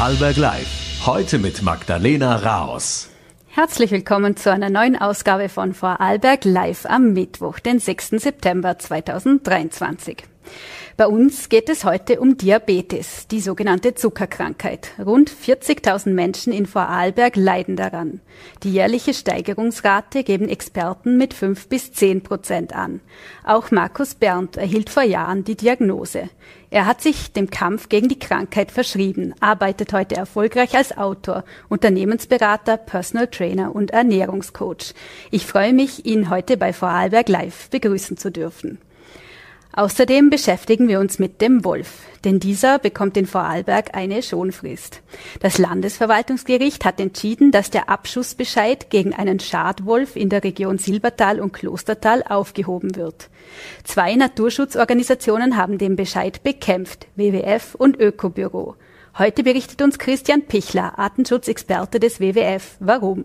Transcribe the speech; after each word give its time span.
Vorarlberg 0.00 0.38
Live. 0.38 1.04
Heute 1.04 1.38
mit 1.38 1.60
Magdalena 1.60 2.36
Raos. 2.36 3.10
Herzlich 3.48 3.90
willkommen 3.90 4.34
zu 4.34 4.50
einer 4.50 4.70
neuen 4.70 4.96
Ausgabe 4.96 5.50
von 5.50 5.74
Vorarlberg 5.74 6.46
Live 6.46 6.86
am 6.86 7.12
Mittwoch, 7.12 7.58
den 7.58 7.80
6. 7.80 8.12
September 8.12 8.78
2023. 8.78 10.29
Bei 11.00 11.06
uns 11.06 11.48
geht 11.48 11.70
es 11.70 11.84
heute 11.84 12.20
um 12.20 12.36
Diabetes, 12.36 13.26
die 13.26 13.40
sogenannte 13.40 13.94
Zuckerkrankheit. 13.94 14.90
Rund 14.98 15.30
40.000 15.30 16.10
Menschen 16.10 16.52
in 16.52 16.66
Vorarlberg 16.66 17.36
leiden 17.36 17.76
daran. 17.76 18.20
Die 18.64 18.72
jährliche 18.72 19.14
Steigerungsrate 19.14 20.24
geben 20.24 20.48
Experten 20.48 21.16
mit 21.16 21.32
5 21.32 21.68
bis 21.68 21.92
10 21.92 22.22
Prozent 22.22 22.74
an. 22.74 23.00
Auch 23.44 23.70
Markus 23.70 24.14
Berndt 24.14 24.58
erhielt 24.58 24.90
vor 24.90 25.02
Jahren 25.02 25.42
die 25.42 25.56
Diagnose. 25.56 26.28
Er 26.68 26.84
hat 26.84 27.00
sich 27.00 27.32
dem 27.32 27.48
Kampf 27.48 27.88
gegen 27.88 28.08
die 28.08 28.18
Krankheit 28.18 28.70
verschrieben, 28.70 29.34
arbeitet 29.40 29.94
heute 29.94 30.16
erfolgreich 30.16 30.76
als 30.76 30.96
Autor, 30.96 31.44
Unternehmensberater, 31.70 32.76
Personal 32.76 33.28
Trainer 33.28 33.74
und 33.74 33.90
Ernährungscoach. 33.92 34.94
Ich 35.30 35.46
freue 35.46 35.72
mich, 35.72 36.04
ihn 36.04 36.28
heute 36.28 36.58
bei 36.58 36.74
Vorarlberg 36.74 37.30
Live 37.30 37.70
begrüßen 37.70 38.18
zu 38.18 38.30
dürfen. 38.30 38.78
Außerdem 39.72 40.30
beschäftigen 40.30 40.88
wir 40.88 40.98
uns 40.98 41.20
mit 41.20 41.40
dem 41.40 41.64
Wolf, 41.64 42.00
denn 42.24 42.40
dieser 42.40 42.80
bekommt 42.80 43.16
in 43.16 43.26
Vorarlberg 43.26 43.94
eine 43.94 44.20
Schonfrist. 44.22 45.00
Das 45.40 45.58
Landesverwaltungsgericht 45.58 46.84
hat 46.84 46.98
entschieden, 46.98 47.52
dass 47.52 47.70
der 47.70 47.88
Abschussbescheid 47.88 48.90
gegen 48.90 49.14
einen 49.14 49.38
Schadwolf 49.38 50.16
in 50.16 50.28
der 50.28 50.42
Region 50.42 50.78
Silbertal 50.78 51.40
und 51.40 51.52
Klostertal 51.52 52.24
aufgehoben 52.28 52.96
wird. 52.96 53.30
Zwei 53.84 54.16
Naturschutzorganisationen 54.16 55.56
haben 55.56 55.78
den 55.78 55.94
Bescheid 55.94 56.42
bekämpft, 56.42 57.06
WWF 57.14 57.76
und 57.76 57.98
Ökobüro. 58.00 58.74
Heute 59.18 59.42
berichtet 59.42 59.82
uns 59.82 59.98
Christian 59.98 60.42
Pichler, 60.42 60.98
Artenschutzexperte 60.98 62.00
des 62.00 62.20
WWF, 62.20 62.76
warum. 62.80 63.24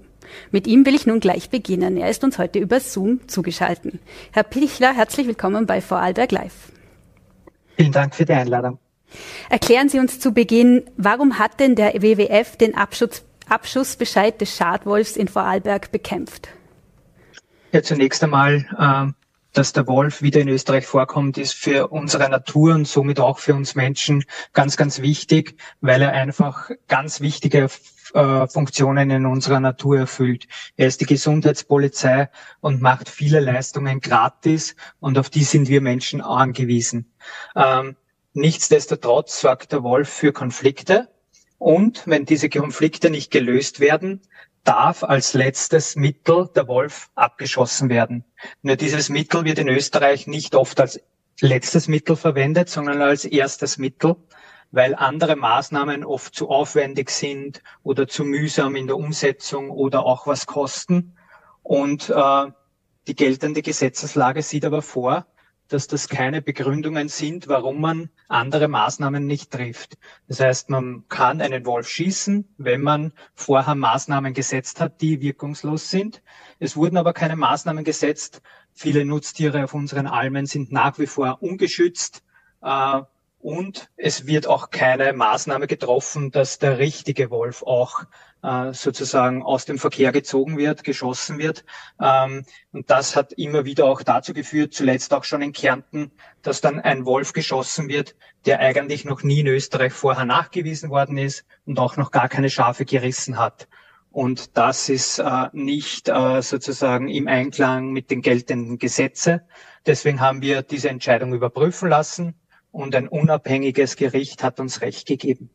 Mit 0.52 0.68
ihm 0.68 0.86
will 0.86 0.96
ich 0.96 1.06
nun 1.06 1.20
gleich 1.20 1.50
beginnen. 1.50 1.98
Er 1.98 2.10
ist 2.10 2.24
uns 2.24 2.38
heute 2.38 2.60
über 2.60 2.80
Zoom 2.80 3.28
zugeschaltet. 3.28 3.96
Herr 4.32 4.44
Pichler, 4.44 4.94
herzlich 4.94 5.28
willkommen 5.28 5.66
bei 5.66 5.82
Vorarlberg 5.82 6.32
Live. 6.32 6.54
Vielen 7.78 7.92
Dank 7.92 8.16
für 8.16 8.26
die 8.26 8.34
Einladung. 8.34 8.80
Erklären 9.50 9.90
Sie 9.90 10.00
uns 10.00 10.20
zu 10.20 10.34
Beginn, 10.34 10.84
warum 10.98 11.40
hat 11.40 11.60
denn 11.60 11.76
der 11.76 11.94
WWF 11.94 12.58
den 12.58 12.76
Abschutz, 12.76 13.24
Abschussbescheid 13.48 14.40
des 14.42 14.56
Schadwolfs 14.56 15.16
in 15.16 15.28
Vorarlberg 15.28 15.92
bekämpft? 15.92 16.50
Ja, 17.72 17.84
zunächst 17.84 18.24
einmal, 18.24 18.66
äh, 18.78 19.12
dass 19.54 19.74
der 19.74 19.88
Wolf 19.88 20.22
wieder 20.22 20.42
in 20.42 20.50
Österreich 20.50 20.86
vorkommt, 20.86 21.38
ist 21.38 21.54
für 21.54 21.88
unsere 21.88 22.30
Natur 22.30 22.74
und 22.74 22.88
somit 22.88 23.20
auch 23.20 23.40
für 23.40 23.54
uns 23.54 23.76
Menschen 23.76 24.26
ganz, 24.54 24.78
ganz 24.78 25.02
wichtig, 25.02 25.58
weil 25.82 26.02
er 26.02 26.12
einfach 26.12 26.72
ganz 26.88 27.22
wichtige 27.22 27.70
äh, 28.16 28.48
Funktionen 28.48 29.10
in 29.10 29.26
unserer 29.26 29.60
Natur 29.60 30.00
erfüllt. 30.00 30.48
Er 30.78 30.88
ist 30.88 31.02
die 31.02 31.06
Gesundheitspolizei 31.06 32.30
und 32.62 32.82
macht 32.82 33.10
viele 33.10 33.42
Leistungen 33.42 34.00
gratis 34.00 34.76
und 35.00 35.18
auf 35.18 35.30
die 35.30 35.44
sind 35.44 35.68
wir 35.68 35.82
Menschen 35.82 36.22
angewiesen. 36.22 37.14
Ähm, 37.56 37.98
nichtsdestotrotz 38.34 39.42
sorgt 39.42 39.74
der 39.74 39.84
Wolf 39.84 40.10
für 40.10 40.32
Konflikte 40.32 41.10
und 41.58 42.08
wenn 42.08 42.26
diese 42.26 42.50
Konflikte 42.50 43.10
nicht 43.10 43.32
gelöst 43.32 43.80
werden, 43.80 44.22
darf 44.64 45.04
als 45.04 45.34
letztes 45.34 45.96
Mittel 45.96 46.50
der 46.56 46.68
Wolf 46.68 47.10
abgeschossen 47.16 47.90
werden. 47.90 48.24
Nur 48.62 48.78
dieses 48.78 49.10
Mittel 49.10 49.44
wird 49.44 49.60
in 49.60 49.68
Österreich 49.68 50.26
nicht 50.26 50.56
oft 50.56 50.80
als 50.80 51.02
letztes 51.42 51.88
Mittel 51.88 52.16
verwendet, 52.16 52.70
sondern 52.70 53.02
als 53.02 53.26
erstes 53.26 53.78
Mittel 53.78 54.16
weil 54.72 54.96
andere 54.96 55.36
Maßnahmen 55.36 56.04
oft 56.04 56.36
zu 56.36 56.50
aufwendig 56.50 57.10
sind 57.10 57.62
oder 57.84 58.08
zu 58.08 58.24
mühsam 58.24 58.76
in 58.76 58.88
der 58.88 58.98
Umsetzung 58.98 59.70
oder 59.70 60.06
auch 60.06 60.28
was 60.28 60.46
kosten. 60.46 61.16
Und 61.64 62.10
äh, 62.10 62.46
die 63.08 63.16
geltende 63.16 63.62
Gesetzeslage 63.62 64.42
sieht 64.42 64.66
aber 64.66 64.82
vor, 64.82 65.26
dass 65.68 65.88
das 65.88 66.10
keine 66.10 66.42
Begründungen 66.42 67.10
sind, 67.10 67.48
warum 67.48 67.82
man 67.82 68.10
andere 68.28 68.68
Maßnahmen 68.68 69.26
nicht 69.26 69.52
trifft. 69.52 69.98
Das 70.28 70.40
heißt, 70.40 70.70
man 70.70 71.06
kann 71.10 71.42
einen 71.42 71.66
Wolf 71.66 71.88
schießen, 71.88 72.54
wenn 72.58 72.82
man 72.82 73.14
vorher 73.34 73.76
Maßnahmen 73.76 74.34
gesetzt 74.34 74.80
hat, 74.80 75.02
die 75.02 75.22
wirkungslos 75.22 75.90
sind. 75.90 76.22
Es 76.60 76.76
wurden 76.76 76.98
aber 76.98 77.14
keine 77.14 77.36
Maßnahmen 77.36 77.84
gesetzt. 77.84 78.42
Viele 78.74 79.06
Nutztiere 79.06 79.64
auf 79.64 79.74
unseren 79.74 80.08
Almen 80.08 80.46
sind 80.46 80.72
nach 80.72 81.00
wie 81.00 81.08
vor 81.08 81.42
ungeschützt. 81.42 82.24
Äh, 82.62 83.02
und 83.46 83.92
es 83.96 84.26
wird 84.26 84.48
auch 84.48 84.72
keine 84.72 85.14
Maßnahme 85.14 85.68
getroffen, 85.68 86.32
dass 86.32 86.58
der 86.58 86.80
richtige 86.80 87.30
Wolf 87.30 87.62
auch 87.62 88.02
äh, 88.42 88.74
sozusagen 88.74 89.44
aus 89.44 89.66
dem 89.66 89.78
Verkehr 89.78 90.12
gezogen 90.12 90.58
wird, 90.58 90.84
geschossen 90.84 91.38
wird. 91.38 91.64
Ähm, 92.02 92.44
und 92.72 92.90
das 92.90 93.16
hat 93.16 93.34
immer 93.34 93.64
wieder 93.64 93.86
auch 93.86 94.02
dazu 94.02 94.34
geführt, 94.34 94.74
zuletzt 94.74 95.14
auch 95.14 95.24
schon 95.26 95.44
in 95.44 95.54
Kärnten, 95.54 96.10
dass 96.42 96.60
dann 96.60 96.80
ein 96.80 97.06
Wolf 97.06 97.34
geschossen 97.34 97.88
wird, 97.88 98.16
der 98.48 98.62
eigentlich 98.62 99.06
noch 99.06 99.22
nie 99.22 99.42
in 99.42 99.48
Österreich 99.48 99.94
vorher 99.94 100.26
nachgewiesen 100.26 100.90
worden 100.90 101.20
ist 101.20 101.46
und 101.68 101.78
auch 101.78 101.98
noch 101.98 102.10
gar 102.10 102.30
keine 102.30 102.50
Schafe 102.50 102.84
gerissen 102.84 103.38
hat. 103.38 103.68
Und 104.10 104.58
das 104.58 104.90
ist 104.90 105.20
äh, 105.20 105.50
nicht 105.54 106.10
äh, 106.10 106.42
sozusagen 106.42 107.10
im 107.10 107.28
Einklang 107.28 107.92
mit 107.92 108.10
den 108.10 108.24
geltenden 108.24 108.80
Gesetzen. 108.80 109.42
Deswegen 109.86 110.20
haben 110.20 110.42
wir 110.42 110.64
diese 110.64 110.90
Entscheidung 110.90 111.32
überprüfen 111.32 111.90
lassen 111.90 112.34
und 112.76 112.94
ein 112.96 113.08
unabhängiges 113.08 113.96
Gericht 113.96 114.44
hat 114.44 114.60
uns 114.60 114.82
Recht 114.82 115.08
gegeben. 115.08 115.50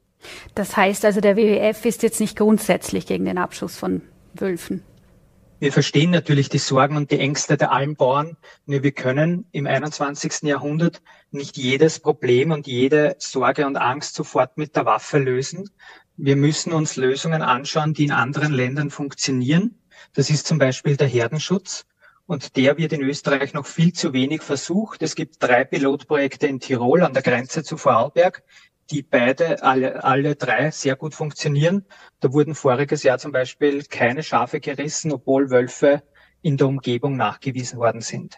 Das 0.54 0.76
heißt 0.76 1.04
also, 1.04 1.20
der 1.20 1.36
WWF 1.36 1.84
ist 1.84 2.02
jetzt 2.02 2.20
nicht 2.20 2.36
grundsätzlich 2.36 3.06
gegen 3.06 3.24
den 3.24 3.38
Abschuss 3.38 3.76
von 3.76 4.02
Wölfen. 4.34 4.82
Wir 5.60 5.72
verstehen 5.72 6.10
natürlich 6.10 6.48
die 6.48 6.58
Sorgen 6.58 6.96
und 6.96 7.10
die 7.10 7.18
Ängste 7.18 7.58
der 7.58 7.72
Almbauern, 7.72 8.38
nur 8.64 8.82
wir 8.82 8.92
können 8.92 9.44
im 9.52 9.66
21. 9.66 10.42
Jahrhundert 10.42 11.02
nicht 11.30 11.58
jedes 11.58 12.00
Problem 12.00 12.50
und 12.50 12.66
jede 12.66 13.16
Sorge 13.18 13.66
und 13.66 13.76
Angst 13.76 14.14
sofort 14.14 14.56
mit 14.56 14.74
der 14.74 14.86
Waffe 14.86 15.18
lösen. 15.18 15.68
Wir 16.16 16.36
müssen 16.36 16.72
uns 16.72 16.96
Lösungen 16.96 17.42
anschauen, 17.42 17.92
die 17.92 18.04
in 18.04 18.12
anderen 18.12 18.54
Ländern 18.54 18.88
funktionieren. 18.88 19.78
Das 20.14 20.30
ist 20.30 20.46
zum 20.46 20.58
Beispiel 20.58 20.96
der 20.96 21.08
Herdenschutz. 21.08 21.84
Und 22.30 22.56
der 22.56 22.78
wird 22.78 22.92
in 22.92 23.02
Österreich 23.02 23.54
noch 23.54 23.66
viel 23.66 23.92
zu 23.92 24.12
wenig 24.12 24.42
versucht. 24.42 25.02
Es 25.02 25.16
gibt 25.16 25.42
drei 25.42 25.64
Pilotprojekte 25.64 26.46
in 26.46 26.60
Tirol 26.60 27.02
an 27.02 27.12
der 27.12 27.22
Grenze 27.22 27.64
zu 27.64 27.76
Vorarlberg, 27.76 28.44
die 28.92 29.02
beide, 29.02 29.64
alle, 29.64 30.04
alle 30.04 30.36
drei 30.36 30.70
sehr 30.70 30.94
gut 30.94 31.12
funktionieren. 31.12 31.84
Da 32.20 32.32
wurden 32.32 32.54
voriges 32.54 33.02
Jahr 33.02 33.18
zum 33.18 33.32
Beispiel 33.32 33.82
keine 33.82 34.22
Schafe 34.22 34.60
gerissen, 34.60 35.10
obwohl 35.10 35.50
Wölfe 35.50 36.04
in 36.40 36.56
der 36.56 36.68
Umgebung 36.68 37.16
nachgewiesen 37.16 37.80
worden 37.80 38.00
sind. 38.00 38.36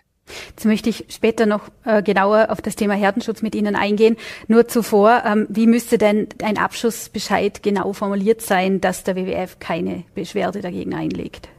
Jetzt 0.49 0.65
möchte 0.65 0.89
ich 0.89 1.05
später 1.11 1.45
noch 1.45 1.69
äh, 1.85 2.03
genauer 2.03 2.47
auf 2.49 2.63
das 2.63 2.77
Thema 2.77 2.95
Herdenschutz 2.95 3.43
mit 3.43 3.55
Ihnen 3.55 3.77
eingehen. 3.77 4.17
Nur 4.49 4.69
zuvor, 4.69 5.23
ähm, 5.27 5.47
wie 5.51 5.67
müsste 5.67 5.99
denn 5.99 6.29
ein 6.43 6.57
Abschussbescheid 6.57 7.63
genau 7.63 7.93
formuliert 7.93 8.41
sein, 8.41 8.81
dass 8.81 9.05
der 9.05 9.17
WWF 9.17 9.59
keine 9.59 10.05
Beschwerde 10.15 10.63
dagegen 10.63 10.95
einlegt? 10.95 11.51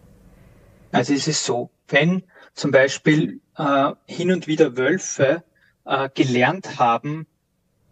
Also 0.92 1.14
es 1.14 1.28
ist 1.28 1.44
so, 1.44 1.70
wenn 1.94 2.24
zum 2.54 2.72
Beispiel 2.72 3.40
äh, 3.58 3.92
hin 4.06 4.32
und 4.32 4.48
wieder 4.48 4.76
Wölfe 4.76 5.44
äh, 5.86 6.10
gelernt 6.14 6.80
haben, 6.80 7.28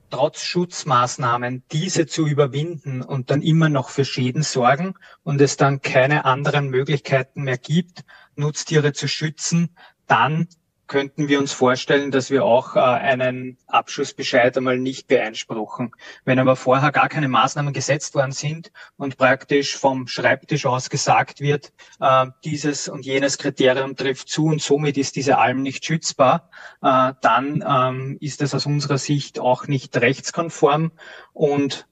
trotz 0.09 0.43
Schutzmaßnahmen 0.43 1.63
diese 1.71 2.05
zu 2.05 2.27
überwinden 2.27 3.01
und 3.01 3.31
dann 3.31 3.41
immer 3.41 3.69
noch 3.69 3.89
für 3.89 4.03
Schäden 4.03 4.43
sorgen 4.43 4.95
und 5.23 5.39
es 5.39 5.55
dann 5.55 5.81
keine 5.81 6.25
anderen 6.25 6.69
Möglichkeiten 6.69 7.43
mehr 7.43 7.57
gibt, 7.57 8.03
Nutztiere 8.35 8.91
zu 8.91 9.07
schützen, 9.07 9.75
dann 10.07 10.47
könnten 10.91 11.29
wir 11.29 11.39
uns 11.39 11.53
vorstellen, 11.53 12.11
dass 12.11 12.31
wir 12.31 12.43
auch 12.43 12.75
äh, 12.75 12.79
einen 12.79 13.57
Abschussbescheid 13.67 14.57
einmal 14.57 14.77
nicht 14.77 15.07
beeinspruchen. 15.07 15.93
Wenn 16.25 16.37
aber 16.37 16.57
vorher 16.57 16.91
gar 16.91 17.07
keine 17.07 17.29
Maßnahmen 17.29 17.71
gesetzt 17.71 18.13
worden 18.13 18.33
sind 18.33 18.73
und 18.97 19.17
praktisch 19.17 19.77
vom 19.77 20.07
Schreibtisch 20.07 20.65
aus 20.65 20.89
gesagt 20.89 21.39
wird, 21.39 21.71
äh, 22.01 22.25
dieses 22.43 22.89
und 22.89 23.05
jenes 23.05 23.37
Kriterium 23.37 23.95
trifft 23.95 24.27
zu 24.27 24.47
und 24.47 24.61
somit 24.61 24.97
ist 24.97 25.15
diese 25.15 25.37
Alm 25.37 25.61
nicht 25.61 25.85
schützbar, 25.85 26.49
äh, 26.81 27.13
dann 27.21 27.63
ähm, 27.65 28.17
ist 28.19 28.41
das 28.41 28.53
aus 28.53 28.65
unserer 28.65 28.97
Sicht 28.97 29.39
auch 29.39 29.67
nicht 29.67 29.95
rechtskonform 29.95 30.91
und 31.33 31.87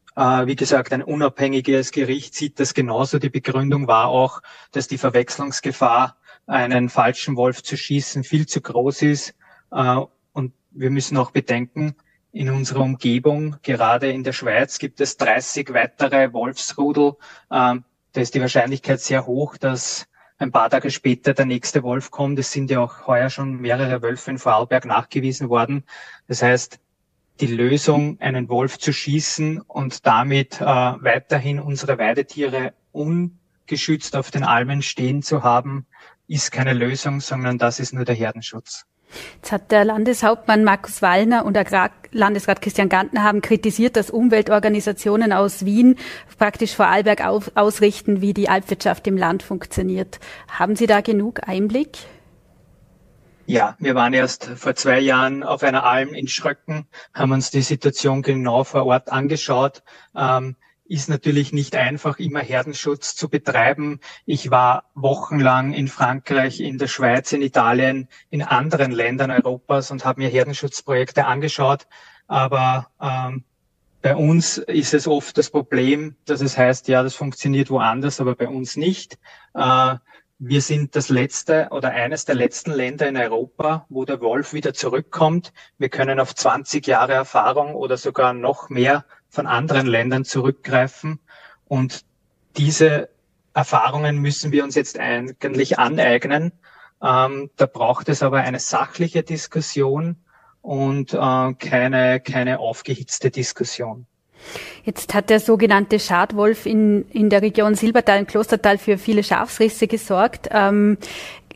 wie 0.45 0.57
gesagt, 0.57 0.92
ein 0.92 1.02
unabhängiges 1.02 1.92
Gericht 1.92 2.36
sieht 2.36 2.60
das 2.60 2.74
genauso. 2.74 3.19
Die 3.19 3.30
Begründung 3.30 3.88
war 3.88 4.07
auch, 4.07 4.42
dass 4.74 4.90
die 4.90 4.98
Verwechslungsgefahr 4.98 6.19
einen 6.50 6.90
falschen 6.90 7.36
Wolf 7.36 7.63
zu 7.63 7.78
schießen, 7.78 8.24
viel 8.24 8.48
zu 8.48 8.62
groß 8.62 9.04
ist. 9.04 9.36
Äh, 9.72 10.00
und 10.34 10.54
wir 10.72 10.90
müssen 10.90 11.18
auch 11.18 11.31
bedenken, 11.31 11.96
in 12.31 12.50
unserer 12.50 12.81
Umgebung, 12.81 13.56
gerade 13.63 14.12
in 14.12 14.24
der 14.24 14.34
Schweiz, 14.34 14.78
gibt 14.78 15.01
es 15.01 15.18
30 15.18 15.74
weitere 15.74 16.31
Wolfsrudel. 16.34 17.13
Ähm, 17.51 17.84
da 18.12 18.22
ist 18.22 18.36
die 18.36 18.42
Wahrscheinlichkeit 18.42 19.00
sehr 19.00 19.25
hoch, 19.25 19.57
dass 19.57 20.07
ein 20.38 20.51
paar 20.51 20.69
Tage 20.69 20.90
später 20.90 21.34
der 21.34 21.46
nächste 21.46 21.84
Wolf 21.84 22.12
kommt. 22.12 22.40
Es 22.40 22.52
sind 22.52 22.69
ja 22.72 22.80
auch 22.80 23.07
heuer 23.07 23.30
schon 23.30 23.60
mehrere 23.60 24.02
Wölfe 24.02 24.31
in 24.31 24.38
Vorarlberg 24.38 24.86
nachgewiesen 24.86 25.50
worden. 25.50 25.84
Das 26.28 26.42
heißt, 26.42 26.80
die 27.40 27.48
Lösung, 27.48 28.19
einen 28.19 28.50
Wolf 28.50 28.78
zu 28.78 28.94
schießen 28.94 29.62
und 29.62 30.06
damit 30.06 30.62
äh, 30.62 30.66
weiterhin 30.66 31.60
unsere 31.60 31.98
Weidetiere 31.98 32.74
ungeschützt 32.92 34.16
auf 34.16 34.31
den 34.31 34.44
Almen 34.44 34.81
stehen 34.81 35.22
zu 35.22 35.44
haben, 35.44 35.86
ist 36.30 36.52
keine 36.52 36.74
Lösung, 36.74 37.20
sondern 37.20 37.58
das 37.58 37.80
ist 37.80 37.94
nur 37.94 38.06
der 38.06 38.16
Herdenschutz. 38.16 38.86
Jetzt 39.36 39.52
hat 39.52 39.72
der 39.72 39.86
Landeshauptmann 39.86 40.64
Markus 40.64 41.02
Wallner 41.02 41.44
und 41.44 41.58
Agrar 41.58 41.90
Landesrat 42.12 42.62
Christian 42.62 42.90
Ganten 42.90 43.24
haben 43.24 43.42
kritisiert, 43.42 43.96
dass 43.96 44.10
Umweltorganisationen 44.10 45.31
aus 45.31 45.66
Wien 45.66 45.96
praktisch 46.38 46.76
vor 46.76 46.88
Arlberg 46.88 47.26
auf, 47.26 47.52
ausrichten, 47.56 48.22
wie 48.22 48.34
die 48.34 48.50
Alpwirtschaft 48.50 49.06
im 49.06 49.16
Land 49.16 49.44
funktioniert. 49.44 50.20
Haben 50.48 50.76
Sie 50.76 50.88
da 50.88 51.02
genug 51.02 51.48
Einblick? 51.48 51.98
Ja, 53.46 53.76
wir 53.80 53.96
waren 53.96 54.14
erst 54.14 54.46
vor 54.46 54.76
zwei 54.76 55.00
Jahren 55.00 55.44
auf 55.44 55.64
einer 55.64 55.84
Alm 55.84 56.14
in 56.14 56.28
Schröcken, 56.28 56.88
haben 57.14 57.31
uns 57.31 57.50
die 57.50 57.62
Situation 57.62 58.22
genau 58.22 58.64
vor 58.64 58.86
Ort 58.86 59.12
angeschaut. 59.12 59.84
Ähm, 60.16 60.56
ist 60.90 61.08
natürlich 61.08 61.54
nicht 61.54 61.76
einfach, 61.76 62.18
immer 62.18 62.40
Herdenschutz 62.40 63.16
zu 63.16 63.30
betreiben. 63.30 64.00
Ich 64.26 64.50
war 64.50 64.86
wochenlang 64.96 65.74
in 65.74 65.88
Frankreich, 65.88 66.60
in 66.60 66.80
der 66.80 66.88
Schweiz, 66.88 67.32
in 67.32 67.44
Italien, 67.44 68.10
in 68.32 68.42
anderen 68.42 68.92
Ländern 68.92 69.30
Europas 69.30 69.92
und 69.92 70.04
habe 70.04 70.22
mir 70.22 70.30
Herdenschutzprojekte 70.30 71.26
angeschaut. 71.26 71.88
Aber 72.28 72.88
ähm, 73.00 73.44
bei 74.02 74.16
uns 74.16 74.58
ist 74.58 74.96
es 74.96 75.08
oft 75.08 75.38
das 75.38 75.52
Problem, 75.52 76.16
dass 76.26 76.42
es 76.42 76.58
heißt, 76.58 76.88
ja, 76.88 77.04
das 77.04 77.16
funktioniert 77.16 77.70
woanders, 77.70 78.20
aber 78.20 78.36
bei 78.36 78.48
uns 78.48 78.76
nicht. 78.76 79.20
Äh, 79.54 79.96
wir 80.42 80.62
sind 80.62 80.96
das 80.96 81.10
letzte 81.10 81.68
oder 81.72 81.90
eines 81.92 82.24
der 82.24 82.34
letzten 82.34 82.72
Länder 82.72 83.08
in 83.08 83.18
Europa, 83.18 83.86
wo 83.90 84.06
der 84.06 84.22
Wolf 84.22 84.54
wieder 84.54 84.74
zurückkommt. 84.74 85.54
Wir 85.78 85.90
können 85.90 86.20
auf 86.20 86.34
20 86.34 86.88
Jahre 86.88 87.14
Erfahrung 87.14 87.76
oder 87.76 87.98
sogar 87.98 88.34
noch 88.34 88.70
mehr 88.70 89.06
von 89.30 89.48
anderen 89.48 89.88
Ländern 89.88 90.26
zurückgreifen. 90.26 91.20
Und 91.68 92.04
diese 92.58 93.10
Erfahrungen 93.54 94.18
müssen 94.18 94.52
wir 94.52 94.64
uns 94.64 94.76
jetzt 94.76 95.00
eigentlich 95.00 95.80
aneignen. 95.80 96.52
Ähm, 97.02 97.50
da 97.56 97.66
braucht 97.66 98.10
es 98.10 98.24
aber 98.24 98.40
eine 98.40 98.60
sachliche 98.60 99.24
Diskussion 99.24 100.18
und 100.62 101.14
äh, 101.14 101.54
keine, 101.54 102.20
keine 102.20 102.60
aufgehitzte 102.60 103.31
Diskussion. 103.31 104.06
Jetzt 104.84 105.14
hat 105.14 105.30
der 105.30 105.40
sogenannte 105.40 106.00
Schadwolf 106.00 106.66
in, 106.66 107.10
in 107.12 107.30
der 107.30 107.42
Region 107.42 107.76
Silbertal 107.76 108.20
und 108.20 108.28
Klostertal 108.28 108.78
für 108.78 108.98
viele 108.98 109.24
Schafsrisse 109.24 109.88
gesorgt. 109.88 110.50
Ähm, 110.52 110.98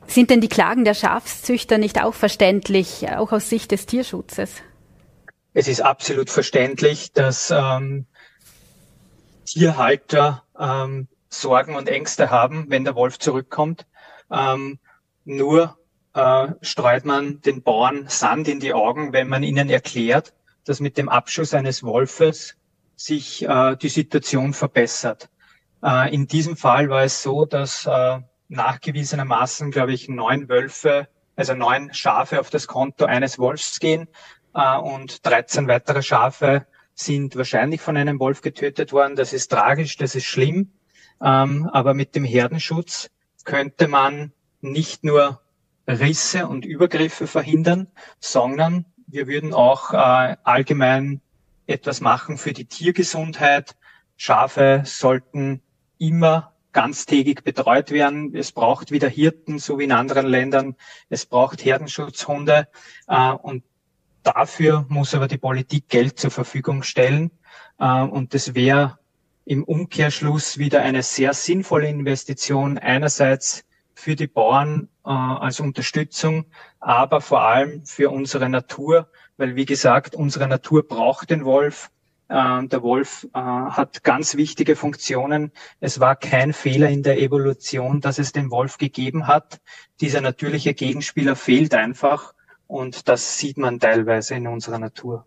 sind 0.06 0.30
denn 0.30 0.42
die 0.42 0.50
Klagen 0.50 0.84
der 0.84 0.94
Schafszüchter 0.94 1.78
nicht 1.78 2.04
auch 2.04 2.14
verständlich, 2.14 3.10
auch 3.10 3.32
aus 3.32 3.50
Sicht 3.50 3.72
des 3.72 3.86
Tierschutzes? 3.86 4.62
Es 5.54 5.68
ist 5.68 5.82
absolut 5.82 6.32
verständlich, 6.32 7.12
dass 7.14 7.52
ähm, 7.52 8.08
Tierhalter 9.46 10.44
ähm, 10.60 11.08
Sorgen 11.30 11.76
und 11.76 11.88
Ängste 11.88 12.32
haben, 12.32 12.66
wenn 12.70 12.84
der 12.84 12.96
Wolf 12.96 13.20
zurückkommt. 13.20 13.86
Ähm, 14.32 14.80
nur 15.26 15.78
äh, 16.16 16.48
streut 16.62 17.06
man 17.06 17.42
den 17.42 17.62
Bauern 17.62 18.08
Sand 18.08 18.48
in 18.48 18.60
die 18.60 18.74
Augen, 18.74 19.14
wenn 19.14 19.30
man 19.30 19.44
ihnen 19.44 19.70
erklärt, 19.70 20.34
dass 20.66 20.80
mit 20.80 20.98
dem 20.98 21.08
Abschuss 21.08 21.54
eines 21.54 21.84
Wolfes 21.84 22.56
sich 22.96 23.44
äh, 23.44 23.76
die 23.76 23.90
Situation 23.90 24.54
verbessert. 24.54 25.30
Äh, 25.84 26.14
in 26.14 26.26
diesem 26.26 26.58
Fall 26.58 26.90
war 26.90 27.04
es 27.04 27.22
so, 27.22 27.46
dass 27.46 27.86
äh, 27.86 28.20
nachgewiesenermaßen, 28.48 29.70
glaube 29.70 29.94
ich, 29.94 30.10
neun 30.10 30.50
Wölfe, 30.50 31.08
also 31.36 31.54
neun 31.54 31.94
Schafe 31.94 32.40
auf 32.40 32.50
das 32.50 32.66
Konto 32.66 33.06
eines 33.06 33.38
Wolfs 33.38 33.80
gehen 33.80 34.08
äh, 34.54 34.78
und 34.78 35.26
13 35.26 35.68
weitere 35.68 36.02
Schafe 36.02 36.66
sind 36.96 37.36
wahrscheinlich 37.36 37.82
von 37.82 37.98
einem 37.98 38.20
Wolf 38.20 38.42
getötet 38.42 38.94
worden. 38.94 39.16
Das 39.16 39.34
ist 39.34 39.50
tragisch, 39.50 39.98
das 39.98 40.16
ist 40.16 40.26
schlimm. 40.26 40.72
Ähm, 41.22 41.70
aber 41.72 41.94
mit 41.94 42.16
dem 42.16 42.24
Herdenschutz 42.24 43.10
könnte 43.46 43.88
man 43.88 44.32
nicht 44.62 45.04
nur 45.04 45.42
Risse 45.88 46.48
und 46.48 46.66
Übergriffe 46.66 47.28
verhindern, 47.28 47.88
sondern 48.20 48.86
wir 49.08 49.28
würden 49.28 49.54
auch 49.54 49.94
äh, 49.94 50.38
allgemein 50.44 51.22
etwas 51.68 52.02
machen 52.02 52.38
für 52.38 52.54
die 52.54 52.66
Tiergesundheit. 52.66 53.76
Schafe 54.16 54.84
sollten 54.86 55.62
immer 55.98 56.54
ganztägig 56.72 57.44
betreut 57.44 57.92
werden. 57.92 58.36
Es 58.36 58.52
braucht 58.52 58.92
wieder 58.92 59.08
Hirten, 59.08 59.60
so 59.60 59.78
wie 59.78 59.84
in 59.84 59.92
anderen 59.92 60.26
Ländern. 60.26 60.76
Es 61.10 61.26
braucht 61.26 61.64
Herdenschutzhunde. 61.64 62.68
Äh, 63.08 63.32
und 63.32 63.64
dafür 64.24 64.86
muss 64.90 65.14
aber 65.14 65.28
die 65.28 65.38
Politik 65.38 65.90
Geld 65.90 66.20
zur 66.20 66.32
Verfügung 66.32 66.84
stellen. 66.84 67.32
Äh, 67.80 68.02
und 68.02 68.34
das 68.34 68.56
wäre 68.56 68.98
im 69.46 69.64
Umkehrschluss 69.64 70.58
wieder 70.58 70.82
eine 70.82 71.04
sehr 71.04 71.34
sinnvolle 71.34 71.88
Investition. 71.88 72.78
Einerseits 72.78 73.66
für 73.94 74.16
die 74.16 74.28
Bauern 74.28 74.90
äh, 75.06 75.10
als 75.10 75.60
Unterstützung, 75.60 76.46
aber 76.80 77.22
vor 77.22 77.42
allem 77.42 77.86
für 77.86 78.10
unsere 78.10 78.50
Natur, 78.50 79.10
weil 79.38 79.56
wie 79.56 79.66
gesagt, 79.66 80.16
unsere 80.16 80.48
Natur 80.48 80.88
braucht 80.88 81.30
den 81.30 81.46
Wolf. 81.46 81.92
Äh, 82.30 82.68
der 82.68 82.82
Wolf 82.82 83.28
hat 83.34 84.04
ganz 84.04 84.38
wichtige 84.38 84.76
Funktionen. 84.76 85.52
Es 85.80 86.00
war 86.00 86.16
kein 86.16 86.54
Fehler 86.54 86.90
in 86.90 87.04
der 87.04 87.20
Evolution, 87.20 88.00
dass 88.00 88.18
es 88.18 88.32
den 88.32 88.50
Wolf 88.50 88.78
gegeben 88.78 89.28
hat. 89.28 89.60
Dieser 90.00 90.22
natürliche 90.22 90.74
Gegenspieler 90.74 91.36
fehlt 91.36 91.74
einfach 91.74 92.34
und 92.74 93.08
das 93.08 93.38
sieht 93.38 93.58
man 93.58 93.80
teilweise 93.80 94.34
in 94.34 94.48
unserer 94.48 94.80
Natur. 94.80 95.26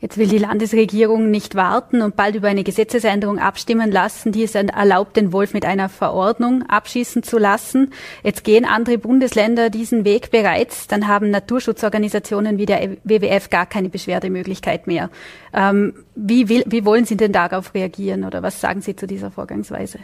Jetzt 0.00 0.16
will 0.16 0.28
die 0.28 0.38
Landesregierung 0.38 1.30
nicht 1.30 1.54
warten 1.54 2.00
und 2.00 2.16
bald 2.16 2.34
über 2.34 2.48
eine 2.48 2.64
Gesetzesänderung 2.64 3.38
abstimmen 3.38 3.92
lassen, 3.92 4.32
die 4.32 4.42
es 4.42 4.54
erlaubt, 4.54 5.18
den 5.18 5.30
Wolf 5.30 5.52
mit 5.52 5.66
einer 5.66 5.90
Verordnung 5.90 6.62
abschießen 6.62 7.22
zu 7.22 7.36
lassen. 7.36 7.92
Jetzt 8.22 8.44
gehen 8.44 8.64
andere 8.64 8.96
Bundesländer 8.96 9.68
diesen 9.68 10.06
Weg 10.06 10.30
bereits. 10.30 10.86
Dann 10.86 11.06
haben 11.06 11.28
Naturschutzorganisationen 11.28 12.56
wie 12.56 12.64
der 12.64 12.96
WWF 13.04 13.50
gar 13.50 13.66
keine 13.66 13.90
Beschwerdemöglichkeit 13.90 14.86
mehr. 14.86 15.10
Ähm, 15.52 15.92
wie, 16.14 16.48
will, 16.48 16.64
wie 16.66 16.86
wollen 16.86 17.04
Sie 17.04 17.18
denn 17.18 17.32
darauf 17.32 17.74
reagieren 17.74 18.24
oder 18.24 18.42
was 18.42 18.62
sagen 18.62 18.80
Sie 18.80 18.96
zu 18.96 19.06
dieser 19.06 19.30
Vorgangsweise? 19.30 19.98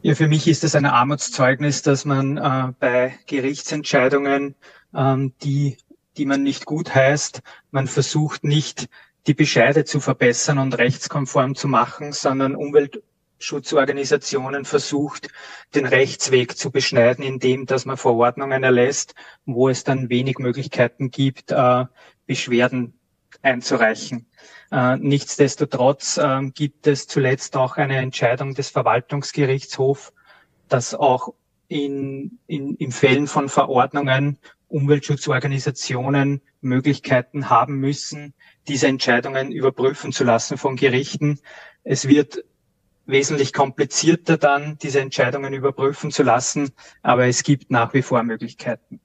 Ja, 0.00 0.14
für 0.14 0.28
mich 0.28 0.46
ist 0.46 0.62
es 0.62 0.76
ein 0.76 0.86
Armutszeugnis, 0.86 1.82
dass 1.82 2.04
man 2.04 2.36
äh, 2.38 2.72
bei 2.78 3.14
Gerichtsentscheidungen, 3.26 4.54
ähm, 4.94 5.32
die 5.42 5.76
die 6.18 6.26
man 6.26 6.42
nicht 6.42 6.66
gut 6.66 6.94
heißt. 6.94 7.40
Man 7.70 7.86
versucht 7.86 8.44
nicht, 8.44 8.88
die 9.26 9.34
Bescheide 9.34 9.84
zu 9.84 10.00
verbessern 10.00 10.58
und 10.58 10.76
rechtskonform 10.76 11.54
zu 11.54 11.68
machen, 11.68 12.12
sondern 12.12 12.56
Umweltschutzorganisationen 12.56 14.64
versucht, 14.64 15.28
den 15.74 15.86
Rechtsweg 15.86 16.56
zu 16.56 16.70
beschneiden, 16.70 17.24
indem 17.24 17.66
dass 17.66 17.84
man 17.84 17.96
Verordnungen 17.96 18.62
erlässt, 18.62 19.14
wo 19.46 19.68
es 19.68 19.84
dann 19.84 20.10
wenig 20.10 20.38
Möglichkeiten 20.38 21.10
gibt, 21.10 21.52
äh, 21.52 21.84
Beschwerden 22.26 22.94
einzureichen. 23.42 24.26
Äh, 24.70 24.96
nichtsdestotrotz 24.96 26.18
äh, 26.18 26.50
gibt 26.50 26.86
es 26.86 27.06
zuletzt 27.06 27.56
auch 27.56 27.76
eine 27.76 27.98
Entscheidung 27.98 28.54
des 28.54 28.70
Verwaltungsgerichtshofs, 28.70 30.12
dass 30.68 30.94
auch 30.94 31.34
in, 31.68 32.38
in, 32.46 32.74
in 32.76 32.92
Fällen 32.92 33.26
von 33.26 33.48
Verordnungen 33.48 34.38
Umweltschutzorganisationen 34.68 36.42
Möglichkeiten 36.60 37.50
haben 37.50 37.76
müssen, 37.76 38.34
diese 38.68 38.86
Entscheidungen 38.86 39.50
überprüfen 39.50 40.12
zu 40.12 40.24
lassen 40.24 40.58
von 40.58 40.76
Gerichten. 40.76 41.40
Es 41.84 42.06
wird 42.06 42.44
wesentlich 43.06 43.52
komplizierter 43.52 44.36
dann, 44.36 44.78
diese 44.78 45.00
Entscheidungen 45.00 45.54
überprüfen 45.54 46.10
zu 46.10 46.22
lassen, 46.22 46.70
aber 47.02 47.26
es 47.26 47.42
gibt 47.42 47.70
nach 47.70 47.94
wie 47.94 48.02
vor 48.02 48.22
Möglichkeiten. 48.22 49.00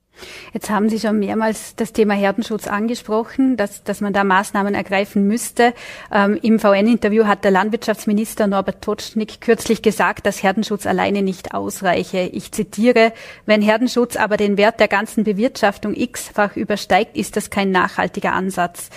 Jetzt 0.53 0.69
haben 0.69 0.89
Sie 0.89 0.99
schon 0.99 1.19
mehrmals 1.19 1.75
das 1.75 1.93
Thema 1.93 2.13
Herdenschutz 2.13 2.67
angesprochen, 2.67 3.57
dass, 3.57 3.83
dass 3.83 4.01
man 4.01 4.13
da 4.13 4.23
Maßnahmen 4.23 4.75
ergreifen 4.75 5.27
müsste. 5.27 5.73
Ähm, 6.11 6.37
Im 6.41 6.59
VN-Interview 6.59 7.25
hat 7.25 7.43
der 7.43 7.51
Landwirtschaftsminister 7.51 8.47
Norbert 8.47 8.81
Totschnig 8.81 9.39
kürzlich 9.39 9.81
gesagt, 9.81 10.25
dass 10.25 10.43
Herdenschutz 10.43 10.85
alleine 10.85 11.21
nicht 11.21 11.53
ausreiche. 11.53 12.29
Ich 12.31 12.51
zitiere, 12.51 13.13
wenn 13.45 13.61
Herdenschutz 13.61 14.15
aber 14.15 14.37
den 14.37 14.57
Wert 14.57 14.79
der 14.79 14.87
ganzen 14.87 15.23
Bewirtschaftung 15.23 15.95
x-fach 15.95 16.55
übersteigt, 16.55 17.17
ist 17.17 17.35
das 17.35 17.49
kein 17.49 17.71
nachhaltiger 17.71 18.33
Ansatz. 18.33 18.89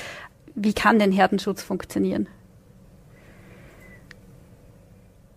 Wie 0.55 0.75
kann 0.75 0.99
denn 0.99 1.13
Herdenschutz 1.13 1.63
funktionieren? 1.63 2.29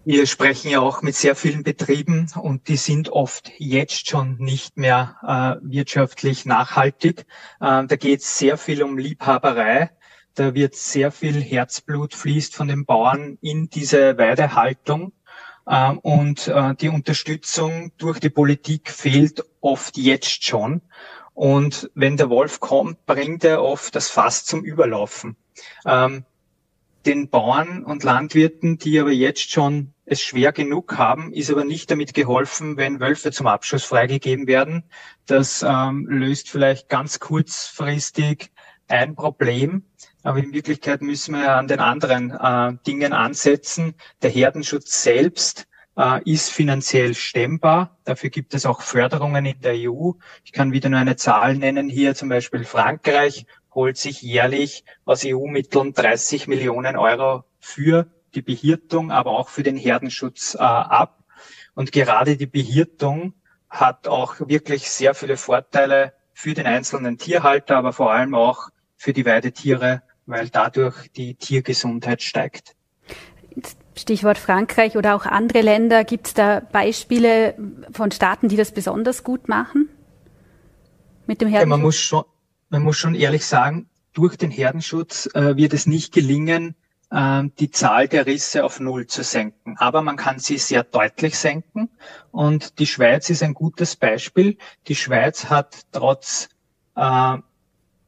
Wir 0.05 0.25
sprechen 0.27 0.71
ja 0.71 0.79
auch 0.79 1.01
mit 1.01 1.15
sehr 1.15 1.35
vielen 1.35 1.63
Betrieben 1.63 2.31
und 2.41 2.67
die 2.69 2.77
sind 2.77 3.09
oft 3.09 3.51
jetzt 3.57 4.09
schon 4.09 4.37
nicht 4.37 4.77
mehr 4.77 5.59
äh, 5.61 5.69
wirtschaftlich 5.69 6.45
nachhaltig. 6.45 7.25
Äh, 7.59 7.85
da 7.85 7.95
geht 7.95 8.21
es 8.21 8.37
sehr 8.37 8.57
viel 8.57 8.81
um 8.81 8.97
Liebhaberei. 8.97 9.91
Da 10.35 10.53
wird 10.53 10.75
sehr 10.75 11.11
viel 11.11 11.41
Herzblut 11.41 12.13
fließt 12.13 12.55
von 12.55 12.69
den 12.69 12.85
Bauern 12.85 13.37
in 13.41 13.69
diese 13.69 14.17
Weidehaltung. 14.17 15.11
Äh, 15.65 15.91
und 15.91 16.47
äh, 16.47 16.75
die 16.75 16.89
Unterstützung 16.89 17.91
durch 17.97 18.19
die 18.19 18.29
Politik 18.29 18.89
fehlt 18.89 19.43
oft 19.59 19.97
jetzt 19.97 20.45
schon. 20.45 20.81
Und 21.33 21.91
wenn 21.93 22.15
der 22.15 22.29
Wolf 22.29 22.61
kommt, 22.61 23.05
bringt 23.05 23.43
er 23.43 23.61
oft 23.61 23.95
das 23.95 24.09
Fass 24.09 24.45
zum 24.45 24.63
Überlaufen. 24.63 25.35
Ähm, 25.85 26.25
den 27.05 27.29
Bauern 27.29 27.83
und 27.83 28.03
Landwirten, 28.03 28.77
die 28.77 28.99
aber 28.99 29.11
jetzt 29.11 29.51
schon 29.51 29.93
es 30.05 30.21
schwer 30.21 30.51
genug 30.51 30.97
haben, 30.97 31.31
ist 31.33 31.51
aber 31.51 31.63
nicht 31.63 31.91
damit 31.91 32.13
geholfen, 32.13 32.77
wenn 32.77 32.99
Wölfe 32.99 33.31
zum 33.31 33.47
Abschuss 33.47 33.83
freigegeben 33.83 34.47
werden. 34.47 34.83
Das 35.27 35.63
ähm, 35.67 36.07
löst 36.09 36.49
vielleicht 36.49 36.89
ganz 36.89 37.19
kurzfristig 37.19 38.51
ein 38.87 39.15
Problem, 39.15 39.83
aber 40.23 40.39
in 40.39 40.51
Wirklichkeit 40.51 41.01
müssen 41.01 41.35
wir 41.35 41.55
an 41.55 41.67
den 41.67 41.79
anderen 41.79 42.31
äh, 42.31 42.73
Dingen 42.87 43.13
ansetzen. 43.13 43.93
Der 44.21 44.31
Herdenschutz 44.31 45.03
selbst 45.03 45.67
äh, 45.95 46.21
ist 46.23 46.49
finanziell 46.49 47.13
stemmbar. 47.13 47.97
Dafür 48.03 48.29
gibt 48.29 48.53
es 48.53 48.65
auch 48.65 48.81
Förderungen 48.81 49.45
in 49.45 49.61
der 49.61 49.75
EU. 49.75 50.13
Ich 50.43 50.51
kann 50.51 50.71
wieder 50.71 50.89
nur 50.89 50.99
eine 50.99 51.17
Zahl 51.17 51.55
nennen. 51.55 51.87
Hier 51.87 52.15
zum 52.15 52.29
Beispiel 52.29 52.63
Frankreich 52.63 53.45
holt 53.73 53.97
sich 53.97 54.21
jährlich 54.21 54.83
aus 55.05 55.23
EU-Mitteln 55.25 55.93
30 55.93 56.47
Millionen 56.47 56.97
Euro 56.97 57.43
für 57.59 58.07
die 58.35 58.41
Behirtung, 58.41 59.11
aber 59.11 59.31
auch 59.31 59.49
für 59.49 59.63
den 59.63 59.77
Herdenschutz 59.77 60.55
äh, 60.55 60.59
ab. 60.59 61.23
Und 61.75 61.91
gerade 61.91 62.37
die 62.37 62.47
Behirtung 62.47 63.33
hat 63.69 64.07
auch 64.07 64.35
wirklich 64.39 64.89
sehr 64.89 65.13
viele 65.13 65.37
Vorteile 65.37 66.13
für 66.33 66.53
den 66.53 66.65
einzelnen 66.65 67.17
Tierhalter, 67.17 67.77
aber 67.77 67.93
vor 67.93 68.11
allem 68.11 68.33
auch 68.33 68.69
für 68.97 69.13
die 69.13 69.25
Weidetiere, 69.25 70.01
weil 70.25 70.49
dadurch 70.49 71.09
die 71.11 71.35
Tiergesundheit 71.35 72.21
steigt. 72.21 72.75
Stichwort 73.95 74.37
Frankreich 74.37 74.95
oder 74.95 75.15
auch 75.15 75.25
andere 75.25 75.61
Länder. 75.61 76.03
Gibt 76.03 76.27
es 76.27 76.33
da 76.33 76.61
Beispiele 76.61 77.55
von 77.91 78.11
Staaten, 78.11 78.47
die 78.47 78.55
das 78.55 78.71
besonders 78.71 79.23
gut 79.23 79.49
machen? 79.49 79.89
Mit 81.27 81.41
dem 81.41 81.49
Herdenschutz? 81.49 81.69
Ja, 81.69 81.77
man 81.77 81.81
muss 81.81 81.97
schon, 81.97 82.23
man 82.69 82.83
muss 82.83 82.97
schon 82.97 83.15
ehrlich 83.15 83.45
sagen, 83.45 83.89
durch 84.13 84.37
den 84.37 84.51
Herdenschutz 84.51 85.27
äh, 85.33 85.55
wird 85.55 85.73
es 85.73 85.85
nicht 85.85 86.13
gelingen, 86.13 86.75
äh, 87.11 87.43
die 87.59 87.71
Zahl 87.71 88.07
der 88.07 88.25
Risse 88.25 88.63
auf 88.63 88.79
Null 88.79 89.07
zu 89.07 89.23
senken. 89.23 89.75
Aber 89.77 90.01
man 90.01 90.17
kann 90.17 90.39
sie 90.39 90.57
sehr 90.57 90.83
deutlich 90.83 91.37
senken. 91.37 91.89
Und 92.31 92.79
die 92.79 92.87
Schweiz 92.87 93.29
ist 93.29 93.43
ein 93.43 93.53
gutes 93.53 93.95
Beispiel. 93.95 94.57
Die 94.87 94.95
Schweiz 94.95 95.49
hat 95.49 95.81
trotz 95.91 96.49
äh, 96.95 97.37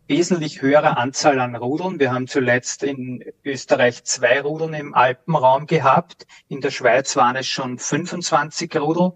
wesentlich 0.08 0.62
höherer 0.62 0.98
Anzahl 0.98 1.40
an 1.40 1.56
Rudeln. 1.56 2.00
Wir 2.00 2.12
haben 2.12 2.28
zuletzt 2.28 2.84
in 2.84 3.24
Österreich 3.46 4.04
zwei 4.04 4.42
Rudeln 4.42 4.74
im 4.74 4.94
Alpenraum 4.94 5.68
gehabt. 5.68 6.28
In 6.50 6.62
der 6.62 6.72
Schweiz 6.72 7.16
waren 7.16 7.36
es 7.36 7.48
schon 7.48 7.78
25 7.80 8.76
Rudel 8.76 9.14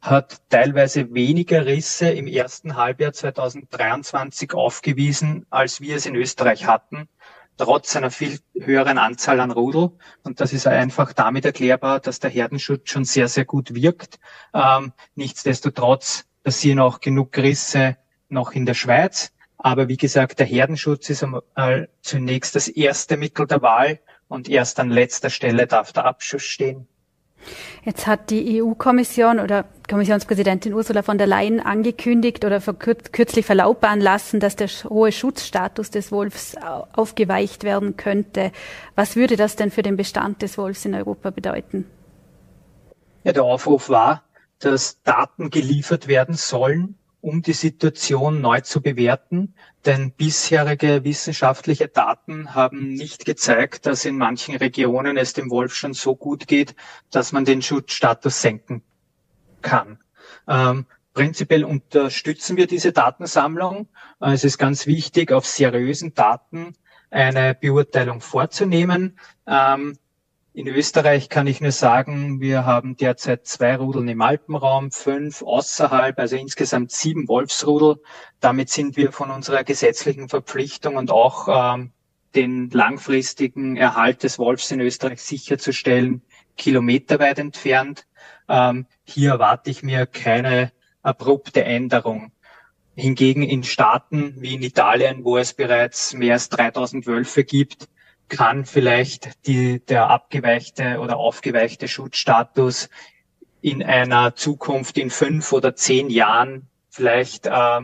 hat 0.00 0.42
teilweise 0.48 1.12
weniger 1.12 1.66
Risse 1.66 2.08
im 2.08 2.26
ersten 2.26 2.76
Halbjahr 2.76 3.12
2023 3.12 4.54
aufgewiesen, 4.54 5.46
als 5.50 5.80
wir 5.80 5.96
es 5.96 6.06
in 6.06 6.14
Österreich 6.14 6.66
hatten, 6.66 7.08
trotz 7.56 7.96
einer 7.96 8.10
viel 8.10 8.38
höheren 8.58 8.98
Anzahl 8.98 9.40
an 9.40 9.50
Rudel. 9.50 9.90
Und 10.22 10.40
das 10.40 10.52
ist 10.52 10.66
einfach 10.66 11.12
damit 11.12 11.44
erklärbar, 11.44 12.00
dass 12.00 12.20
der 12.20 12.30
Herdenschutz 12.30 12.90
schon 12.90 13.04
sehr, 13.04 13.28
sehr 13.28 13.44
gut 13.44 13.74
wirkt. 13.74 14.18
Ähm, 14.54 14.92
nichtsdestotrotz 15.16 16.26
passieren 16.44 16.78
auch 16.78 17.00
genug 17.00 17.36
Risse 17.36 17.96
noch 18.28 18.52
in 18.52 18.66
der 18.66 18.74
Schweiz. 18.74 19.32
Aber 19.56 19.88
wie 19.88 19.96
gesagt, 19.96 20.38
der 20.38 20.46
Herdenschutz 20.46 21.10
ist 21.10 21.24
einmal 21.24 21.88
zunächst 22.00 22.54
das 22.54 22.68
erste 22.68 23.16
Mittel 23.16 23.46
der 23.46 23.60
Wahl 23.60 23.98
und 24.28 24.48
erst 24.48 24.78
an 24.78 24.90
letzter 24.90 25.30
Stelle 25.30 25.66
darf 25.66 25.92
der 25.92 26.04
Abschuss 26.04 26.44
stehen. 26.44 26.86
Jetzt 27.88 28.06
hat 28.06 28.28
die 28.28 28.62
EU-Kommission 28.62 29.40
oder 29.40 29.64
Kommissionspräsidentin 29.88 30.74
Ursula 30.74 31.00
von 31.00 31.16
der 31.16 31.26
Leyen 31.26 31.58
angekündigt 31.58 32.44
oder 32.44 32.60
kürzlich 32.60 33.46
verlautbaren 33.46 34.02
lassen, 34.02 34.40
dass 34.40 34.56
der 34.56 34.68
hohe 34.90 35.10
Schutzstatus 35.10 35.90
des 35.90 36.12
Wolfs 36.12 36.54
aufgeweicht 36.92 37.64
werden 37.64 37.96
könnte. 37.96 38.52
Was 38.94 39.16
würde 39.16 39.36
das 39.36 39.56
denn 39.56 39.70
für 39.70 39.80
den 39.80 39.96
Bestand 39.96 40.42
des 40.42 40.58
Wolfs 40.58 40.84
in 40.84 40.94
Europa 40.94 41.30
bedeuten? 41.30 41.86
Ja, 43.24 43.32
der 43.32 43.44
Aufruf 43.44 43.88
war, 43.88 44.22
dass 44.58 45.02
Daten 45.04 45.48
geliefert 45.48 46.08
werden 46.08 46.34
sollen, 46.34 46.98
um 47.28 47.42
die 47.42 47.52
Situation 47.52 48.40
neu 48.40 48.62
zu 48.62 48.80
bewerten. 48.80 49.54
Denn 49.84 50.12
bisherige 50.12 51.04
wissenschaftliche 51.04 51.86
Daten 51.88 52.54
haben 52.54 52.94
nicht 52.94 53.26
gezeigt, 53.26 53.84
dass 53.84 54.06
in 54.06 54.16
manchen 54.16 54.56
Regionen 54.56 55.18
es 55.18 55.34
dem 55.34 55.50
Wolf 55.50 55.74
schon 55.74 55.92
so 55.92 56.16
gut 56.16 56.48
geht, 56.48 56.74
dass 57.10 57.32
man 57.32 57.44
den 57.44 57.60
Schutzstatus 57.60 58.40
senken 58.40 58.82
kann. 59.60 59.98
Ähm, 60.48 60.86
prinzipiell 61.12 61.64
unterstützen 61.64 62.56
wir 62.56 62.66
diese 62.66 62.92
Datensammlung. 62.92 63.88
Äh, 64.20 64.32
es 64.32 64.44
ist 64.44 64.56
ganz 64.56 64.86
wichtig, 64.86 65.30
auf 65.30 65.46
seriösen 65.46 66.14
Daten 66.14 66.72
eine 67.10 67.54
Beurteilung 67.54 68.22
vorzunehmen. 68.22 69.18
Ähm, 69.46 69.98
in 70.52 70.66
Österreich 70.66 71.28
kann 71.28 71.46
ich 71.46 71.60
nur 71.60 71.72
sagen, 71.72 72.40
wir 72.40 72.64
haben 72.64 72.96
derzeit 72.96 73.46
zwei 73.46 73.76
Rudeln 73.76 74.08
im 74.08 74.22
Alpenraum, 74.22 74.90
fünf 74.90 75.42
außerhalb, 75.42 76.18
also 76.18 76.36
insgesamt 76.36 76.90
sieben 76.90 77.28
Wolfsrudel. 77.28 78.02
Damit 78.40 78.70
sind 78.70 78.96
wir 78.96 79.12
von 79.12 79.30
unserer 79.30 79.62
gesetzlichen 79.62 80.28
Verpflichtung 80.28 80.96
und 80.96 81.10
auch 81.10 81.76
ähm, 81.76 81.92
den 82.34 82.70
langfristigen 82.70 83.76
Erhalt 83.76 84.22
des 84.22 84.38
Wolfs 84.38 84.70
in 84.70 84.80
Österreich 84.80 85.22
sicherzustellen, 85.22 86.22
kilometerweit 86.56 87.38
entfernt. 87.38 88.06
Ähm, 88.48 88.86
hier 89.04 89.32
erwarte 89.32 89.70
ich 89.70 89.82
mir 89.82 90.06
keine 90.06 90.72
abrupte 91.02 91.64
Änderung. 91.64 92.32
Hingegen 92.96 93.44
in 93.44 93.62
Staaten 93.62 94.34
wie 94.38 94.54
in 94.54 94.62
Italien, 94.62 95.24
wo 95.24 95.36
es 95.36 95.54
bereits 95.54 96.14
mehr 96.14 96.32
als 96.34 96.48
3000 96.48 97.06
Wölfe 97.06 97.44
gibt, 97.44 97.88
kann 98.28 98.64
vielleicht 98.64 99.46
die, 99.46 99.80
der 99.80 100.10
abgeweichte 100.10 100.98
oder 101.00 101.16
aufgeweichte 101.16 101.88
Schutzstatus 101.88 102.88
in 103.60 103.82
einer 103.82 104.36
Zukunft 104.36 104.98
in 104.98 105.10
fünf 105.10 105.52
oder 105.52 105.74
zehn 105.74 106.10
Jahren 106.10 106.68
vielleicht 106.90 107.46
äh, 107.46 107.80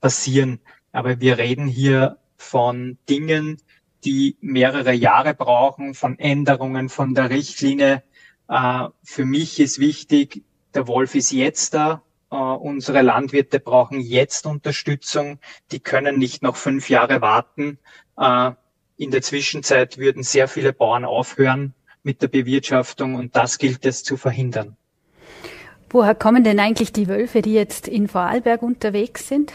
passieren. 0.00 0.60
Aber 0.92 1.20
wir 1.20 1.38
reden 1.38 1.66
hier 1.66 2.18
von 2.36 2.98
Dingen, 3.08 3.60
die 4.04 4.36
mehrere 4.40 4.92
Jahre 4.92 5.34
brauchen, 5.34 5.94
von 5.94 6.18
Änderungen 6.18 6.88
von 6.88 7.14
der 7.14 7.30
Richtlinie. 7.30 8.02
Äh, 8.48 8.88
für 9.02 9.24
mich 9.24 9.58
ist 9.58 9.80
wichtig, 9.80 10.44
der 10.74 10.86
Wolf 10.86 11.14
ist 11.14 11.32
jetzt 11.32 11.74
da. 11.74 12.02
Äh, 12.30 12.36
unsere 12.36 13.02
Landwirte 13.02 13.60
brauchen 13.60 14.00
jetzt 14.00 14.46
Unterstützung. 14.46 15.38
Die 15.72 15.80
können 15.80 16.18
nicht 16.18 16.42
noch 16.42 16.56
fünf 16.56 16.88
Jahre 16.88 17.20
warten. 17.20 17.78
Äh, 18.16 18.52
in 18.96 19.10
der 19.10 19.22
Zwischenzeit 19.22 19.98
würden 19.98 20.22
sehr 20.22 20.48
viele 20.48 20.72
Bauern 20.72 21.04
aufhören 21.04 21.74
mit 22.02 22.22
der 22.22 22.28
Bewirtschaftung 22.28 23.14
und 23.14 23.36
das 23.36 23.58
gilt 23.58 23.84
es 23.84 24.02
zu 24.02 24.16
verhindern. 24.16 24.76
Woher 25.90 26.14
kommen 26.14 26.44
denn 26.44 26.58
eigentlich 26.58 26.92
die 26.92 27.08
Wölfe, 27.08 27.42
die 27.42 27.54
jetzt 27.54 27.88
in 27.88 28.08
Vorarlberg 28.08 28.62
unterwegs 28.62 29.28
sind? 29.28 29.52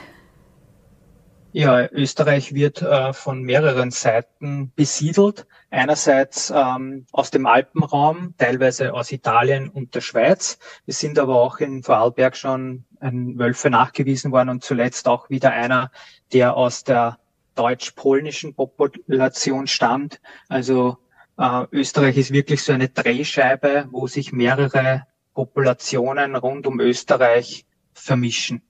Ja, 1.53 1.85
Österreich 1.91 2.53
wird 2.53 2.81
äh, 2.81 3.11
von 3.11 3.41
mehreren 3.41 3.91
Seiten 3.91 4.71
besiedelt. 4.73 5.45
Einerseits 5.69 6.51
ähm, 6.55 7.05
aus 7.11 7.29
dem 7.29 7.45
Alpenraum, 7.45 8.35
teilweise 8.37 8.93
aus 8.93 9.11
Italien 9.11 9.67
und 9.67 9.93
der 9.93 9.99
Schweiz. 10.01 10.59
Es 10.87 10.99
sind 10.99 11.19
aber 11.19 11.35
auch 11.41 11.59
in 11.59 11.83
Vorarlberg 11.83 12.37
schon 12.37 12.85
ein 13.01 13.37
Wölfe 13.37 13.69
nachgewiesen 13.69 14.31
worden 14.31 14.49
und 14.49 14.63
zuletzt 14.63 15.09
auch 15.09 15.29
wieder 15.29 15.51
einer, 15.51 15.91
der 16.31 16.55
aus 16.55 16.85
der 16.85 17.19
deutsch-polnischen 17.55 18.53
Population 18.55 19.67
stammt. 19.67 20.21
Also 20.49 20.97
äh, 21.37 21.65
Österreich 21.71 22.17
ist 22.17 22.31
wirklich 22.31 22.63
so 22.63 22.73
eine 22.73 22.89
Drehscheibe, 22.89 23.87
wo 23.91 24.07
sich 24.07 24.31
mehrere 24.31 25.05
Populationen 25.33 26.35
rund 26.35 26.67
um 26.67 26.79
Österreich 26.79 27.65
vermischen. 27.93 28.61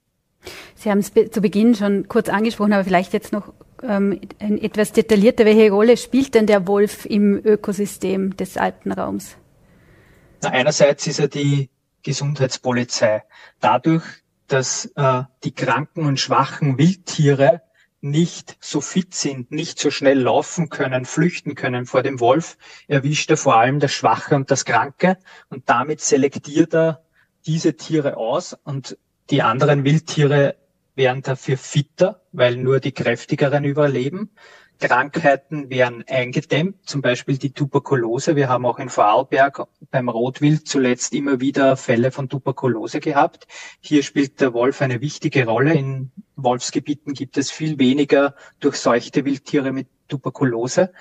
Sie 0.76 0.90
haben 0.90 1.00
es 1.00 1.12
zu 1.14 1.42
Beginn 1.42 1.76
schon 1.76 2.08
kurz 2.08 2.30
angesprochen, 2.30 2.74
aber 2.74 2.84
vielleicht 2.84 3.14
jetzt 3.14 3.32
noch 3.32 3.54
ähm, 3.84 4.20
etwas 4.40 4.92
detaillierter. 4.92 5.46
Welche 5.46 5.72
Rolle 5.72 5.98
spielt 5.98 6.34
denn 6.34 6.48
der 6.48 6.68
Wolf 6.68 7.06
im 7.06 7.40
Ökosystem 7.44 8.36
des 8.38 8.58
Alpenraums? 8.58 9.38
Na, 10.42 10.50
einerseits 10.50 11.06
ist 11.06 11.20
er 11.20 11.28
die 11.28 11.70
Gesundheitspolizei. 12.04 13.24
Dadurch, 13.60 14.04
dass 14.48 14.86
äh, 14.96 15.24
die 15.44 15.54
kranken 15.54 16.06
und 16.06 16.20
schwachen 16.20 16.78
Wildtiere 16.78 17.62
nicht 18.01 18.58
so 18.60 18.81
fit 18.81 19.13
sind, 19.13 19.51
nicht 19.51 19.79
so 19.79 19.91
schnell 19.91 20.20
laufen 20.20 20.70
können, 20.70 21.05
flüchten 21.05 21.55
können 21.55 21.86
vor 21.86 22.01
dem 22.03 22.20
Wolf, 22.20 22.58
erwischt 22.88 23.29
er 23.29 23.38
vor 23.38 23.55
allem 23.55 23.79
das 23.79 23.91
Schwache 23.91 24.36
und 24.36 24.50
das 24.50 24.65
Kranke 24.65 25.17
und 25.50 25.70
damit 25.70 26.01
selektiert 26.01 26.74
er 26.74 27.03
diese 27.46 27.75
Tiere 27.75 28.17
aus 28.17 28.58
und 28.63 28.98
die 29.29 29.43
anderen 29.43 29.84
Wildtiere 29.86 30.55
werden 30.96 31.22
dafür 31.22 31.58
fitter, 31.58 32.22
weil 32.31 32.58
nur 32.58 32.79
die 32.79 32.91
kräftigeren 32.91 33.63
überleben. 33.63 34.31
Krankheiten 34.82 35.70
werden 35.70 36.04
eingedämmt, 36.08 36.90
zum 36.90 37.02
Beispiel 37.02 37.38
die 37.38 37.54
Tuberkulose. 37.54 38.36
Wir 38.36 38.50
haben 38.50 38.66
auch 38.66 38.80
in 38.80 38.90
Vorarlberg 38.90 39.68
beim 39.92 40.10
Rotwild 40.10 40.68
zuletzt 40.68 41.14
immer 41.14 41.40
wieder 41.40 41.78
Fälle 41.78 42.12
von 42.12 42.28
Tuberkulose 42.28 43.00
gehabt. 43.00 43.48
Hier 43.80 44.04
spielt 44.04 44.42
der 44.42 44.54
Wolf 44.54 44.82
eine 44.82 45.00
wichtige 45.00 45.46
Rolle. 45.46 45.74
In 45.74 46.12
Wolfsgebieten 46.36 47.14
gibt 47.14 47.38
es 47.38 47.52
viel 47.52 47.80
weniger 47.80 48.36
durchseuchte 48.60 49.24
Wildtiere 49.24 49.72
mit 49.72 49.88
Tuberkulose. 50.08 50.92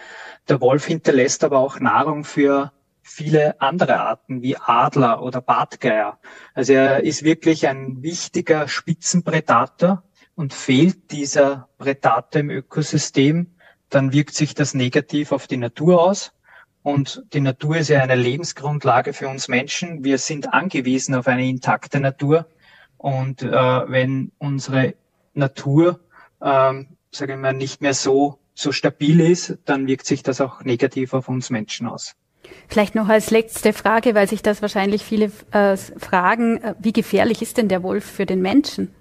Der 0.48 0.60
Wolf 0.60 0.84
hinterlässt 0.84 1.42
aber 1.42 1.58
auch 1.58 1.80
Nahrung 1.80 2.24
für 2.24 2.72
viele 3.02 3.60
andere 3.60 3.98
Arten 4.00 4.42
wie 4.42 4.56
Adler 4.56 5.22
oder 5.22 5.40
Bartgeier. 5.40 6.20
Also 6.54 6.74
er 6.74 7.02
ist 7.02 7.24
wirklich 7.24 7.66
ein 7.66 8.02
wichtiger 8.02 8.68
Spitzenpredator 8.68 10.04
und 10.34 10.54
fehlt 10.54 11.10
dieser 11.10 11.68
Predator 11.78 12.40
im 12.40 12.50
Ökosystem, 12.50 13.56
dann 13.90 14.12
wirkt 14.12 14.34
sich 14.34 14.54
das 14.54 14.74
negativ 14.74 15.32
auf 15.32 15.46
die 15.46 15.56
Natur 15.56 16.02
aus. 16.02 16.32
Und 16.82 17.22
die 17.34 17.40
Natur 17.40 17.76
ist 17.76 17.88
ja 17.88 18.00
eine 18.00 18.14
Lebensgrundlage 18.14 19.12
für 19.12 19.28
uns 19.28 19.48
Menschen. 19.48 20.02
Wir 20.02 20.18
sind 20.18 20.52
angewiesen 20.52 21.14
auf 21.14 21.26
eine 21.26 21.46
intakte 21.46 22.00
Natur. 22.00 22.46
Und 22.96 23.42
äh, 23.42 23.50
wenn 23.50 24.32
unsere 24.38 24.94
Natur, 25.34 26.00
ähm, 26.42 26.88
sage 27.10 27.34
ich 27.34 27.38
mal, 27.38 27.52
nicht 27.52 27.82
mehr 27.82 27.94
so 27.94 28.40
so 28.60 28.72
stabil 28.72 29.20
ist, 29.20 29.58
dann 29.64 29.86
wirkt 29.86 30.06
sich 30.06 30.22
das 30.22 30.40
auch 30.40 30.62
negativ 30.62 31.14
auf 31.14 31.28
uns 31.28 31.50
Menschen 31.50 31.86
aus. 31.86 32.14
Vielleicht 32.68 32.94
noch 32.94 33.08
als 33.08 33.30
letzte 33.30 33.72
Frage, 33.72 34.14
weil 34.14 34.28
sich 34.28 34.42
das 34.42 34.62
wahrscheinlich 34.62 35.04
viele 35.04 35.30
äh, 35.52 35.76
fragen, 35.76 36.58
äh, 36.58 36.74
wie 36.78 36.92
gefährlich 36.92 37.42
ist 37.42 37.56
denn 37.56 37.68
der 37.68 37.82
Wolf 37.82 38.04
für 38.04 38.26
den 38.26 38.42
Menschen? 38.42 38.94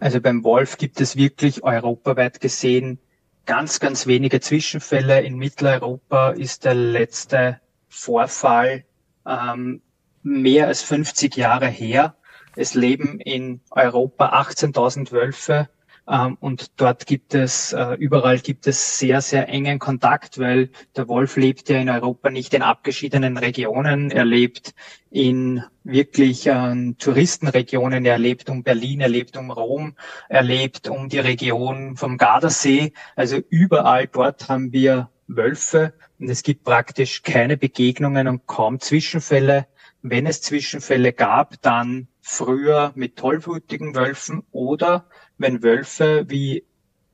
Also 0.00 0.20
beim 0.20 0.44
Wolf 0.44 0.76
gibt 0.76 1.00
es 1.00 1.16
wirklich 1.16 1.62
europaweit 1.62 2.40
gesehen 2.40 2.98
ganz, 3.46 3.80
ganz 3.80 4.06
wenige 4.06 4.40
Zwischenfälle. 4.40 5.20
In 5.22 5.36
Mitteleuropa 5.36 6.30
ist 6.30 6.64
der 6.64 6.74
letzte 6.74 7.60
Vorfall 7.88 8.84
ähm, 9.26 9.82
mehr 10.22 10.66
als 10.66 10.82
50 10.82 11.36
Jahre 11.36 11.68
her. 11.68 12.16
Es 12.56 12.74
leben 12.74 13.20
in 13.20 13.60
Europa 13.70 14.40
18.000 14.40 15.12
Wölfe 15.12 15.68
und 16.06 16.78
dort 16.80 17.06
gibt 17.06 17.34
es, 17.34 17.72
äh, 17.72 17.94
überall 17.94 18.38
gibt 18.38 18.66
es 18.66 18.98
sehr, 18.98 19.22
sehr 19.22 19.48
engen 19.48 19.78
Kontakt, 19.78 20.38
weil 20.38 20.68
der 20.96 21.08
Wolf 21.08 21.36
lebt 21.36 21.70
ja 21.70 21.78
in 21.78 21.88
Europa 21.88 22.28
nicht 22.28 22.52
in 22.52 22.60
abgeschiedenen 22.60 23.38
Regionen. 23.38 24.10
Er 24.10 24.26
lebt 24.26 24.74
in 25.10 25.62
wirklich 25.82 26.46
äh, 26.46 26.92
Touristenregionen. 26.98 28.04
Er 28.04 28.18
lebt 28.18 28.50
um 28.50 28.62
Berlin, 28.62 29.00
er 29.00 29.08
lebt 29.08 29.36
um 29.38 29.50
Rom, 29.50 29.94
er 30.28 30.42
lebt 30.42 30.88
um 30.88 31.08
die 31.08 31.20
Region 31.20 31.96
vom 31.96 32.18
Gardasee. 32.18 32.92
Also 33.16 33.38
überall 33.48 34.06
dort 34.06 34.48
haben 34.50 34.72
wir 34.72 35.10
Wölfe 35.26 35.94
und 36.18 36.28
es 36.28 36.42
gibt 36.42 36.64
praktisch 36.64 37.22
keine 37.22 37.56
Begegnungen 37.56 38.28
und 38.28 38.46
kaum 38.46 38.78
Zwischenfälle. 38.78 39.66
Wenn 40.02 40.26
es 40.26 40.42
Zwischenfälle 40.42 41.14
gab, 41.14 41.62
dann 41.62 42.08
früher 42.20 42.92
mit 42.94 43.16
tollwütigen 43.16 43.94
Wölfen 43.94 44.42
oder 44.50 45.06
wenn 45.38 45.62
Wölfe, 45.62 46.24
wie 46.28 46.64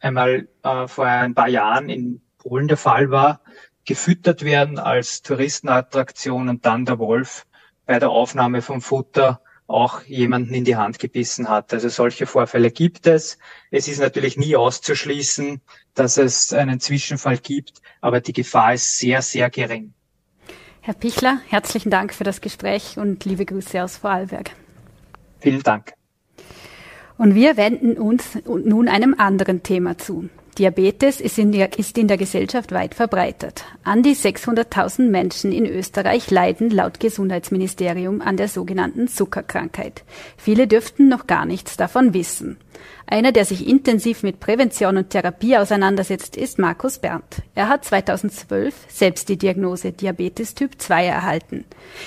einmal 0.01 0.49
äh, 0.63 0.87
vor 0.87 1.07
ein 1.07 1.35
paar 1.35 1.49
Jahren 1.49 1.89
in 1.89 2.21
Polen 2.39 2.69
der 2.69 2.77
Fall 2.77 3.11
war, 3.11 3.41
gefüttert 3.85 4.45
werden 4.45 4.79
als 4.79 5.23
Touristenattraktion 5.23 6.49
und 6.49 6.67
dann 6.67 6.85
der 6.85 6.99
Wolf 6.99 7.47
bei 7.87 7.99
der 7.99 8.11
Aufnahme 8.11 8.63
vom 8.63 8.81
Futter 8.81 9.41
auch 9.67 10.03
jemanden 10.03 10.53
in 10.53 10.65
die 10.65 10.77
Hand 10.77 10.99
gebissen 10.99 11.49
hat. 11.49 11.73
Also 11.73 11.89
solche 11.89 12.27
Vorfälle 12.27 12.71
gibt 12.71 13.07
es. 13.07 13.39
Es 13.71 13.89
ist 13.89 14.01
natürlich 14.01 14.37
nie 14.37 14.57
auszuschließen, 14.57 15.61
dass 15.95 16.17
es 16.17 16.53
einen 16.53 16.81
Zwischenfall 16.81 17.39
gibt, 17.39 17.81
aber 18.01 18.21
die 18.21 18.33
Gefahr 18.33 18.75
ist 18.75 18.99
sehr, 18.99 19.23
sehr 19.23 19.49
gering. 19.49 19.95
Herr 20.81 20.95
Pichler, 20.95 21.41
herzlichen 21.49 21.91
Dank 21.91 22.15
für 22.15 22.25
das 22.25 22.41
Gespräch 22.41 22.97
und 22.97 23.25
liebe 23.25 23.45
Grüße 23.45 23.83
aus 23.83 23.99
Vorarlberg. 23.99 24.51
Vielen 25.39 25.63
Dank. 25.63 25.93
Und 27.21 27.35
wir 27.35 27.59
wenden 27.59 27.99
uns 27.99 28.39
nun 28.47 28.89
einem 28.89 29.15
anderen 29.19 29.63
Thema 29.63 29.99
zu. 29.99 30.31
Diabetes 30.57 31.21
ist 31.21 31.39
in, 31.39 31.53
der, 31.53 31.79
ist 31.79 31.99
in 31.99 32.09
der 32.09 32.17
Gesellschaft 32.17 32.73
weit 32.73 32.95
verbreitet. 32.95 33.67
An 33.85 34.03
die 34.03 34.17
600.000 34.17 35.03
Menschen 35.03 35.53
in 35.53 35.67
Österreich 35.67 36.31
leiden 36.31 36.71
laut 36.71 36.99
Gesundheitsministerium 36.99 38.23
an 38.23 38.39
der 38.39 38.49
sogenannten 38.49 39.07
Zuckerkrankheit. 39.07 40.03
Viele 40.39 40.67
dürften 40.67 41.11
noch 41.11 41.27
gar 41.27 41.45
nichts 41.45 41.77
davon 41.77 42.15
wissen. 42.15 42.57
Einer, 43.07 43.33
der 43.33 43.45
sich 43.45 43.69
intensiv 43.69 44.23
mit 44.23 44.41
Prävention 44.41 44.97
und 44.97 45.11
Therapie 45.11 45.59
auseinandersetzt, 45.59 46.39
ist 46.39 46.59
Markus 46.59 47.01
Berndt. 47.01 47.43
Er 47.55 47.69
hat 47.69 47.85
2012 47.85 48.75
selbst 48.89 49.29
die 49.29 49.37
Diagnose 49.37 49.93
Diabetes 49.93 50.55
Typ 50.55 50.81
2 50.81 51.05
erhalten. 51.05 51.67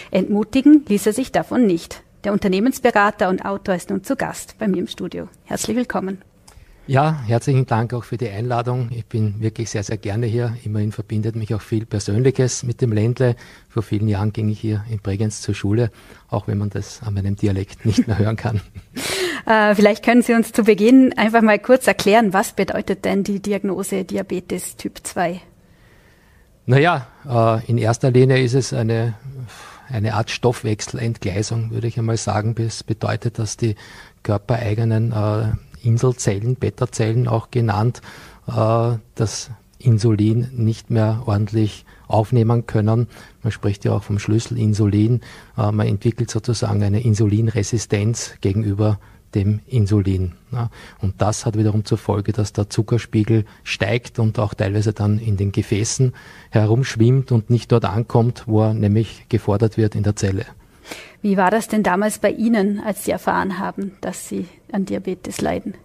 Entmutigen 0.09 0.83
ließ 0.87 1.05
er 1.05 1.13
sich 1.13 1.31
davon 1.31 1.67
nicht. 1.67 2.01
Der 2.23 2.31
Unternehmensberater 2.31 3.27
und 3.27 3.43
Autor 3.43 3.75
ist 3.75 3.89
nun 3.89 4.03
zu 4.03 4.15
Gast 4.15 4.55
bei 4.57 4.69
mir 4.69 4.77
im 4.77 4.87
Studio. 4.87 5.27
Herzlich 5.43 5.75
willkommen. 5.75 6.21
Ja, 6.87 7.21
herzlichen 7.27 7.65
Dank 7.65 7.93
auch 7.93 8.05
für 8.05 8.15
die 8.15 8.29
Einladung. 8.29 8.89
Ich 8.95 9.05
bin 9.05 9.41
wirklich 9.41 9.69
sehr, 9.69 9.83
sehr 9.83 9.97
gerne 9.97 10.25
hier. 10.25 10.55
Immerhin 10.63 10.93
verbindet 10.93 11.35
mich 11.35 11.53
auch 11.53 11.61
viel 11.61 11.85
Persönliches 11.85 12.63
mit 12.63 12.81
dem 12.81 12.93
Ländle. 12.93 13.35
Vor 13.67 13.83
vielen 13.83 14.07
Jahren 14.07 14.31
ging 14.31 14.47
ich 14.47 14.59
hier 14.59 14.85
in 14.89 14.99
Bregenz 14.99 15.41
zur 15.41 15.53
Schule, 15.53 15.91
auch 16.29 16.47
wenn 16.47 16.57
man 16.57 16.69
das 16.69 17.01
an 17.03 17.13
meinem 17.13 17.35
Dialekt 17.35 17.85
nicht 17.85 18.07
mehr 18.07 18.17
hören 18.17 18.37
kann. 18.37 18.61
äh, 19.45 19.75
vielleicht 19.75 20.03
können 20.03 20.21
Sie 20.21 20.33
uns 20.33 20.53
zu 20.53 20.63
Beginn 20.63 21.13
einfach 21.17 21.41
mal 21.41 21.59
kurz 21.59 21.87
erklären, 21.87 22.31
was 22.31 22.53
bedeutet 22.53 23.03
denn 23.03 23.23
die 23.23 23.41
Diagnose 23.41 24.05
Diabetes 24.05 24.77
Typ 24.77 24.99
2? 25.03 25.41
Naja, 26.65 27.07
äh, 27.29 27.65
in 27.69 27.77
erster 27.77 28.11
Linie 28.11 28.41
ist 28.41 28.53
es 28.53 28.71
eine 28.71 29.15
eine 29.93 30.15
Art 30.15 30.31
Stoffwechselentgleisung, 30.31 31.71
würde 31.71 31.87
ich 31.87 31.97
einmal 31.97 32.17
sagen. 32.17 32.55
Das 32.55 32.83
bedeutet, 32.83 33.39
dass 33.39 33.57
die 33.57 33.75
körpereigenen 34.23 35.11
äh, 35.11 35.87
Inselzellen, 35.87 36.55
Beta-Zellen 36.55 37.27
auch 37.27 37.51
genannt, 37.51 38.01
äh, 38.47 38.97
das 39.15 39.51
Insulin 39.77 40.49
nicht 40.53 40.89
mehr 40.89 41.23
ordentlich 41.25 41.85
aufnehmen 42.07 42.65
können. 42.65 43.07
Man 43.43 43.51
spricht 43.51 43.85
ja 43.85 43.93
auch 43.93 44.03
vom 44.03 44.17
Schlüssel 44.17 44.57
Insulin. 44.57 45.21
Äh, 45.57 45.71
man 45.71 45.87
entwickelt 45.87 46.31
sozusagen 46.31 46.81
eine 46.83 47.01
Insulinresistenz 47.01 48.35
gegenüber 48.41 48.99
dem 49.35 49.59
Insulin. 49.67 50.33
Und 51.01 51.21
das 51.21 51.45
hat 51.45 51.57
wiederum 51.57 51.85
zur 51.85 51.97
Folge, 51.97 52.31
dass 52.31 52.53
der 52.53 52.69
Zuckerspiegel 52.69 53.45
steigt 53.63 54.19
und 54.19 54.39
auch 54.39 54.53
teilweise 54.53 54.93
dann 54.93 55.19
in 55.19 55.37
den 55.37 55.51
Gefäßen 55.51 56.13
herumschwimmt 56.51 57.31
und 57.31 57.49
nicht 57.49 57.71
dort 57.71 57.85
ankommt, 57.85 58.43
wo 58.45 58.61
er 58.61 58.73
nämlich 58.73 59.25
gefordert 59.29 59.77
wird 59.77 59.95
in 59.95 60.03
der 60.03 60.15
Zelle. 60.15 60.45
Wie 61.21 61.37
war 61.37 61.51
das 61.51 61.67
denn 61.67 61.83
damals 61.83 62.19
bei 62.19 62.31
Ihnen, 62.31 62.81
als 62.85 63.05
Sie 63.05 63.11
erfahren 63.11 63.59
haben, 63.59 63.93
dass 64.01 64.27
Sie 64.27 64.47
an 64.71 64.85
Diabetes 64.85 65.41
leiden? 65.41 65.75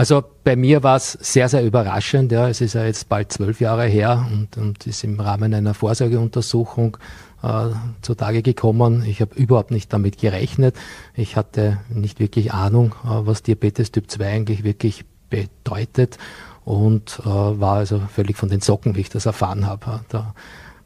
Also 0.00 0.24
bei 0.44 0.56
mir 0.56 0.82
war 0.82 0.96
es 0.96 1.12
sehr, 1.12 1.50
sehr 1.50 1.62
überraschend. 1.62 2.32
Ja. 2.32 2.48
Es 2.48 2.62
ist 2.62 2.72
ja 2.74 2.86
jetzt 2.86 3.10
bald 3.10 3.32
zwölf 3.32 3.60
Jahre 3.60 3.84
her 3.84 4.26
und, 4.32 4.56
und 4.56 4.86
ist 4.86 5.04
im 5.04 5.20
Rahmen 5.20 5.52
einer 5.52 5.74
Vorsorgeuntersuchung 5.74 6.96
äh, 7.42 7.68
zutage 8.02 8.42
gekommen. 8.42 9.04
Ich 9.04 9.20
habe 9.20 9.34
überhaupt 9.34 9.70
nicht 9.70 9.92
damit 9.92 10.18
gerechnet. 10.18 10.76
Ich 11.14 11.36
hatte 11.36 11.78
nicht 11.88 12.20
wirklich 12.20 12.52
Ahnung, 12.52 12.94
äh, 13.04 13.08
was 13.08 13.42
Diabetes 13.42 13.92
Typ 13.92 14.10
2 14.10 14.26
eigentlich 14.26 14.64
wirklich 14.64 15.04
bedeutet 15.30 16.18
und 16.64 17.20
äh, 17.24 17.26
war 17.26 17.76
also 17.76 18.00
völlig 18.12 18.36
von 18.36 18.48
den 18.48 18.60
Socken, 18.60 18.96
wie 18.96 19.00
ich 19.00 19.08
das 19.08 19.26
erfahren 19.26 19.66
habe. 19.66 20.00
Der 20.12 20.34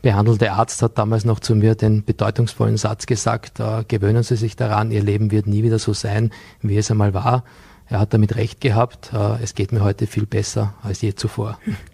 behandelte 0.03 0.53
Arzt 0.53 0.83
hat 0.83 0.99
damals 0.99 1.25
noch 1.25 1.41
zu 1.41 1.55
mir 1.55 1.75
den 1.75 2.05
bedeutungsvollen 2.05 2.77
Satz 2.77 3.07
gesagt, 3.07 3.61
äh, 3.61 3.85
gewöhnen 3.89 4.23
Sie 4.23 4.37
sich 4.37 4.55
daran, 4.55 4.91
Ihr 4.91 5.03
Leben 5.03 5.31
wird 5.31 5.47
nie 5.47 5.63
wieder 5.63 5.79
so 5.79 5.93
sein, 5.93 6.31
wie 6.63 6.77
es 6.77 6.91
einmal 6.91 7.15
war. 7.15 7.45
Er 7.87 8.01
hat 8.01 8.15
damit 8.15 8.37
recht 8.37 8.61
gehabt. 8.61 9.13
Äh, 9.13 9.43
es 9.43 9.55
geht 9.55 9.73
mir 9.73 9.83
heute 9.83 10.07
viel 10.07 10.27
besser 10.27 10.75
als 10.83 11.01
je 11.01 11.15
zuvor. 11.15 11.59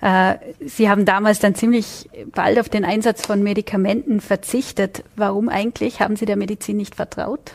Äh, 0.00 0.34
Sie 0.64 0.88
haben 0.88 1.04
damals 1.04 1.40
dann 1.40 1.54
ziemlich 1.54 2.08
bald 2.32 2.60
auf 2.60 2.68
den 2.68 2.84
Einsatz 2.84 3.26
von 3.26 3.42
Medikamenten 3.42 4.20
verzichtet. 4.20 5.02
Warum 5.16 5.48
eigentlich? 5.48 6.00
Haben 6.00 6.16
Sie 6.16 6.26
der 6.26 6.36
Medizin 6.36 6.76
nicht 6.76 6.94
vertraut? 6.94 7.52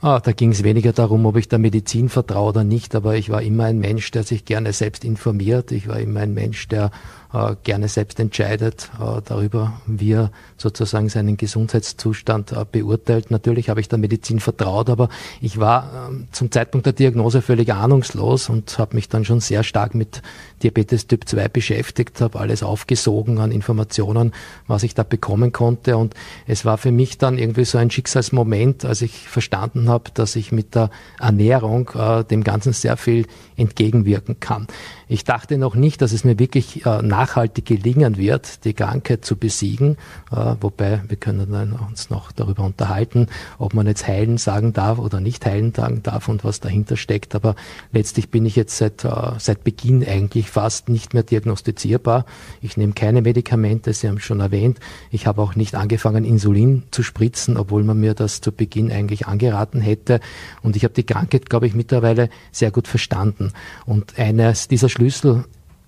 Ah, 0.00 0.20
da 0.20 0.32
ging 0.32 0.50
es 0.50 0.62
weniger 0.62 0.92
darum, 0.92 1.24
ob 1.24 1.36
ich 1.36 1.48
der 1.48 1.58
Medizin 1.58 2.10
vertraue 2.10 2.50
oder 2.50 2.62
nicht, 2.62 2.94
aber 2.94 3.16
ich 3.16 3.30
war 3.30 3.40
immer 3.40 3.64
ein 3.64 3.78
Mensch, 3.78 4.10
der 4.10 4.22
sich 4.22 4.44
gerne 4.44 4.74
selbst 4.74 5.02
informiert. 5.02 5.72
Ich 5.72 5.88
war 5.88 5.98
immer 5.98 6.20
ein 6.20 6.34
Mensch, 6.34 6.68
der 6.68 6.90
äh, 7.34 7.56
gerne 7.64 7.88
selbst 7.88 8.20
entscheidet 8.20 8.90
äh, 9.00 9.20
darüber, 9.24 9.80
wie 9.86 10.12
er 10.12 10.30
sozusagen 10.56 11.08
seinen 11.08 11.36
Gesundheitszustand 11.36 12.52
äh, 12.52 12.64
beurteilt. 12.70 13.30
Natürlich 13.30 13.68
habe 13.68 13.80
ich 13.80 13.88
der 13.88 13.98
Medizin 13.98 14.38
vertraut, 14.38 14.88
aber 14.88 15.08
ich 15.40 15.58
war 15.58 16.08
ähm, 16.08 16.28
zum 16.30 16.50
Zeitpunkt 16.52 16.86
der 16.86 16.92
Diagnose 16.92 17.42
völlig 17.42 17.72
ahnungslos 17.72 18.48
und 18.48 18.78
habe 18.78 18.94
mich 18.94 19.08
dann 19.08 19.24
schon 19.24 19.40
sehr 19.40 19.64
stark 19.64 19.94
mit 19.94 20.22
Diabetes 20.62 21.08
Typ 21.08 21.28
2 21.28 21.48
beschäftigt, 21.48 22.20
habe 22.20 22.38
alles 22.38 22.62
aufgesogen 22.62 23.38
an 23.38 23.50
Informationen, 23.50 24.32
was 24.66 24.82
ich 24.82 24.94
da 24.94 25.02
bekommen 25.02 25.52
konnte. 25.52 25.96
Und 25.96 26.14
es 26.46 26.64
war 26.64 26.78
für 26.78 26.92
mich 26.92 27.18
dann 27.18 27.36
irgendwie 27.36 27.64
so 27.64 27.76
ein 27.78 27.90
Schicksalsmoment, 27.90 28.84
als 28.84 29.02
ich 29.02 29.28
verstanden 29.28 29.88
habe, 29.88 30.10
dass 30.14 30.36
ich 30.36 30.52
mit 30.52 30.74
der 30.74 30.90
Ernährung 31.18 31.90
äh, 31.94 32.24
dem 32.24 32.44
Ganzen 32.44 32.72
sehr 32.72 32.96
viel 32.96 33.26
entgegenwirken 33.56 34.40
kann. 34.40 34.68
Ich 35.08 35.24
dachte 35.24 35.58
noch 35.58 35.74
nicht, 35.74 36.00
dass 36.00 36.12
es 36.12 36.24
mir 36.24 36.38
wirklich 36.38 36.86
äh, 36.86 37.02
nachhaltig 37.24 37.64
gelingen 37.64 38.18
wird, 38.18 38.64
die 38.64 38.74
Krankheit 38.74 39.24
zu 39.24 39.36
besiegen, 39.36 39.96
äh, 40.30 40.56
wobei 40.60 41.02
wir 41.08 41.16
können 41.16 41.72
uns 41.72 42.10
noch 42.10 42.32
darüber 42.32 42.64
unterhalten, 42.64 43.28
ob 43.58 43.72
man 43.72 43.86
jetzt 43.86 44.06
heilen 44.06 44.36
sagen 44.36 44.74
darf 44.74 44.98
oder 44.98 45.20
nicht 45.20 45.46
heilen 45.46 45.72
sagen 45.72 46.02
darf 46.02 46.28
und 46.28 46.44
was 46.44 46.60
dahinter 46.60 46.96
steckt. 46.96 47.34
Aber 47.34 47.54
letztlich 47.92 48.28
bin 48.28 48.44
ich 48.44 48.56
jetzt 48.56 48.76
seit, 48.76 49.04
äh, 49.04 49.10
seit 49.38 49.64
Beginn 49.64 50.06
eigentlich 50.06 50.50
fast 50.50 50.90
nicht 50.90 51.14
mehr 51.14 51.22
diagnostizierbar. 51.22 52.26
Ich 52.60 52.76
nehme 52.76 52.92
keine 52.92 53.22
Medikamente, 53.22 53.94
Sie 53.94 54.06
haben 54.06 54.18
es 54.18 54.24
schon 54.24 54.40
erwähnt. 54.40 54.78
Ich 55.10 55.26
habe 55.26 55.40
auch 55.40 55.54
nicht 55.54 55.74
angefangen, 55.74 56.24
Insulin 56.24 56.82
zu 56.90 57.02
spritzen, 57.02 57.56
obwohl 57.56 57.84
man 57.84 57.98
mir 57.98 58.12
das 58.12 58.42
zu 58.42 58.52
Beginn 58.52 58.92
eigentlich 58.92 59.26
angeraten 59.26 59.80
hätte. 59.80 60.20
Und 60.62 60.76
ich 60.76 60.84
habe 60.84 60.92
die 60.92 61.06
Krankheit, 61.06 61.48
glaube 61.48 61.66
ich, 61.66 61.74
mittlerweile 61.74 62.28
sehr 62.52 62.70
gut 62.70 62.86
verstanden. 62.86 63.52
Und 63.86 64.18
eines 64.18 64.68
dieser 64.68 64.90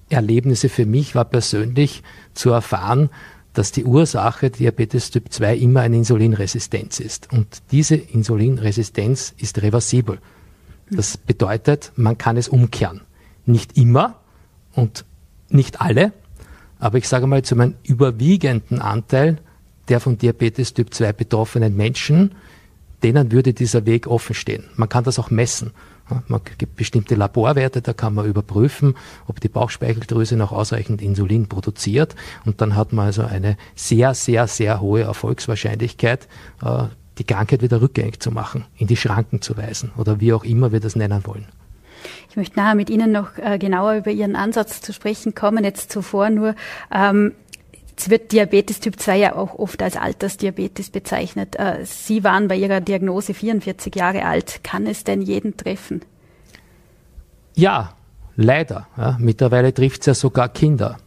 Schlüsselerlebnisse 0.09 0.69
für 0.69 0.87
mich 0.87 1.15
war 1.15 1.25
persönlich 1.25 2.03
zu 2.35 2.51
erfahren, 2.51 3.11
dass 3.55 3.73
die 3.73 3.85
Ursache 3.85 4.51
Diabetes 4.51 5.11
Typ 5.11 5.33
2 5.33 5.57
immer 5.57 5.81
eine 5.81 5.97
Insulinresistenz 5.97 7.01
ist. 7.01 7.33
Und 7.33 7.63
diese 7.73 7.97
Insulinresistenz 7.97 9.35
ist 9.39 9.63
reversibel. 9.63 10.19
Das 10.91 11.17
bedeutet, 11.17 11.93
man 11.97 12.19
kann 12.19 12.37
es 12.37 12.49
umkehren. 12.49 13.01
Nicht 13.47 13.77
immer 13.77 14.21
und 14.75 15.05
nicht 15.49 15.81
alle, 15.81 16.13
aber 16.79 16.99
ich 16.99 17.09
sage 17.09 17.27
mal 17.27 17.43
zu 17.43 17.57
meinem 17.57 17.75
überwiegenden 17.83 18.81
Anteil 18.81 19.39
der 19.89 20.01
von 20.01 20.19
Diabetes 20.19 20.75
Typ 20.75 20.93
2 20.93 21.13
betroffenen 21.13 21.77
Menschen, 21.77 22.33
denen 23.03 23.33
würde 23.33 23.55
dieser 23.55 23.87
Weg 23.87 24.07
offen 24.07 24.35
stehen. 24.35 24.65
Man 24.77 24.89
kann 24.89 25.05
das 25.05 25.19
auch 25.19 25.31
messen. 25.31 25.73
Man 26.29 26.41
gibt 26.59 26.77
bestimmte 26.77 27.15
Laborwerte, 27.15 27.83
da 27.83 27.93
kann 27.93 28.15
man 28.15 28.27
überprüfen, 28.27 28.95
ob 29.27 29.41
die 29.41 29.49
Bauchspeicheldrüse 29.49 30.37
noch 30.37 30.53
ausreichend 30.53 31.03
Insulin 31.03 31.49
produziert. 31.49 32.15
Und 32.45 32.61
dann 32.61 32.77
hat 32.77 32.93
man 32.93 33.07
also 33.07 33.23
eine 33.23 33.57
sehr, 33.75 34.15
sehr, 34.15 34.47
sehr 34.47 34.81
hohe 34.81 35.03
Erfolgswahrscheinlichkeit, 35.03 36.29
äh, 36.63 36.85
die 37.19 37.25
Krankheit 37.25 37.63
wieder 37.63 37.81
rückgängig 37.81 38.21
zu 38.21 38.31
machen, 38.31 38.67
in 38.77 38.87
die 38.87 38.97
Schranken 38.97 39.41
zu 39.41 39.57
weisen 39.57 39.91
oder 39.97 40.21
wie 40.21 40.33
auch 40.33 40.45
immer 40.45 40.73
wir 40.73 40.81
das 40.81 40.97
nennen 40.97 41.23
wollen. 41.25 41.47
Ich 42.29 42.37
möchte 42.37 42.59
nachher 42.59 42.75
mit 42.75 42.91
Ihnen 42.91 43.11
noch 43.13 43.39
äh, 43.39 43.59
genauer 43.59 43.95
über 43.95 44.11
Ihren 44.11 44.37
Ansatz 44.37 44.83
zu 44.83 44.93
sprechen 44.93 45.35
kommen. 45.35 45.65
Jetzt 45.65 45.91
zuvor 45.91 46.31
nur, 46.31 46.55
ähm, 46.93 47.33
Jetzt 47.97 48.11
wird 48.11 48.33
Diabetes 48.33 48.81
Typ 48.81 49.01
2 49.01 49.17
ja 49.17 49.37
auch 49.37 49.59
oft 49.59 49.83
als 49.83 49.97
Altersdiabetes 49.97 50.91
bezeichnet. 50.91 51.57
Äh, 51.59 51.87
Sie 51.87 52.25
waren 52.25 52.47
bei 52.47 52.57
Ihrer 52.57 52.83
Diagnose 52.83 53.33
44 53.33 53.95
Jahre 53.95 54.27
alt. 54.27 54.61
Kann 54.63 54.87
es 54.87 55.03
denn 55.03 55.23
jeden 55.23 55.57
treffen? 55.57 56.03
Ja, 57.55 57.95
leider. 58.37 58.87
Ja, 58.99 59.17
mittlerweile 59.19 59.73
trifft 59.73 60.01
es 60.01 60.07
ja 60.07 60.15
sogar 60.15 60.51
Kinder. 60.51 60.99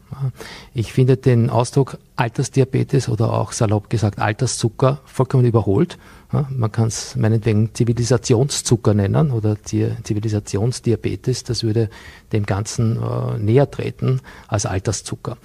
Ich 0.74 0.92
finde 0.92 1.16
den 1.18 1.52
Ausdruck 1.52 2.00
Altersdiabetes 2.16 3.08
oder 3.08 3.34
auch 3.34 3.52
salopp 3.52 3.92
gesagt 3.92 4.18
Alterszucker 4.18 5.02
vollkommen 5.06 5.46
überholt. 5.46 6.00
Man 6.32 6.72
kann 6.72 6.88
es 6.88 7.16
meinetwegen 7.16 7.76
Zivilisationszucker 7.76 8.96
nennen 8.96 9.30
oder 9.30 9.58
Zivilisationsdiabetes. 9.64 11.44
Das 11.44 11.64
würde 11.64 11.92
dem 12.34 12.48
Ganzen 12.48 12.98
äh, 12.98 13.38
näher 13.38 13.70
treten 13.70 14.22
als 14.48 14.66
Alterszucker. 14.66 15.38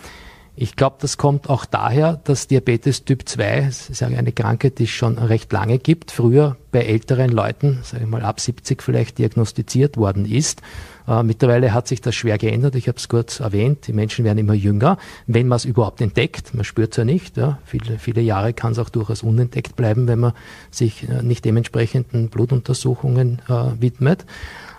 Ich 0.56 0.76
glaube, 0.76 0.96
das 1.00 1.16
kommt 1.16 1.50
auch 1.50 1.64
daher, 1.64 2.20
dass 2.22 2.46
Diabetes 2.46 3.04
Typ 3.04 3.28
2, 3.28 3.62
das 3.62 3.90
ist 3.90 4.02
eine 4.04 4.30
Krankheit, 4.30 4.78
die 4.78 4.84
es 4.84 4.90
schon 4.90 5.18
recht 5.18 5.52
lange 5.52 5.78
gibt, 5.78 6.12
früher 6.12 6.56
bei 6.70 6.82
älteren 6.82 7.30
Leuten, 7.30 7.80
sage 7.82 8.04
ich 8.04 8.10
mal 8.10 8.22
ab 8.22 8.38
70 8.38 8.80
vielleicht 8.80 9.18
diagnostiziert 9.18 9.96
worden 9.96 10.26
ist. 10.26 10.62
Äh, 11.08 11.24
mittlerweile 11.24 11.72
hat 11.72 11.88
sich 11.88 12.00
das 12.00 12.14
schwer 12.14 12.38
geändert. 12.38 12.76
Ich 12.76 12.86
habe 12.86 12.98
es 12.98 13.08
kurz 13.08 13.40
erwähnt. 13.40 13.86
Die 13.88 13.92
Menschen 13.92 14.24
werden 14.24 14.38
immer 14.38 14.54
jünger, 14.54 14.96
wenn 15.26 15.48
man 15.48 15.56
es 15.56 15.64
überhaupt 15.64 16.00
entdeckt. 16.00 16.54
Man 16.54 16.64
spürt 16.64 16.92
es 16.92 16.96
ja 16.98 17.04
nicht. 17.04 17.36
Ja. 17.36 17.58
Viele, 17.64 17.98
viele 17.98 18.20
Jahre 18.20 18.52
kann 18.52 18.72
es 18.72 18.78
auch 18.78 18.90
durchaus 18.90 19.22
unentdeckt 19.22 19.74
bleiben, 19.74 20.06
wenn 20.06 20.20
man 20.20 20.32
sich 20.70 21.08
äh, 21.08 21.22
nicht 21.22 21.44
dementsprechenden 21.44 22.28
Blutuntersuchungen 22.28 23.42
äh, 23.48 23.80
widmet. 23.80 24.24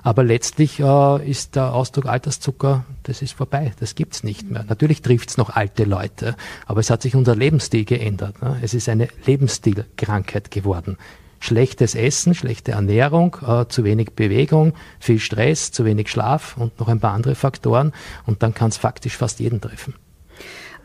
Aber 0.06 0.24
letztlich 0.24 0.80
äh, 0.80 1.28
ist 1.28 1.56
der 1.56 1.74
Ausdruck 1.74 2.06
Alterszucker, 2.06 2.86
das 3.02 3.24
ist 3.24 3.34
vorbei, 3.34 3.74
das 3.80 3.96
gibt's 3.96 4.24
nicht 4.24 4.52
mehr. 4.52 4.64
Natürlich 4.70 5.02
trifft's 5.02 5.36
noch 5.36 5.50
alte 5.50 5.84
Leute, 5.84 6.36
aber 6.68 6.82
es 6.82 6.92
hat 6.92 7.02
sich 7.02 7.16
unser 7.16 7.36
Lebensstil 7.36 7.86
geändert. 7.86 8.40
Ne? 8.40 8.60
Es 8.62 8.76
ist 8.76 8.88
eine 8.88 9.08
Lebensstilkrankheit 9.26 10.52
geworden. 10.52 11.00
Schlechtes 11.40 11.96
Essen, 11.96 12.36
schlechte 12.36 12.74
Ernährung, 12.74 13.36
äh, 13.48 13.66
zu 13.68 13.84
wenig 13.84 14.12
Bewegung, 14.12 14.74
viel 15.00 15.18
Stress, 15.18 15.72
zu 15.72 15.86
wenig 15.86 16.12
Schlaf 16.12 16.56
und 16.56 16.80
noch 16.80 16.88
ein 16.88 17.00
paar 17.00 17.14
andere 17.14 17.34
Faktoren. 17.34 17.92
Und 18.28 18.44
dann 18.44 18.54
kann 18.54 18.70
es 18.70 18.78
faktisch 18.78 19.18
fast 19.18 19.40
jeden 19.40 19.60
treffen. 19.60 19.96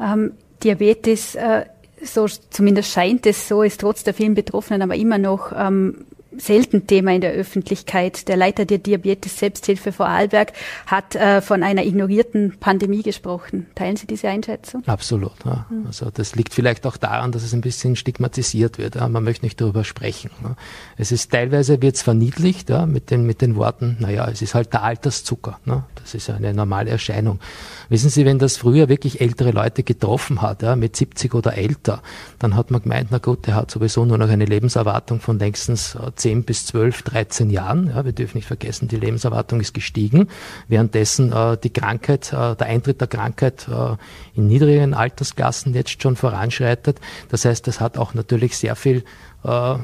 Ähm, 0.00 0.32
Diabetes, 0.64 1.34
äh, 1.34 1.66
so 2.02 2.26
zumindest 2.26 2.90
scheint 2.90 3.26
es 3.26 3.46
so, 3.46 3.62
ist 3.62 3.82
trotz 3.82 4.02
der 4.02 4.14
vielen 4.14 4.32
Betroffenen 4.32 4.80
aber 4.80 4.94
immer 4.94 5.18
noch 5.18 5.52
ähm, 5.54 6.06
selten 6.36 6.86
Thema 6.86 7.12
in 7.12 7.20
der 7.20 7.32
Öffentlichkeit. 7.32 8.28
Der 8.28 8.36
Leiter 8.36 8.64
der 8.64 8.78
Diabetes 8.78 9.38
Selbsthilfe 9.38 9.92
Vorarlberg 9.92 10.52
hat 10.86 11.16
äh, 11.16 11.40
von 11.40 11.62
einer 11.62 11.84
ignorierten 11.84 12.56
Pandemie 12.60 13.02
gesprochen. 13.02 13.66
Teilen 13.74 13.96
Sie 13.96 14.06
diese 14.06 14.28
Einschätzung? 14.28 14.82
Absolut. 14.86 15.32
Ja. 15.44 15.66
Mhm. 15.70 15.86
Also 15.86 16.10
das 16.12 16.34
liegt 16.36 16.54
vielleicht 16.54 16.86
auch 16.86 16.96
daran, 16.96 17.32
dass 17.32 17.42
es 17.42 17.52
ein 17.52 17.60
bisschen 17.60 17.96
stigmatisiert 17.96 18.78
wird. 18.78 18.94
Ja. 18.94 19.08
Man 19.08 19.24
möchte 19.24 19.44
nicht 19.44 19.60
darüber 19.60 19.84
sprechen. 19.84 20.30
Ja. 20.42 20.56
Es 20.96 21.12
ist 21.12 21.32
teilweise 21.32 21.82
wird 21.82 21.96
es 21.96 22.02
verniedlicht 22.02 22.70
mit 22.86 23.10
den 23.10 23.26
mit 23.26 23.40
den 23.40 23.56
Worten. 23.56 23.96
Naja, 24.00 24.28
es 24.30 24.42
ist 24.42 24.54
halt 24.54 24.72
der 24.72 24.82
Alterszucker. 24.82 25.58
Ne? 25.64 25.84
Das 25.96 26.14
ist 26.14 26.30
eine 26.30 26.54
normale 26.54 26.90
Erscheinung. 26.90 27.40
Wissen 27.88 28.10
Sie, 28.10 28.24
wenn 28.24 28.38
das 28.38 28.56
früher 28.56 28.88
wirklich 28.88 29.20
ältere 29.20 29.50
Leute 29.50 29.82
getroffen 29.82 30.42
hat, 30.42 30.62
mit 30.76 30.94
70 30.94 31.34
oder 31.34 31.56
älter, 31.56 32.02
dann 32.38 32.54
hat 32.54 32.70
man 32.70 32.82
gemeint, 32.82 33.08
na 33.10 33.18
gut, 33.18 33.46
der 33.46 33.56
hat 33.56 33.70
sowieso 33.70 34.04
nur 34.04 34.18
noch 34.18 34.28
eine 34.28 34.44
Lebenserwartung 34.44 35.20
von 35.20 35.38
längstens 35.38 35.96
10 36.20 36.38
äh, 36.38 36.42
bis 36.42 36.66
12, 36.66 37.02
13 37.02 37.50
Jahren. 37.50 37.88
Ja, 37.88 38.04
wir 38.04 38.12
dürfen 38.12 38.38
nicht 38.38 38.46
vergessen, 38.46 38.88
die 38.88 38.96
Lebenserwartung 38.96 39.60
ist 39.60 39.74
gestiegen, 39.74 40.28
währenddessen 40.68 41.32
äh, 41.32 41.56
die 41.56 41.70
Krankheit, 41.70 42.32
äh, 42.32 42.54
der 42.56 42.66
Eintritt 42.66 43.00
der 43.00 43.08
Krankheit 43.08 43.66
äh, 43.68 43.96
in 44.36 44.46
niedrigen 44.46 44.94
Altersklassen 44.94 45.74
jetzt 45.74 46.02
schon 46.02 46.16
voranschreitet. 46.16 47.00
Das 47.28 47.44
heißt, 47.44 47.66
das 47.66 47.80
hat 47.80 47.98
auch 47.98 48.14
natürlich 48.14 48.56
sehr 48.56 48.76
viel 48.76 49.04
äh, 49.44 49.76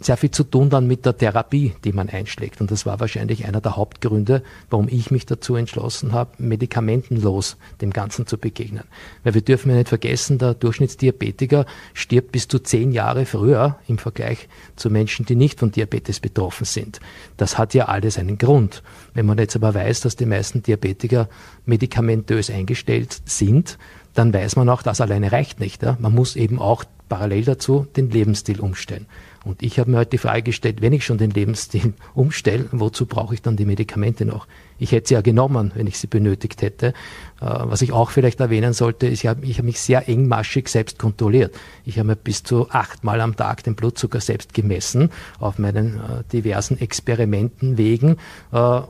sehr 0.00 0.16
viel 0.16 0.30
zu 0.30 0.44
tun 0.44 0.70
dann 0.70 0.86
mit 0.86 1.06
der 1.06 1.16
Therapie, 1.16 1.74
die 1.84 1.92
man 1.92 2.08
einschlägt. 2.08 2.60
Und 2.60 2.70
das 2.70 2.84
war 2.84 3.00
wahrscheinlich 3.00 3.46
einer 3.46 3.60
der 3.60 3.76
Hauptgründe, 3.76 4.42
warum 4.68 4.88
ich 4.88 5.10
mich 5.10 5.24
dazu 5.24 5.54
entschlossen 5.54 6.12
habe, 6.12 6.30
medikamentenlos 6.38 7.56
dem 7.80 7.92
Ganzen 7.92 8.26
zu 8.26 8.36
begegnen. 8.36 8.84
Weil 9.22 9.34
wir 9.34 9.42
dürfen 9.42 9.70
ja 9.70 9.76
nicht 9.76 9.88
vergessen, 9.88 10.38
der 10.38 10.54
Durchschnittsdiabetiker 10.54 11.64
stirbt 11.94 12.32
bis 12.32 12.48
zu 12.48 12.58
zehn 12.58 12.92
Jahre 12.92 13.24
früher 13.24 13.78
im 13.86 13.98
Vergleich 13.98 14.48
zu 14.76 14.90
Menschen, 14.90 15.26
die 15.26 15.36
nicht 15.36 15.60
von 15.60 15.70
Diabetes 15.70 16.20
betroffen 16.20 16.64
sind. 16.64 17.00
Das 17.36 17.56
hat 17.56 17.72
ja 17.72 17.86
alles 17.86 18.18
einen 18.18 18.36
Grund. 18.36 18.82
Wenn 19.14 19.26
man 19.26 19.38
jetzt 19.38 19.56
aber 19.56 19.74
weiß, 19.74 20.00
dass 20.00 20.16
die 20.16 20.26
meisten 20.26 20.62
Diabetiker 20.62 21.28
medikamentös 21.66 22.50
eingestellt 22.50 23.22
sind, 23.26 23.78
dann 24.12 24.32
weiß 24.32 24.56
man 24.56 24.68
auch, 24.68 24.82
das 24.82 25.00
alleine 25.00 25.32
reicht 25.32 25.60
nicht. 25.60 25.82
Ja? 25.82 25.96
Man 26.00 26.14
muss 26.14 26.36
eben 26.36 26.58
auch 26.58 26.84
parallel 27.08 27.44
dazu 27.44 27.86
den 27.96 28.10
Lebensstil 28.10 28.60
umstellen. 28.60 29.06
Und 29.44 29.62
ich 29.62 29.78
habe 29.78 29.90
mir 29.90 29.98
heute 29.98 30.12
die 30.12 30.18
Frage 30.18 30.42
gestellt, 30.42 30.80
wenn 30.80 30.92
ich 30.92 31.04
schon 31.04 31.18
den 31.18 31.30
Lebensstil 31.30 31.92
umstelle, 32.14 32.66
wozu 32.72 33.06
brauche 33.06 33.34
ich 33.34 33.42
dann 33.42 33.56
die 33.56 33.66
Medikamente 33.66 34.24
noch? 34.24 34.46
Ich 34.78 34.92
hätte 34.92 35.08
sie 35.08 35.14
ja 35.14 35.20
genommen, 35.20 35.72
wenn 35.74 35.86
ich 35.86 35.98
sie 35.98 36.06
benötigt 36.06 36.62
hätte. 36.62 36.88
Äh, 36.88 36.92
was 37.40 37.82
ich 37.82 37.92
auch 37.92 38.10
vielleicht 38.10 38.40
erwähnen 38.40 38.72
sollte, 38.72 39.06
ist, 39.06 39.20
ich 39.20 39.26
habe 39.26 39.44
ich 39.44 39.58
hab 39.58 39.64
mich 39.64 39.80
sehr 39.80 40.08
engmaschig 40.08 40.68
selbst 40.68 40.98
kontrolliert. 40.98 41.54
Ich 41.84 41.98
habe 41.98 42.08
mir 42.08 42.16
bis 42.16 42.42
zu 42.42 42.70
achtmal 42.70 43.20
am 43.20 43.36
Tag 43.36 43.62
den 43.64 43.74
Blutzucker 43.74 44.20
selbst 44.20 44.54
gemessen 44.54 45.10
auf 45.38 45.58
meinen 45.58 45.96
äh, 45.96 46.24
diversen 46.32 46.80
Experimenten 46.80 47.76
wegen 47.76 48.16
äh, 48.52 48.80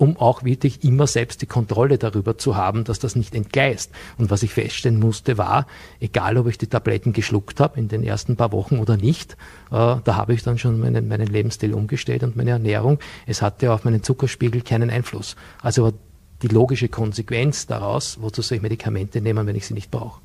um 0.00 0.16
auch 0.16 0.44
wirklich 0.44 0.82
immer 0.82 1.06
selbst 1.06 1.42
die 1.42 1.46
Kontrolle 1.46 1.98
darüber 1.98 2.38
zu 2.38 2.56
haben, 2.56 2.84
dass 2.84 2.98
das 2.98 3.16
nicht 3.16 3.34
entgleist. 3.34 3.92
Und 4.16 4.30
was 4.30 4.42
ich 4.42 4.50
feststellen 4.50 4.98
musste, 4.98 5.36
war, 5.36 5.66
egal 6.00 6.38
ob 6.38 6.46
ich 6.46 6.56
die 6.56 6.68
Tabletten 6.68 7.12
geschluckt 7.12 7.60
habe 7.60 7.78
in 7.78 7.88
den 7.88 8.02
ersten 8.02 8.34
paar 8.34 8.50
Wochen 8.50 8.78
oder 8.78 8.96
nicht, 8.96 9.34
äh, 9.70 9.96
da 10.02 10.02
habe 10.06 10.32
ich 10.32 10.42
dann 10.42 10.56
schon 10.56 10.80
meinen, 10.80 11.06
meinen 11.06 11.26
Lebensstil 11.26 11.74
umgestellt 11.74 12.22
und 12.22 12.34
meine 12.34 12.52
Ernährung. 12.52 12.98
Es 13.26 13.42
hatte 13.42 13.74
auf 13.74 13.84
meinen 13.84 14.02
Zuckerspiegel 14.02 14.62
keinen 14.62 14.88
Einfluss. 14.88 15.36
Also 15.60 15.92
die 16.40 16.48
logische 16.48 16.88
Konsequenz 16.88 17.66
daraus, 17.66 18.16
wozu 18.22 18.40
soll 18.40 18.56
ich 18.56 18.62
Medikamente 18.62 19.20
nehmen, 19.20 19.46
wenn 19.46 19.54
ich 19.54 19.66
sie 19.66 19.74
nicht 19.74 19.90
brauche. 19.90 20.22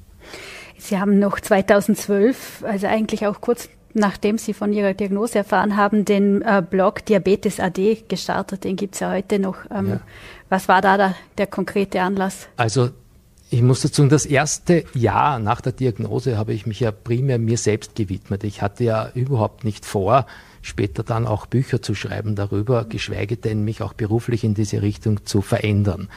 Sie 0.78 0.98
haben 0.98 1.20
noch 1.20 1.38
2012, 1.38 2.64
also 2.66 2.88
eigentlich 2.88 3.28
auch 3.28 3.42
kurz 3.42 3.68
nachdem 3.96 4.38
Sie 4.38 4.54
von 4.54 4.74
Ihrer 4.74 4.94
Diagnose 4.94 5.40
erfahren 5.40 5.78
haben, 5.78 6.06
den 6.06 6.42
äh, 6.42 6.64
Blog 6.68 7.06
Diabetes 7.06 7.60
AD 7.60 8.04
gestartet. 8.08 8.64
Den 8.64 8.76
gibt 8.76 8.96
es 8.96 9.00
ja 9.00 9.12
heute 9.12 9.40
noch. 9.40 9.58
Ähm, 9.72 9.90
ja. 9.90 10.00
Was 10.50 10.68
war 10.68 10.82
da 10.82 10.98
der, 10.98 11.16
der 11.38 11.48
konkrete 11.48 12.02
Anlass? 12.02 12.48
Also 12.58 12.90
ich 13.50 13.62
muss 13.62 13.82
dazu 13.82 14.02
sagen, 14.02 14.10
das 14.10 14.26
erste 14.26 14.84
Jahr 14.94 15.40
nach 15.40 15.62
der 15.62 15.72
Diagnose 15.72 16.38
habe 16.38 16.54
ich 16.54 16.66
mich 16.66 16.80
ja 16.80 16.92
primär 16.92 17.40
mir 17.40 17.58
selbst 17.58 17.96
gewidmet. 17.96 18.44
Ich 18.44 18.62
hatte 18.62 18.84
ja 18.84 19.10
überhaupt 19.14 19.64
nicht 19.64 19.86
vor, 19.86 20.26
später 20.62 21.04
dann 21.04 21.26
auch 21.28 21.46
Bücher 21.46 21.82
zu 21.82 21.96
schreiben 21.96 22.36
darüber, 22.36 22.86
geschweige 22.86 23.38
denn 23.38 23.64
mich 23.64 23.82
auch 23.82 23.94
beruflich 23.94 24.44
in 24.44 24.56
diese 24.56 24.82
Richtung 24.82 25.26
zu 25.26 25.42
verändern. 25.42 26.10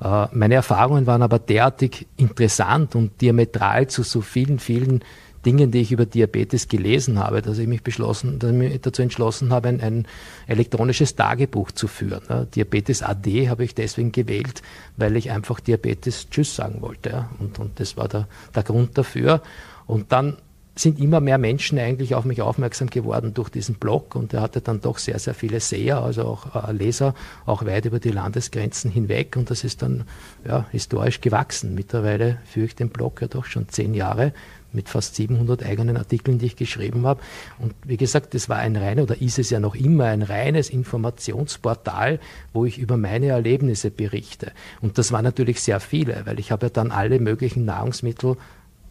Äh, 0.00 0.26
meine 0.32 0.54
Erfahrungen 0.54 1.06
waren 1.06 1.22
aber 1.22 1.38
derartig 1.38 2.06
interessant 2.16 2.94
und 2.94 3.20
diametral 3.20 3.88
zu 3.88 4.02
so 4.02 4.20
vielen, 4.20 4.58
vielen 4.58 5.02
Dingen, 5.44 5.70
die 5.70 5.80
ich 5.80 5.92
über 5.92 6.06
Diabetes 6.06 6.68
gelesen 6.68 7.18
habe, 7.18 7.42
dass 7.42 7.58
ich 7.58 7.66
mich 7.66 7.82
beschlossen, 7.82 8.38
dass 8.38 8.50
ich 8.50 8.56
mich 8.56 8.80
dazu 8.80 9.02
entschlossen 9.02 9.52
habe, 9.52 9.68
ein, 9.68 9.80
ein 9.80 10.06
elektronisches 10.46 11.14
Tagebuch 11.14 11.70
zu 11.72 11.88
führen. 11.88 12.22
Ja, 12.28 12.44
Diabetes 12.44 13.02
AD 13.02 13.48
habe 13.48 13.64
ich 13.64 13.74
deswegen 13.74 14.12
gewählt, 14.12 14.62
weil 14.96 15.16
ich 15.16 15.30
einfach 15.30 15.60
Diabetes 15.60 16.28
Tschüss 16.30 16.54
sagen 16.56 16.80
wollte. 16.80 17.10
Ja, 17.10 17.30
und, 17.38 17.58
und 17.58 17.80
das 17.80 17.96
war 17.96 18.08
der, 18.08 18.28
der 18.54 18.62
Grund 18.62 18.98
dafür. 18.98 19.42
Und 19.86 20.12
dann 20.12 20.36
sind 20.78 21.00
immer 21.00 21.20
mehr 21.20 21.38
Menschen 21.38 21.78
eigentlich 21.78 22.14
auf 22.14 22.24
mich 22.24 22.40
aufmerksam 22.42 22.88
geworden 22.88 23.34
durch 23.34 23.48
diesen 23.48 23.76
Blog 23.76 24.14
und 24.14 24.32
er 24.32 24.42
hatte 24.42 24.60
dann 24.60 24.80
doch 24.80 24.98
sehr, 24.98 25.18
sehr 25.18 25.34
viele 25.34 25.60
Seher, 25.60 26.02
also 26.02 26.22
auch 26.22 26.68
äh, 26.68 26.72
Leser, 26.72 27.14
auch 27.46 27.64
weit 27.66 27.84
über 27.86 27.98
die 27.98 28.10
Landesgrenzen 28.10 28.90
hinweg 28.90 29.36
und 29.36 29.50
das 29.50 29.64
ist 29.64 29.82
dann 29.82 30.04
ja, 30.46 30.66
historisch 30.70 31.20
gewachsen. 31.20 31.74
Mittlerweile 31.74 32.38
führe 32.44 32.66
ich 32.66 32.76
den 32.76 32.90
Blog 32.90 33.20
ja 33.20 33.28
doch 33.28 33.44
schon 33.44 33.68
zehn 33.68 33.94
Jahre 33.94 34.32
mit 34.72 34.88
fast 34.88 35.14
700 35.14 35.64
eigenen 35.64 35.96
Artikeln, 35.96 36.38
die 36.38 36.46
ich 36.46 36.56
geschrieben 36.56 37.06
habe. 37.06 37.20
Und 37.58 37.74
wie 37.84 37.96
gesagt, 37.96 38.34
das 38.34 38.48
war 38.48 38.58
ein 38.58 38.76
reiner 38.76 39.02
oder 39.02 39.20
ist 39.20 39.38
es 39.38 39.50
ja 39.50 39.60
noch 39.60 39.74
immer 39.74 40.04
ein 40.04 40.22
reines 40.22 40.70
Informationsportal, 40.70 42.20
wo 42.52 42.64
ich 42.64 42.78
über 42.78 42.96
meine 42.96 43.26
Erlebnisse 43.26 43.90
berichte. 43.90 44.52
Und 44.80 44.98
das 44.98 45.12
waren 45.12 45.24
natürlich 45.24 45.62
sehr 45.62 45.80
viele, 45.80 46.22
weil 46.24 46.38
ich 46.38 46.52
habe 46.52 46.66
ja 46.66 46.70
dann 46.70 46.90
alle 46.90 47.18
möglichen 47.20 47.64
Nahrungsmittel 47.64 48.36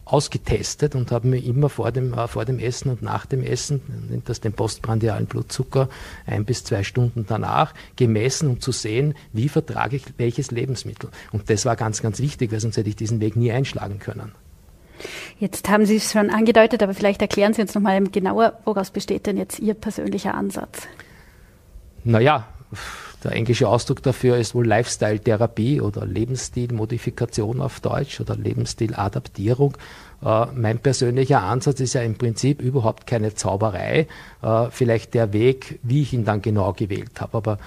ausgetestet 0.08 0.94
und 0.94 1.12
habe 1.12 1.28
mir 1.28 1.42
immer 1.44 1.68
vor 1.68 1.92
dem, 1.92 2.14
äh, 2.14 2.28
vor 2.28 2.44
dem 2.44 2.58
Essen 2.58 2.90
und 2.90 3.02
nach 3.02 3.26
dem 3.26 3.42
Essen, 3.42 3.80
nennt 4.08 4.28
das 4.28 4.40
den 4.40 4.52
postprandialen 4.52 5.26
Blutzucker, 5.26 5.88
ein 6.26 6.44
bis 6.44 6.64
zwei 6.64 6.82
Stunden 6.82 7.26
danach, 7.28 7.74
gemessen, 7.96 8.48
um 8.48 8.60
zu 8.60 8.72
sehen, 8.72 9.14
wie 9.32 9.48
vertrage 9.48 9.96
ich 9.96 10.04
welches 10.16 10.50
Lebensmittel. 10.50 11.10
Und 11.30 11.50
das 11.50 11.66
war 11.66 11.76
ganz, 11.76 12.00
ganz 12.00 12.20
wichtig, 12.20 12.52
weil 12.52 12.60
sonst 12.60 12.78
hätte 12.78 12.88
ich 12.88 12.96
diesen 12.96 13.20
Weg 13.20 13.36
nie 13.36 13.52
einschlagen 13.52 13.98
können. 13.98 14.32
Jetzt 15.38 15.68
haben 15.68 15.86
Sie 15.86 15.96
es 15.96 16.12
schon 16.12 16.30
angedeutet, 16.30 16.82
aber 16.82 16.94
vielleicht 16.94 17.22
erklären 17.22 17.54
Sie 17.54 17.62
uns 17.62 17.74
nochmal 17.74 18.02
genauer, 18.04 18.58
woraus 18.64 18.90
besteht 18.90 19.26
denn 19.26 19.36
jetzt 19.36 19.58
Ihr 19.58 19.74
persönlicher 19.74 20.34
Ansatz? 20.34 20.88
Naja, 22.04 22.46
der 23.24 23.32
englische 23.32 23.68
Ausdruck 23.68 24.02
dafür 24.02 24.36
ist 24.36 24.54
wohl 24.54 24.66
Lifestyle-Therapie 24.66 25.80
oder 25.80 26.06
Lebensstilmodifikation 26.06 27.60
auf 27.60 27.80
Deutsch 27.80 28.20
oder 28.20 28.36
Lebensstiladaptierung. 28.36 29.76
Äh, 30.24 30.46
mein 30.54 30.78
persönlicher 30.78 31.42
Ansatz 31.42 31.80
ist 31.80 31.94
ja 31.94 32.02
im 32.02 32.16
Prinzip 32.16 32.60
überhaupt 32.60 33.06
keine 33.06 33.34
Zauberei, 33.34 34.06
äh, 34.42 34.66
vielleicht 34.70 35.14
der 35.14 35.32
Weg, 35.32 35.80
wie 35.82 36.02
ich 36.02 36.12
ihn 36.12 36.24
dann 36.24 36.42
genau 36.42 36.72
gewählt 36.72 37.20
habe. 37.20 37.36
Aber 37.36 37.58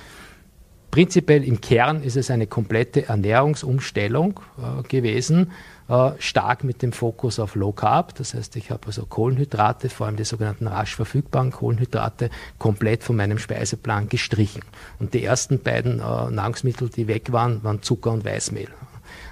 prinzipiell 0.90 1.44
im 1.44 1.60
Kern 1.60 2.02
ist 2.02 2.16
es 2.16 2.32
eine 2.32 2.48
komplette 2.48 3.08
Ernährungsumstellung 3.08 4.40
äh, 4.58 4.84
gewesen, 4.88 5.52
äh, 5.92 6.12
stark 6.20 6.64
mit 6.64 6.82
dem 6.82 6.94
Fokus 6.94 7.38
auf 7.38 7.56
Low 7.56 7.74
Carb. 7.74 8.16
Das 8.16 8.34
heißt, 8.34 8.56
ich 8.56 8.72
habe 8.72 8.88
also 8.88 9.06
Kohlenhydrate, 9.06 9.90
vor 9.90 10.08
allem 10.08 10.16
die 10.16 10.24
sogenannten 10.24 10.68
rasch 10.68 10.96
verfügbaren 10.96 11.52
Kohlenhydrate, 11.52 12.30
komplett 12.58 13.04
von 13.04 13.18
meinem 13.18 13.38
Speiseplan 13.38 14.08
gestrichen. 14.08 14.64
Und 15.00 15.14
die 15.14 15.24
ersten 15.24 15.60
beiden 15.60 16.00
äh, 16.00 16.32
Nahrungsmittel, 16.32 16.88
die 16.88 17.08
weg 17.08 17.34
waren, 17.34 17.62
waren 17.64 17.82
Zucker 17.82 18.12
und 18.12 18.24
Weißmehl. 18.24 18.70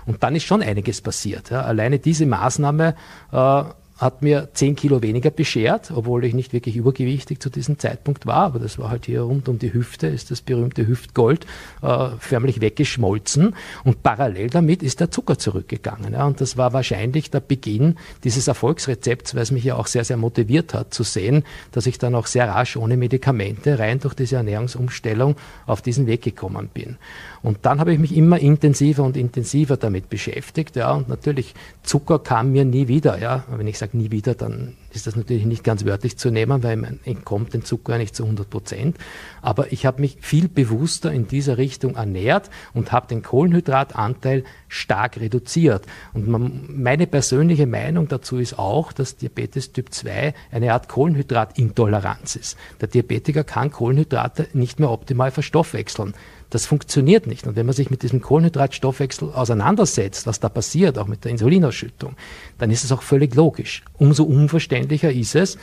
Und 0.06 0.22
dann 0.22 0.36
ist 0.36 0.44
schon 0.44 0.62
einiges 0.62 1.00
passiert. 1.02 1.50
Ja. 1.50 1.62
Alleine 1.62 1.98
diese 1.98 2.26
Maßnahme 2.26 2.96
äh, 3.32 3.64
hat 4.00 4.22
mir 4.22 4.50
10 4.54 4.76
Kilo 4.76 5.02
weniger 5.02 5.30
beschert, 5.30 5.92
obwohl 5.94 6.24
ich 6.24 6.34
nicht 6.34 6.54
wirklich 6.54 6.78
übergewichtig 6.78 7.42
zu 7.42 7.50
diesem 7.50 7.80
Zeitpunkt 7.80 8.26
war, 8.26 8.46
aber 8.46 8.60
das 8.60 8.80
war 8.80 8.90
halt 8.90 9.06
hier 9.06 9.22
rund 9.22 9.50
um 9.50 9.60
die 9.60 9.74
Hüfte, 9.74 10.08
ist 10.08 10.32
das 10.32 10.42
berühmte 10.42 10.88
Hüftgold 10.88 11.46
äh, 11.82 12.08
förmlich 12.20 12.62
weggeschmolzen 12.62 13.56
und 13.84 14.02
parallel 14.02 14.50
damit 14.50 14.84
ist 14.84 15.02
der 15.02 15.12
Zucker 15.12 15.38
zurückgegangen. 15.38 16.14
Ja, 16.14 16.26
und 16.26 16.40
das 16.40 16.56
war 16.56 16.72
wahrscheinlich 16.72 17.30
der 17.30 17.42
Beginn 17.42 17.98
dieses 18.24 18.48
Erfolgsrezepts, 18.48 19.36
weil 19.36 19.44
es 19.44 19.52
mich 19.52 19.66
ja 19.66 19.76
auch 19.76 19.88
sehr, 19.88 20.06
sehr 20.06 20.18
motiviert 20.18 20.74
hat 20.74 20.94
zu 20.94 21.04
sehen, 21.04 21.44
dass 21.74 21.86
ich 21.86 21.98
dann 21.98 22.16
auch 22.16 22.26
sehr 22.26 22.48
rasch 22.48 22.78
ohne 22.78 22.96
Medikamente 22.96 23.80
rein 23.80 24.00
durch 24.00 24.14
diese 24.14 24.38
Ernährungsumstellung 24.38 25.36
auf 25.66 25.82
diesen 25.82 26.08
Weg 26.08 26.22
gekommen 26.22 26.70
bin. 26.74 26.98
Und 27.42 27.60
dann 27.62 27.80
habe 27.80 27.94
ich 27.94 28.00
mich 28.00 28.16
immer 28.16 28.40
intensiver 28.40 29.04
und 29.04 29.16
intensiver 29.16 29.78
damit 29.78 30.10
beschäftigt. 30.10 30.76
Ja, 30.76 30.92
und 30.94 31.08
natürlich 31.10 31.54
Zucker 31.84 32.20
kam 32.20 32.52
mir 32.52 32.66
nie 32.66 32.88
wieder. 32.88 33.20
Ja, 33.20 33.46
wenn 33.50 33.68
ich 33.68 33.78
sage 33.78 33.98
nie 33.98 34.12
wieder, 34.12 34.36
dann 34.36 34.76
ist 34.92 35.08
das 35.08 35.16
natürlich 35.16 35.46
nicht 35.46 35.64
ganz 35.64 35.86
wörtlich 35.86 36.18
zu 36.18 36.32
nehmen, 36.32 36.64
weil 36.64 36.78
man 36.78 37.00
entkommt 37.06 37.54
den 37.54 37.64
Zucker 37.64 37.98
nicht 37.98 38.16
zu 38.16 38.24
100 38.24 38.50
Prozent. 38.50 38.98
Aber 39.42 39.72
ich 39.72 39.86
habe 39.86 40.02
mich 40.02 40.18
viel 40.22 40.48
bewusster 40.48 41.12
in 41.12 41.28
dieser 41.28 41.58
Richtung 41.58 41.96
ernährt 41.96 42.50
und 42.74 42.92
habe 42.92 43.08
den 43.08 43.22
Kohlenhydratanteil 43.22 44.44
stark 44.68 45.20
reduziert. 45.20 45.86
Und 46.14 46.28
man, 46.28 46.64
meine 46.70 47.08
persönliche 47.08 47.68
Meinung 47.68 48.08
dazu 48.08 48.38
ist 48.38 48.58
auch, 48.58 48.92
dass 48.92 49.18
Diabetes 49.18 49.72
Typ 49.72 49.94
2 49.94 50.34
eine 50.52 50.74
Art 50.74 50.90
Kohlenhydratintoleranz 50.90 52.36
ist. 52.36 52.58
Der 52.82 52.88
Diabetiker 52.88 53.44
kann 53.44 53.72
Kohlenhydrate 53.72 54.48
nicht 54.54 54.80
mehr 54.80 54.92
optimal 54.92 55.32
verstoffwechseln. 55.32 56.14
Das 56.50 56.66
funktioniert 56.66 57.28
nicht. 57.28 57.46
Und 57.46 57.56
wenn 57.56 57.66
man 57.66 57.76
sich 57.76 57.92
mit 57.92 58.02
diesem 58.02 58.22
Kohlenhydratstoffwechsel 58.22 59.32
auseinandersetzt, 59.32 60.26
was 60.26 60.40
da 60.40 60.50
passiert, 60.50 60.98
auch 60.98 61.08
mit 61.08 61.24
der 61.24 61.32
Insulinausschüttung, 61.32 62.16
dann 62.58 62.72
ist 62.72 62.84
es 62.84 62.92
auch 62.92 63.04
völlig 63.04 63.36
logisch. 63.36 63.84
Umso 63.98 64.24
unverständlicher 64.24 64.79
ist 64.88 65.36
es, 65.36 65.58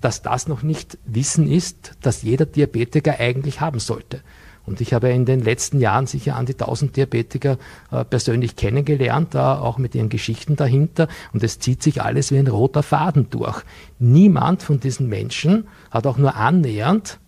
dass 0.00 0.22
das 0.22 0.48
noch 0.48 0.62
nicht 0.62 0.98
Wissen 1.04 1.50
ist, 1.50 1.96
das 2.02 2.22
jeder 2.22 2.46
Diabetiker 2.46 3.18
eigentlich 3.18 3.60
haben 3.60 3.80
sollte. 3.80 4.22
Und 4.66 4.80
ich 4.80 4.92
habe 4.92 5.10
in 5.10 5.24
den 5.24 5.40
letzten 5.40 5.80
Jahren 5.80 6.06
sicher 6.06 6.34
an 6.34 6.46
die 6.46 6.54
1000 6.54 6.96
Diabetiker 6.96 7.56
äh, 7.92 8.04
persönlich 8.04 8.56
kennengelernt, 8.56 9.36
äh, 9.36 9.38
auch 9.38 9.78
mit 9.78 9.94
ihren 9.94 10.08
Geschichten 10.08 10.56
dahinter. 10.56 11.06
Und 11.32 11.44
es 11.44 11.60
zieht 11.60 11.84
sich 11.84 12.02
alles 12.02 12.32
wie 12.32 12.38
ein 12.38 12.48
roter 12.48 12.82
Faden 12.82 13.30
durch. 13.30 13.62
Niemand 14.00 14.64
von 14.64 14.80
diesen 14.80 15.08
Menschen 15.08 15.68
hat 15.90 16.06
auch 16.06 16.18
nur 16.18 16.34
annähernd 16.34 17.20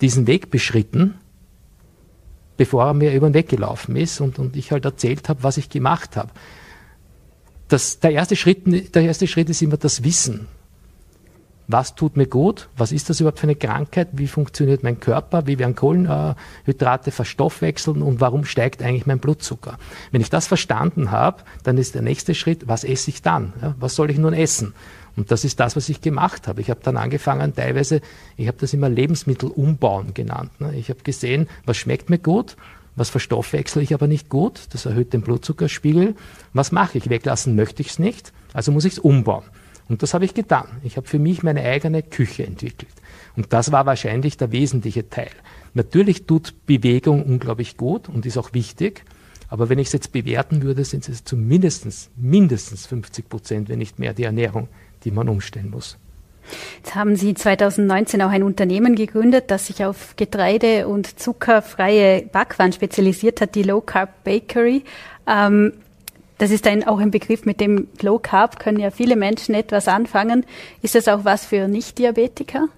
diesen 0.00 0.26
Weg 0.26 0.50
beschritten, 0.50 1.14
bevor 2.56 2.86
er 2.86 2.94
mir 2.94 3.12
über 3.12 3.28
den 3.28 3.34
Weg 3.34 3.48
gelaufen 3.48 3.94
ist 3.94 4.20
und, 4.20 4.38
und 4.38 4.56
ich 4.56 4.72
halt 4.72 4.86
erzählt 4.86 5.28
habe, 5.28 5.42
was 5.42 5.58
ich 5.58 5.68
gemacht 5.68 6.16
habe. 6.16 6.30
Das, 7.68 8.00
der, 8.00 8.12
erste 8.12 8.34
Schritt, 8.34 8.94
der 8.94 9.02
erste 9.02 9.26
Schritt 9.26 9.50
ist 9.50 9.60
immer 9.60 9.76
das 9.76 10.04
Wissen. 10.04 10.48
Was 11.72 11.94
tut 11.94 12.18
mir 12.18 12.26
gut? 12.26 12.68
Was 12.76 12.92
ist 12.92 13.08
das 13.08 13.20
überhaupt 13.20 13.38
für 13.38 13.46
eine 13.46 13.56
Krankheit? 13.56 14.08
Wie 14.12 14.26
funktioniert 14.26 14.82
mein 14.82 15.00
Körper? 15.00 15.46
Wie 15.46 15.58
werden 15.58 15.74
Kohlenhydrate 15.74 17.10
verstoffwechseln? 17.10 18.02
Und 18.02 18.20
warum 18.20 18.44
steigt 18.44 18.82
eigentlich 18.82 19.06
mein 19.06 19.20
Blutzucker? 19.20 19.78
Wenn 20.10 20.20
ich 20.20 20.28
das 20.28 20.46
verstanden 20.46 21.10
habe, 21.10 21.42
dann 21.62 21.78
ist 21.78 21.94
der 21.94 22.02
nächste 22.02 22.34
Schritt, 22.34 22.68
was 22.68 22.84
esse 22.84 23.08
ich 23.08 23.22
dann? 23.22 23.54
Was 23.80 23.94
soll 23.94 24.10
ich 24.10 24.18
nun 24.18 24.34
essen? 24.34 24.74
Und 25.16 25.30
das 25.30 25.44
ist 25.44 25.60
das, 25.60 25.74
was 25.74 25.88
ich 25.88 26.02
gemacht 26.02 26.46
habe. 26.46 26.60
Ich 26.60 26.68
habe 26.68 26.80
dann 26.82 26.98
angefangen, 26.98 27.54
teilweise, 27.54 28.02
ich 28.36 28.48
habe 28.48 28.58
das 28.60 28.74
immer 28.74 28.90
Lebensmittel 28.90 29.48
umbauen 29.48 30.12
genannt. 30.12 30.50
Ne? 30.60 30.74
Ich 30.74 30.90
habe 30.90 31.00
gesehen, 31.02 31.48
was 31.64 31.78
schmeckt 31.78 32.10
mir 32.10 32.18
gut, 32.18 32.56
was 32.96 33.08
verstoffwechsel 33.08 33.82
ich 33.82 33.94
aber 33.94 34.08
nicht 34.08 34.28
gut, 34.28 34.66
das 34.74 34.84
erhöht 34.84 35.14
den 35.14 35.22
Blutzuckerspiegel. 35.22 36.16
Was 36.52 36.70
mache 36.70 36.98
ich? 36.98 37.08
Weglassen 37.08 37.56
möchte 37.56 37.80
ich 37.80 37.88
es 37.88 37.98
nicht, 37.98 38.30
also 38.52 38.72
muss 38.72 38.84
ich 38.84 38.92
es 38.92 38.98
umbauen. 38.98 39.44
Und 39.88 40.02
das 40.02 40.14
habe 40.14 40.24
ich 40.24 40.34
getan. 40.34 40.66
Ich 40.82 40.96
habe 40.96 41.06
für 41.06 41.18
mich 41.18 41.42
meine 41.42 41.62
eigene 41.62 42.02
Küche 42.02 42.46
entwickelt. 42.46 42.92
Und 43.36 43.52
das 43.52 43.72
war 43.72 43.86
wahrscheinlich 43.86 44.36
der 44.36 44.52
wesentliche 44.52 45.08
Teil. 45.08 45.30
Natürlich 45.74 46.26
tut 46.26 46.54
Bewegung 46.66 47.24
unglaublich 47.24 47.76
gut 47.76 48.08
und 48.08 48.26
ist 48.26 48.38
auch 48.38 48.52
wichtig. 48.52 49.04
Aber 49.48 49.68
wenn 49.68 49.78
ich 49.78 49.88
es 49.88 49.92
jetzt 49.92 50.12
bewerten 50.12 50.62
würde, 50.62 50.84
sind 50.84 51.08
es 51.08 51.24
zumindest 51.24 52.10
mindestens 52.16 52.86
50 52.86 53.28
Prozent, 53.28 53.68
wenn 53.68 53.78
nicht 53.78 53.98
mehr, 53.98 54.14
die 54.14 54.24
Ernährung, 54.24 54.68
die 55.04 55.10
man 55.10 55.28
umstellen 55.28 55.70
muss. 55.70 55.98
Jetzt 56.78 56.94
haben 56.94 57.16
Sie 57.16 57.34
2019 57.34 58.22
auch 58.22 58.30
ein 58.30 58.42
Unternehmen 58.42 58.94
gegründet, 58.94 59.50
das 59.50 59.66
sich 59.66 59.84
auf 59.84 60.16
Getreide- 60.16 60.88
und 60.88 61.20
zuckerfreie 61.20 62.22
Backwaren 62.22 62.72
spezialisiert 62.72 63.40
hat, 63.40 63.54
die 63.54 63.62
Low 63.62 63.80
Carb 63.80 64.24
Bakery. 64.24 64.84
Ähm, 65.26 65.74
das 66.38 66.50
ist 66.50 66.66
ein, 66.66 66.86
auch 66.86 66.98
ein 66.98 67.10
Begriff, 67.10 67.44
mit 67.44 67.60
dem 67.60 67.88
Low 68.00 68.18
Carb 68.18 68.58
können 68.58 68.80
ja 68.80 68.90
viele 68.90 69.16
Menschen 69.16 69.54
etwas 69.54 69.88
anfangen. 69.88 70.44
Ist 70.82 70.94
das 70.94 71.08
auch 71.08 71.24
was 71.24 71.46
für 71.46 71.68
Nicht-Diabetiker? 71.68 72.68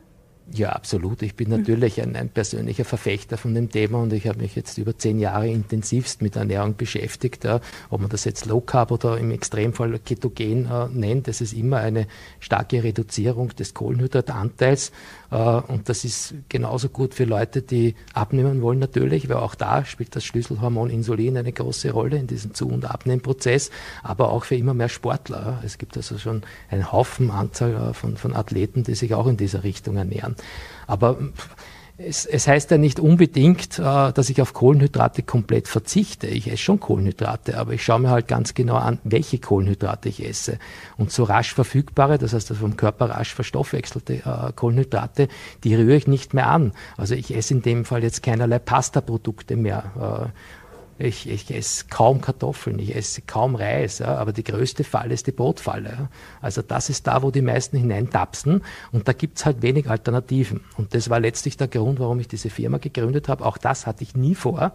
Ja, 0.52 0.70
absolut. 0.70 1.22
Ich 1.22 1.36
bin 1.36 1.48
natürlich 1.48 2.02
ein, 2.02 2.16
ein, 2.16 2.28
persönlicher 2.28 2.84
Verfechter 2.84 3.38
von 3.38 3.54
dem 3.54 3.70
Thema 3.70 4.02
und 4.02 4.12
ich 4.12 4.28
habe 4.28 4.40
mich 4.40 4.54
jetzt 4.54 4.76
über 4.76 4.96
zehn 4.96 5.18
Jahre 5.18 5.48
intensivst 5.48 6.20
mit 6.20 6.36
Ernährung 6.36 6.76
beschäftigt. 6.76 7.44
Ja. 7.44 7.60
Ob 7.88 8.02
man 8.02 8.10
das 8.10 8.24
jetzt 8.24 8.44
Low 8.44 8.60
Carb 8.60 8.90
oder 8.90 9.16
im 9.16 9.30
Extremfall 9.30 9.98
Ketogen 10.00 10.66
äh, 10.66 10.88
nennt, 10.92 11.28
das 11.28 11.40
ist 11.40 11.54
immer 11.54 11.78
eine 11.78 12.06
starke 12.40 12.84
Reduzierung 12.84 13.48
des 13.56 13.72
Kohlenhydratanteils. 13.72 14.92
Äh, 15.30 15.36
und 15.36 15.88
das 15.88 16.04
ist 16.04 16.34
genauso 16.50 16.90
gut 16.90 17.14
für 17.14 17.24
Leute, 17.24 17.62
die 17.62 17.94
abnehmen 18.12 18.60
wollen 18.60 18.78
natürlich, 18.78 19.30
weil 19.30 19.38
auch 19.38 19.54
da 19.54 19.84
spielt 19.86 20.14
das 20.14 20.24
Schlüsselhormon 20.24 20.90
Insulin 20.90 21.38
eine 21.38 21.52
große 21.52 21.90
Rolle 21.90 22.18
in 22.18 22.26
diesem 22.26 22.52
Zu- 22.52 22.68
und 22.68 22.84
Abnehmprozess, 22.84 23.70
aber 24.02 24.30
auch 24.30 24.44
für 24.44 24.56
immer 24.56 24.74
mehr 24.74 24.90
Sportler. 24.90 25.60
Es 25.64 25.78
gibt 25.78 25.96
also 25.96 26.18
schon 26.18 26.42
einen 26.70 26.92
Haufen 26.92 27.30
Anzahl 27.30 27.74
äh, 27.74 27.94
von, 27.94 28.18
von 28.18 28.34
Athleten, 28.34 28.84
die 28.84 28.94
sich 28.94 29.14
auch 29.14 29.26
in 29.26 29.38
dieser 29.38 29.64
Richtung 29.64 29.96
ernähren. 29.96 30.33
Aber 30.86 31.18
es, 31.96 32.26
es, 32.26 32.48
heißt 32.48 32.72
ja 32.72 32.78
nicht 32.78 32.98
unbedingt, 32.98 33.78
äh, 33.78 34.12
dass 34.12 34.28
ich 34.28 34.42
auf 34.42 34.52
Kohlenhydrate 34.52 35.22
komplett 35.22 35.68
verzichte. 35.68 36.26
Ich 36.26 36.48
esse 36.48 36.56
schon 36.56 36.80
Kohlenhydrate, 36.80 37.56
aber 37.56 37.72
ich 37.72 37.84
schaue 37.84 38.00
mir 38.00 38.10
halt 38.10 38.26
ganz 38.26 38.54
genau 38.54 38.76
an, 38.76 38.98
welche 39.04 39.38
Kohlenhydrate 39.38 40.08
ich 40.08 40.26
esse. 40.26 40.58
Und 40.96 41.12
so 41.12 41.22
rasch 41.22 41.54
verfügbare, 41.54 42.18
das 42.18 42.32
heißt 42.32 42.52
vom 42.54 42.76
Körper 42.76 43.10
rasch 43.10 43.32
verstoffwechselte 43.32 44.14
äh, 44.14 44.52
Kohlenhydrate, 44.56 45.28
die 45.62 45.74
rühre 45.76 45.94
ich 45.94 46.08
nicht 46.08 46.34
mehr 46.34 46.48
an. 46.48 46.72
Also 46.96 47.14
ich 47.14 47.34
esse 47.34 47.54
in 47.54 47.62
dem 47.62 47.84
Fall 47.84 48.02
jetzt 48.02 48.24
keinerlei 48.24 48.58
Pasta-Produkte 48.58 49.54
mehr. 49.54 50.32
Ich, 50.98 51.28
ich 51.28 51.52
esse 51.52 51.86
kaum 51.90 52.20
Kartoffeln, 52.20 52.78
ich 52.78 52.94
esse 52.94 53.22
kaum 53.22 53.56
Reis, 53.56 53.98
ja, 53.98 54.16
aber 54.16 54.32
die 54.32 54.44
größte 54.44 54.84
Falle 54.84 55.12
ist 55.12 55.26
die 55.26 55.32
Brotfalle. 55.32 55.88
Ja. 55.90 56.08
Also 56.40 56.62
das 56.62 56.88
ist 56.88 57.06
da, 57.06 57.22
wo 57.22 57.30
die 57.30 57.42
meisten 57.42 57.76
hineintapsen 57.76 58.62
und 58.92 59.08
da 59.08 59.12
gibt's 59.12 59.44
halt 59.44 59.62
wenig 59.62 59.90
Alternativen. 59.90 60.60
Und 60.76 60.94
das 60.94 61.10
war 61.10 61.18
letztlich 61.18 61.56
der 61.56 61.68
Grund, 61.68 61.98
warum 61.98 62.20
ich 62.20 62.28
diese 62.28 62.48
Firma 62.48 62.78
gegründet 62.78 63.28
habe. 63.28 63.44
Auch 63.44 63.58
das 63.58 63.86
hatte 63.86 64.04
ich 64.04 64.14
nie 64.14 64.34
vor. 64.34 64.72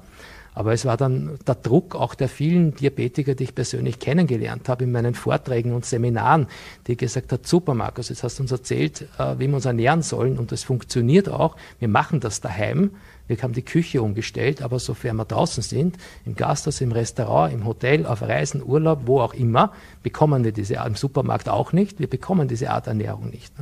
Aber 0.60 0.74
es 0.74 0.84
war 0.84 0.98
dann 0.98 1.40
der 1.48 1.56
Druck 1.56 1.96
auch 1.96 2.16
der 2.16 2.28
vielen 2.28 2.76
Diabetiker, 2.76 3.34
die 3.34 3.46
ich 3.46 3.56
persönlich 3.56 3.98
kennengelernt 3.98 4.68
habe 4.68 4.84
in 4.84 4.92
meinen 4.92 5.16
Vorträgen 5.16 5.72
und 5.72 5.86
Seminaren, 5.86 6.48
die 6.86 6.98
gesagt 6.98 7.32
hat, 7.32 7.48
super 7.48 7.74
Markus, 7.74 8.10
jetzt 8.10 8.24
hast 8.24 8.40
du 8.40 8.44
uns 8.44 8.52
erzählt, 8.52 9.08
äh, 9.18 9.36
wie 9.40 9.48
wir 9.48 9.56
uns 9.56 9.64
ernähren 9.64 10.02
sollen 10.02 10.38
und 10.38 10.52
das 10.52 10.64
funktioniert 10.64 11.30
auch. 11.30 11.56
Wir 11.80 11.88
machen 11.88 12.20
das 12.20 12.42
daheim. 12.42 12.92
Wir 13.28 13.38
haben 13.38 13.54
die 13.54 13.62
Küche 13.62 14.02
umgestellt, 14.02 14.62
aber 14.62 14.80
sofern 14.80 15.16
wir 15.16 15.24
draußen 15.24 15.64
sind, 15.64 15.96
im 16.26 16.36
Gasthaus, 16.36 16.82
im 16.82 16.92
Restaurant, 16.92 17.54
im 17.54 17.66
Hotel, 17.66 18.06
auf 18.06 18.22
Reisen, 18.22 18.62
Urlaub, 18.62 19.04
wo 19.06 19.22
auch 19.22 19.34
immer, 19.34 19.72
bekommen 20.04 20.44
wir 20.44 20.52
diese 20.52 20.82
Art, 20.82 20.90
im 20.90 20.96
Supermarkt 20.96 21.48
auch 21.48 21.72
nicht, 21.72 22.02
wir 22.02 22.10
bekommen 22.10 22.50
diese 22.50 22.72
Art 22.72 22.88
Ernährung 22.88 23.30
nicht. 23.30 23.54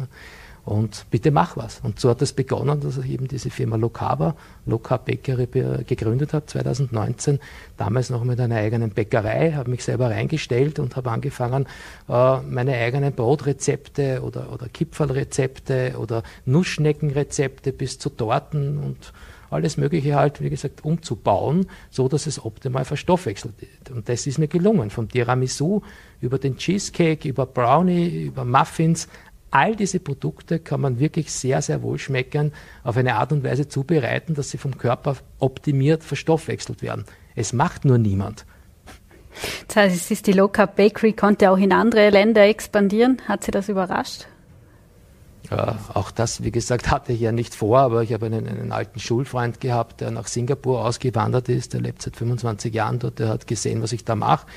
Und 0.67 1.05
bitte 1.11 1.31
mach 1.31 1.55
was. 1.55 1.79
Und 1.81 1.97
so 1.97 2.09
hat 2.09 2.21
es 2.21 2.33
begonnen, 2.33 2.81
dass 2.81 2.97
ich 2.97 3.09
eben 3.09 3.29
diese 3.29 3.49
Firma 3.49 3.77
Locaba, 3.77 4.35
Loca 4.65 4.97
Bakery 4.97 5.47
gegründet 5.87 6.33
habe, 6.33 6.45
2019. 6.45 7.39
Damals 7.77 8.09
noch 8.09 8.25
mit 8.25 8.37
einer 8.41 8.57
eigenen 8.57 8.89
Bäckerei, 8.89 9.53
habe 9.53 9.71
mich 9.71 9.85
selber 9.85 10.09
reingestellt 10.09 10.79
und 10.79 10.97
habe 10.97 11.09
angefangen, 11.09 11.67
äh, 12.09 12.41
meine 12.41 12.75
eigenen 12.75 13.13
Brotrezepte 13.13 14.21
oder, 14.21 14.51
oder 14.51 14.67
Kipferlrezepte 14.67 15.95
oder 15.99 16.23
Nussschneckenrezepte 16.43 17.71
bis 17.71 17.97
zu 17.97 18.09
Torten 18.09 18.77
und 18.77 19.13
alles 19.49 19.77
Mögliche 19.77 20.15
halt, 20.15 20.41
wie 20.41 20.49
gesagt, 20.49 20.83
umzubauen, 20.83 21.67
so 21.89 22.07
dass 22.07 22.27
es 22.27 22.43
optimal 22.43 22.85
verstoffwechselt 22.85 23.53
wird. 23.61 23.91
Und 23.91 24.09
das 24.09 24.27
ist 24.27 24.37
mir 24.37 24.47
gelungen. 24.47 24.89
Vom 24.89 25.07
Tiramisu 25.07 25.81
über 26.19 26.37
den 26.39 26.57
Cheesecake, 26.57 27.27
über 27.27 27.45
Brownie, 27.45 28.25
über 28.25 28.43
Muffins. 28.43 29.07
All 29.49 29.75
diese 29.75 29.99
Produkte 29.99 30.59
kann 30.59 30.81
man 30.81 30.99
wirklich 30.99 31.31
sehr, 31.31 31.61
sehr 31.61 31.81
wohl 31.81 31.99
schmecken, 31.99 32.51
auf 32.83 32.97
eine 32.97 33.15
Art 33.15 33.31
und 33.31 33.43
Weise 33.43 33.67
zubereiten, 33.67 34.35
dass 34.35 34.49
sie 34.49 34.57
vom 34.57 34.77
Körper 34.77 35.15
optimiert 35.39 36.03
verstoffwechselt 36.03 36.81
werden. 36.81 37.05
Es 37.35 37.53
macht 37.53 37.85
nur 37.85 37.97
niemand. 37.97 38.45
Das 39.67 39.75
heißt, 39.75 39.95
es 39.95 40.11
ist 40.11 40.27
die 40.27 40.33
Low 40.33 40.47
Carb 40.47 40.75
Bakery 40.75 41.13
konnte 41.13 41.51
auch 41.51 41.57
in 41.57 41.71
andere 41.71 42.09
Länder 42.09 42.43
expandieren. 42.43 43.21
Hat 43.27 43.43
Sie 43.43 43.51
das 43.51 43.69
überrascht? 43.69 44.25
Äh, 45.49 45.73
auch 45.93 46.11
das, 46.11 46.43
wie 46.43 46.51
gesagt, 46.51 46.91
hatte 46.91 47.13
ich 47.13 47.19
ja 47.19 47.31
nicht 47.31 47.55
vor, 47.55 47.79
aber 47.79 48.03
ich 48.03 48.13
habe 48.13 48.25
einen, 48.25 48.47
einen, 48.47 48.71
alten 48.71 48.99
Schulfreund 48.99 49.61
gehabt, 49.61 50.01
der 50.01 50.11
nach 50.11 50.27
Singapur 50.27 50.83
ausgewandert 50.83 51.49
ist, 51.49 51.73
der 51.73 51.81
lebt 51.81 52.01
seit 52.01 52.15
25 52.17 52.73
Jahren 52.73 52.99
dort, 52.99 53.19
der 53.19 53.29
hat 53.29 53.47
gesehen, 53.47 53.81
was 53.81 53.91
ich 53.91 54.03
da 54.03 54.15
mache 54.15 54.47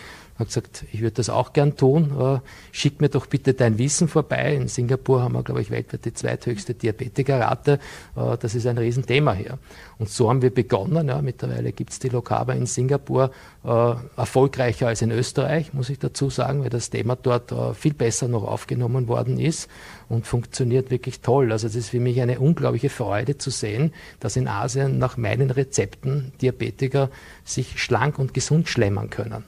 hat 0.40 0.48
gesagt, 0.48 0.84
ich 0.92 1.00
würde 1.00 1.16
das 1.16 1.30
auch 1.30 1.52
gern 1.52 1.76
tun. 1.76 2.12
Äh, 2.18 2.40
schick 2.72 3.00
mir 3.00 3.08
doch 3.08 3.26
bitte 3.26 3.54
dein 3.54 3.78
Wissen 3.78 4.08
vorbei. 4.08 4.54
In 4.54 4.68
Singapur 4.68 5.22
haben 5.22 5.34
wir, 5.34 5.42
glaube 5.42 5.62
ich, 5.62 5.70
weltweit 5.70 6.04
die 6.04 6.12
zweithöchste 6.12 6.74
Diabetikerrate. 6.74 7.78
Äh, 8.16 8.36
das 8.38 8.54
ist 8.54 8.66
ein 8.66 8.78
Riesenthema 8.78 9.34
hier. 9.34 9.58
Und 9.98 10.08
so 10.08 10.28
haben 10.28 10.42
wir 10.42 10.52
begonnen. 10.52 11.08
Ja, 11.08 11.22
mittlerweile 11.22 11.72
gibt 11.72 11.90
es 11.90 11.98
die 11.98 12.08
Lokaba 12.08 12.52
in 12.54 12.66
Singapur 12.66 13.30
äh, 13.64 13.94
erfolgreicher 14.16 14.88
als 14.88 15.02
in 15.02 15.10
Österreich, 15.10 15.72
muss 15.74 15.90
ich 15.90 15.98
dazu 15.98 16.30
sagen, 16.30 16.62
weil 16.62 16.70
das 16.70 16.90
Thema 16.90 17.16
dort 17.16 17.54
viel 17.76 17.94
besser 17.94 18.28
noch 18.28 18.44
aufgenommen 18.44 19.08
worden 19.08 19.38
ist 19.38 19.68
und 20.08 20.26
funktioniert 20.26 20.90
wirklich 20.90 21.20
toll. 21.20 21.52
Also 21.52 21.66
es 21.66 21.74
ist 21.74 21.90
für 21.90 22.00
mich 22.00 22.20
eine 22.20 22.40
unglaubliche 22.40 22.90
Freude 22.90 23.38
zu 23.38 23.50
sehen, 23.50 23.92
dass 24.18 24.36
in 24.36 24.48
Asien 24.48 24.98
nach 24.98 25.16
meinen 25.16 25.50
Rezepten 25.50 26.32
Diabetiker 26.40 27.10
sich 27.44 27.80
schlank 27.80 28.18
und 28.18 28.34
gesund 28.34 28.68
schlemmern 28.68 29.10
können. 29.10 29.44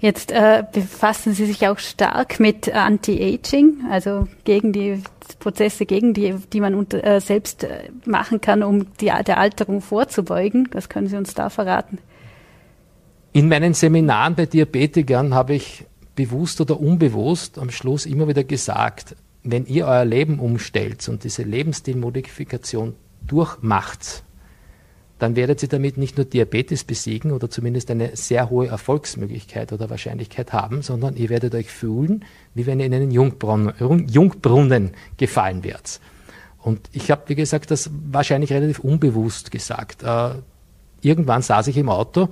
Jetzt 0.00 0.30
äh, 0.30 0.64
befassen 0.72 1.32
Sie 1.32 1.46
sich 1.46 1.66
auch 1.66 1.78
stark 1.78 2.38
mit 2.38 2.72
Anti-Aging, 2.72 3.86
also 3.90 4.28
gegen 4.44 4.72
die 4.72 5.02
Prozesse, 5.40 5.86
gegen 5.86 6.14
die, 6.14 6.34
die 6.52 6.60
man 6.60 6.74
unter, 6.74 7.02
äh, 7.02 7.20
selbst 7.20 7.64
äh, 7.64 7.90
machen 8.04 8.40
kann, 8.40 8.62
um 8.62 8.86
die, 9.00 9.06
der 9.06 9.38
Alterung 9.38 9.80
vorzubeugen. 9.80 10.68
Was 10.72 10.88
können 10.88 11.08
Sie 11.08 11.16
uns 11.16 11.34
da 11.34 11.50
verraten? 11.50 11.98
In 13.32 13.48
meinen 13.48 13.74
Seminaren 13.74 14.34
bei 14.34 14.46
Diabetikern 14.46 15.34
habe 15.34 15.54
ich 15.54 15.84
bewusst 16.14 16.60
oder 16.60 16.80
unbewusst 16.80 17.58
am 17.58 17.70
Schluss 17.70 18.06
immer 18.06 18.28
wieder 18.28 18.44
gesagt, 18.44 19.16
wenn 19.42 19.66
ihr 19.66 19.86
euer 19.86 20.04
Leben 20.04 20.38
umstellt 20.40 21.08
und 21.08 21.24
diese 21.24 21.42
Lebensstilmodifikation 21.42 22.94
durchmacht, 23.26 24.24
dann 25.18 25.34
werdet 25.34 25.62
ihr 25.62 25.68
damit 25.68 25.96
nicht 25.96 26.16
nur 26.16 26.26
Diabetes 26.26 26.84
besiegen 26.84 27.32
oder 27.32 27.48
zumindest 27.48 27.90
eine 27.90 28.16
sehr 28.16 28.50
hohe 28.50 28.66
Erfolgsmöglichkeit 28.66 29.72
oder 29.72 29.88
Wahrscheinlichkeit 29.88 30.52
haben, 30.52 30.82
sondern 30.82 31.16
ihr 31.16 31.30
werdet 31.30 31.54
euch 31.54 31.70
fühlen, 31.70 32.24
wie 32.54 32.66
wenn 32.66 32.80
ihr 32.80 32.86
in 32.86 32.94
einen 32.94 33.10
Jungbrunnen, 33.10 34.06
Jungbrunnen 34.08 34.90
gefallen 35.16 35.64
wärt. 35.64 36.00
Und 36.58 36.80
ich 36.92 37.10
habe, 37.10 37.22
wie 37.28 37.34
gesagt, 37.34 37.70
das 37.70 37.90
wahrscheinlich 38.10 38.52
relativ 38.52 38.80
unbewusst 38.80 39.50
gesagt. 39.50 40.02
Äh, 40.02 40.30
irgendwann 41.00 41.42
saß 41.42 41.68
ich 41.68 41.76
im 41.76 41.88
Auto 41.88 42.28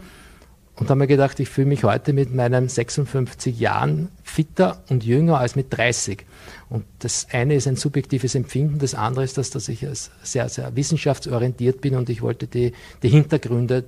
und 0.77 0.91
habe 0.91 0.99
mir 0.99 1.07
gedacht, 1.07 1.39
ich 1.39 1.49
fühle 1.49 1.69
mich 1.69 1.85
heute 1.85 2.13
mit 2.13 2.35
meinen 2.35 2.69
56 2.69 3.59
Jahren 3.59 4.09
fitter 4.23 4.83
und 4.89 5.05
jünger 5.05 5.39
als 5.39 5.55
mit 5.55 5.77
30. 5.77 6.27
Und 6.69 6.85
das 6.99 7.29
eine 7.31 7.55
ist 7.55 7.69
ein 7.69 7.77
subjektives 7.77 8.35
Empfinden, 8.35 8.79
das 8.79 8.95
andere 8.95 9.25
ist 9.25 9.39
das, 9.39 9.51
dass 9.51 9.69
ich 9.69 9.87
sehr, 10.23 10.49
sehr 10.49 10.75
wissenschaftsorientiert 10.75 11.81
bin 11.81 11.95
und 11.95 12.11
ich 12.11 12.23
wollte 12.23 12.49
die, 12.49 12.73
die 13.03 13.09
Hintergründe 13.09 13.85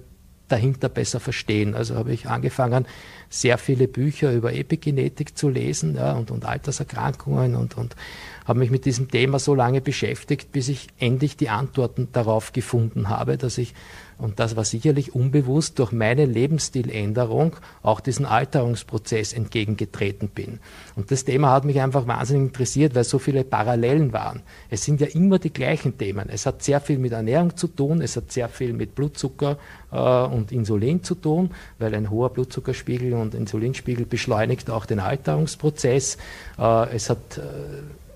dahinter 0.49 0.89
besser 0.89 1.19
verstehen. 1.19 1.75
Also 1.75 1.97
habe 1.97 2.13
ich 2.13 2.29
angefangen, 2.29 2.87
sehr 3.29 3.59
viele 3.59 3.89
Bücher 3.89 4.33
über 4.33 4.55
Epigenetik 4.55 5.37
zu 5.37 5.49
lesen 5.49 5.97
ja, 5.97 6.13
und, 6.13 6.31
und 6.31 6.45
Alterserkrankungen 6.45 7.57
und, 7.57 7.77
und 7.77 7.97
habe 8.45 8.61
mich 8.61 8.71
mit 8.71 8.85
diesem 8.85 9.11
Thema 9.11 9.41
so 9.41 9.55
lange 9.55 9.81
beschäftigt, 9.81 10.53
bis 10.53 10.69
ich 10.69 10.87
endlich 10.99 11.37
die 11.37 11.49
Antworten 11.49 12.09
darauf 12.13 12.53
gefunden 12.53 13.09
habe, 13.09 13.37
dass 13.37 13.59
ich 13.59 13.75
und 14.19 14.41
das 14.41 14.57
war 14.57 14.65
sicherlich 14.65 15.15
unbewusst 15.15 15.79
durch 15.79 15.93
meine 15.93 16.25
Lebensstiländerung 16.25 17.57
auch 17.83 18.01
diesen 18.01 18.25
Alterungsprozess 18.25 19.35
entgegengetreten 19.35 20.29
bin. 20.29 20.59
Und 20.95 21.11
das 21.11 21.25
Thema 21.25 21.51
hat 21.51 21.67
mich 21.67 21.81
einfach 21.81 22.07
wahnsinnig 22.07 22.49
interessiert, 22.49 22.95
weil 22.95 23.05
so 23.05 23.19
viele 23.19 23.45
Parallelen 23.45 24.15
waren. 24.15 24.43
Es 24.71 24.85
sind 24.85 25.03
ja 25.03 25.07
immer 25.09 25.39
die 25.39 25.53
gleichen 25.53 25.99
Themen. 25.99 26.31
Es 26.31 26.47
hat 26.47 26.63
sehr 26.63 26.81
viel 26.81 26.99
mit 26.99 27.13
Ernährung 27.13 27.57
zu 27.57 27.69
tun, 27.69 28.01
es 28.01 28.17
hat 28.17 28.33
sehr 28.33 28.49
viel 28.49 28.73
mit 28.73 28.95
Blutzucker 28.95 29.59
äh, 29.93 29.97
und 29.99 30.51
Insulin 30.51 31.03
zu 31.03 31.15
tun, 31.15 31.51
weil 31.79 31.95
ein 31.95 32.09
hoher 32.09 32.31
Blutzuckerspiegel 32.31 33.13
und 33.13 33.35
Insulinspiegel 33.35 34.07
beschleunigt 34.07 34.71
auch 34.71 34.87
den 34.87 35.01
Alterungsprozess. 35.01 36.17
Äh, 36.59 36.95
es 36.95 37.11
hat 37.11 37.37
äh, 37.37 37.43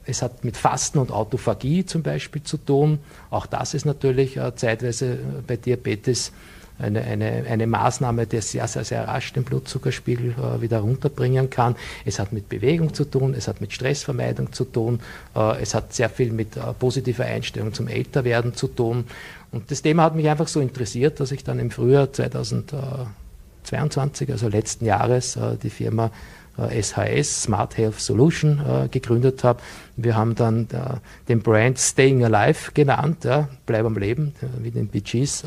es 0.07 0.23
hat 0.23 0.45
mit 0.45 0.57
Fasten 0.57 0.99
und 0.99 1.13
Autophagie 1.13 1.85
zum 1.85 2.03
Beispiel 2.03 2.43
zu 2.43 2.57
tun. 2.57 2.99
Auch 3.31 3.47
das 3.47 3.75
ist 3.75 3.85
natürlich 3.85 4.37
äh, 4.37 4.55
zeitweise 4.55 5.15
äh, 5.15 5.19
bei 5.47 5.57
Diabetes 5.57 6.33
eine, 6.81 7.03
eine, 7.03 7.45
eine 7.49 7.67
Maßnahme, 7.67 8.27
die 8.27 8.41
sehr, 8.41 8.67
sehr, 8.67 8.85
sehr 8.85 9.07
rasch 9.07 9.35
den 9.35 9.45
Blutzuckerspiegel 9.45 10.31
äh, 10.31 10.63
wieder 10.63 10.81
runterbringen 10.81 11.51
kann. 11.51 11.77
Es 12.05 12.19
hat 12.19 12.33
mit 12.33 12.49
Bewegung 12.49 12.95
zu 12.95 13.05
tun, 13.05 13.35
es 13.35 13.47
hat 13.49 13.61
mit 13.61 13.73
Stressvermeidung 13.73 14.53
zu 14.53 14.65
tun, 14.65 15.01
äh, 15.37 15.61
es 15.61 15.75
hat 15.75 15.93
sehr 15.93 16.09
viel 16.09 16.33
mit 16.33 16.57
äh, 16.57 16.61
positiver 16.79 17.25
Einstellung 17.25 17.75
zum 17.75 17.89
Älterwerden 17.89 18.55
zu 18.55 18.69
tun. 18.69 19.05
Und 19.53 19.69
das 19.71 19.83
Thema 19.83 20.05
hat 20.05 20.15
mich 20.15 20.29
einfach 20.29 20.49
so 20.49 20.61
interessiert, 20.61 21.21
dass 21.21 21.33
ich 21.33 21.45
dann 21.45 21.59
im 21.59 21.71
Frühjahr 21.71 22.11
2022, 22.13 24.33
also 24.33 24.49
letzten 24.49 24.87
Jahres, 24.87 25.37
äh, 25.37 25.57
die 25.63 25.69
Firma 25.71 26.11
SHS, 26.69 27.45
Smart 27.45 27.77
Health 27.77 28.01
Solution, 28.01 28.89
gegründet 28.91 29.45
habe. 29.45 29.61
Wir 29.97 30.17
haben 30.17 30.35
dann 30.35 30.69
den 31.29 31.41
Brand 31.41 31.79
Staying 31.79 32.25
Alive 32.25 32.73
genannt, 32.73 33.25
ja, 33.25 33.49
bleib 33.67 33.87
am 33.87 33.97
Leben, 33.97 34.35
wie 34.59 34.71
den 34.71 34.89
Bee 34.89 35.01
Gees, 35.01 35.45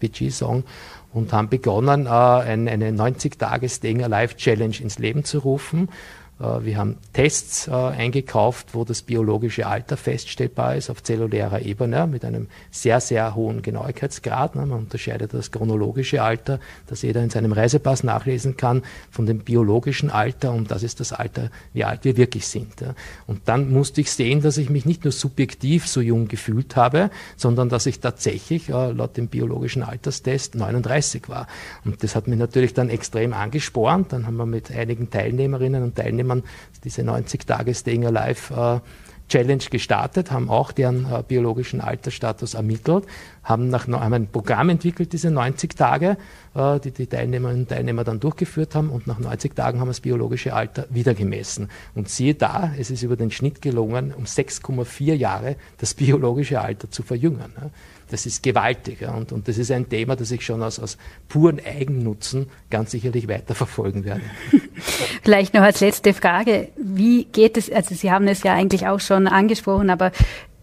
Bee 0.00 0.30
Song 0.30 0.64
und 1.12 1.32
haben 1.32 1.48
begonnen, 1.48 2.06
eine 2.06 2.92
90 2.92 3.38
Tage 3.38 3.68
Staying 3.68 4.02
Alive 4.04 4.36
Challenge 4.36 4.76
ins 4.80 4.98
Leben 4.98 5.24
zu 5.24 5.38
rufen 5.38 5.88
äh, 5.88 5.92
wir 6.38 6.76
haben 6.76 6.98
Tests 7.14 7.66
äh, 7.66 7.72
eingekauft, 7.72 8.74
wo 8.74 8.84
das 8.84 9.00
biologische 9.00 9.66
Alter 9.66 9.96
feststellbar 9.96 10.76
ist 10.76 10.90
auf 10.90 11.02
zellulärer 11.02 11.62
Ebene 11.62 12.06
mit 12.06 12.26
einem 12.26 12.48
sehr, 12.70 13.00
sehr 13.00 13.34
hohen 13.34 13.62
Genauigkeitsgrad. 13.62 14.54
Ne? 14.54 14.66
Man 14.66 14.80
unterscheidet 14.80 15.32
das 15.32 15.50
chronologische 15.50 16.22
Alter, 16.22 16.60
das 16.88 17.00
jeder 17.00 17.22
in 17.22 17.30
seinem 17.30 17.52
Reisepass 17.52 18.04
nachlesen 18.04 18.58
kann, 18.58 18.82
von 19.10 19.24
dem 19.24 19.38
biologischen 19.38 20.10
Alter 20.10 20.52
und 20.52 20.70
das 20.70 20.82
ist 20.82 21.00
das 21.00 21.14
Alter, 21.14 21.50
wie 21.72 21.84
alt 21.84 22.04
wir 22.04 22.18
wirklich 22.18 22.46
sind. 22.46 22.84
Und 23.26 23.40
dann 23.46 23.72
musste 23.72 24.02
ich 24.02 24.10
sehen, 24.12 24.42
dass 24.42 24.58
ich 24.58 24.68
mich 24.68 24.84
nicht 24.84 25.04
nur 25.04 25.12
subjektiv 25.12 25.86
so 25.86 26.02
jung 26.02 26.28
gefühlt 26.28 26.76
habe, 26.76 27.08
sondern 27.38 27.70
dass 27.70 27.86
ich 27.86 28.00
tatsächlich 28.00 28.68
äh, 28.68 28.92
laut 28.92 29.16
dem 29.16 29.28
biologischen 29.28 29.82
Alterstest 29.82 30.54
39 30.54 31.30
war. 31.30 31.46
Und 31.86 32.02
das 32.02 32.14
hat 32.14 32.28
mich 32.28 32.38
natürlich 32.38 32.74
dann 32.74 32.90
extrem 32.90 33.32
angespornt. 33.32 34.12
Dann 34.12 34.26
haben 34.26 34.36
wir 34.36 34.44
mit 34.44 34.70
einigen 34.70 35.08
Teilnehmerinnen 35.08 35.82
und 35.82 35.96
Teilnehmern 35.96 36.25
Teilnehmern 36.26 36.42
diese 36.84 37.02
90 37.02 37.46
Tage 37.46 37.74
Staying 37.74 38.06
Alive 38.06 38.54
äh, 38.54 38.88
Challenge 39.28 39.64
gestartet, 39.70 40.30
haben 40.30 40.48
auch 40.48 40.70
deren 40.70 41.04
äh, 41.04 41.24
biologischen 41.26 41.80
Altersstatus 41.80 42.54
ermittelt, 42.54 43.06
haben, 43.42 43.70
nach, 43.70 43.88
haben 43.88 44.12
ein 44.12 44.28
Programm 44.28 44.68
entwickelt, 44.68 45.12
diese 45.12 45.32
90 45.32 45.74
Tage, 45.74 46.16
äh, 46.54 46.78
die 46.78 46.92
die 46.92 47.08
Teilnehmerinnen 47.08 47.62
und 47.62 47.68
Teilnehmer 47.68 48.04
dann 48.04 48.20
durchgeführt 48.20 48.76
haben 48.76 48.88
und 48.88 49.08
nach 49.08 49.18
90 49.18 49.56
Tagen 49.56 49.80
haben 49.80 49.88
wir 49.88 49.92
das 49.92 50.00
biologische 50.00 50.54
Alter 50.54 50.86
wieder 50.90 51.14
gemessen. 51.14 51.70
Und 51.96 52.08
siehe 52.08 52.36
da, 52.36 52.70
es 52.78 52.90
ist 52.92 53.02
über 53.02 53.16
den 53.16 53.32
Schnitt 53.32 53.60
gelungen, 53.62 54.14
um 54.16 54.24
6,4 54.24 55.14
Jahre 55.14 55.56
das 55.78 55.94
biologische 55.94 56.60
Alter 56.60 56.88
zu 56.90 57.02
verjüngen. 57.02 57.52
Ja 57.60 57.70
das 58.10 58.26
ist 58.26 58.42
gewaltig. 58.42 59.00
Ja, 59.00 59.14
und, 59.14 59.32
und 59.32 59.48
das 59.48 59.58
ist 59.58 59.70
ein 59.70 59.88
Thema, 59.88 60.16
das 60.16 60.30
ich 60.30 60.44
schon 60.44 60.62
aus, 60.62 60.78
aus 60.78 60.96
puren 61.28 61.60
Eigennutzen 61.64 62.48
ganz 62.70 62.90
sicherlich 62.90 63.28
weiterverfolgen 63.28 64.04
werde. 64.04 64.22
Vielleicht 65.22 65.54
noch 65.54 65.62
als 65.62 65.80
letzte 65.80 66.14
Frage. 66.14 66.68
Wie 66.76 67.24
geht 67.24 67.56
es, 67.56 67.70
also 67.70 67.94
Sie 67.94 68.10
haben 68.10 68.28
es 68.28 68.42
ja 68.42 68.54
eigentlich 68.54 68.86
auch 68.86 69.00
schon 69.00 69.26
angesprochen, 69.26 69.90
aber 69.90 70.12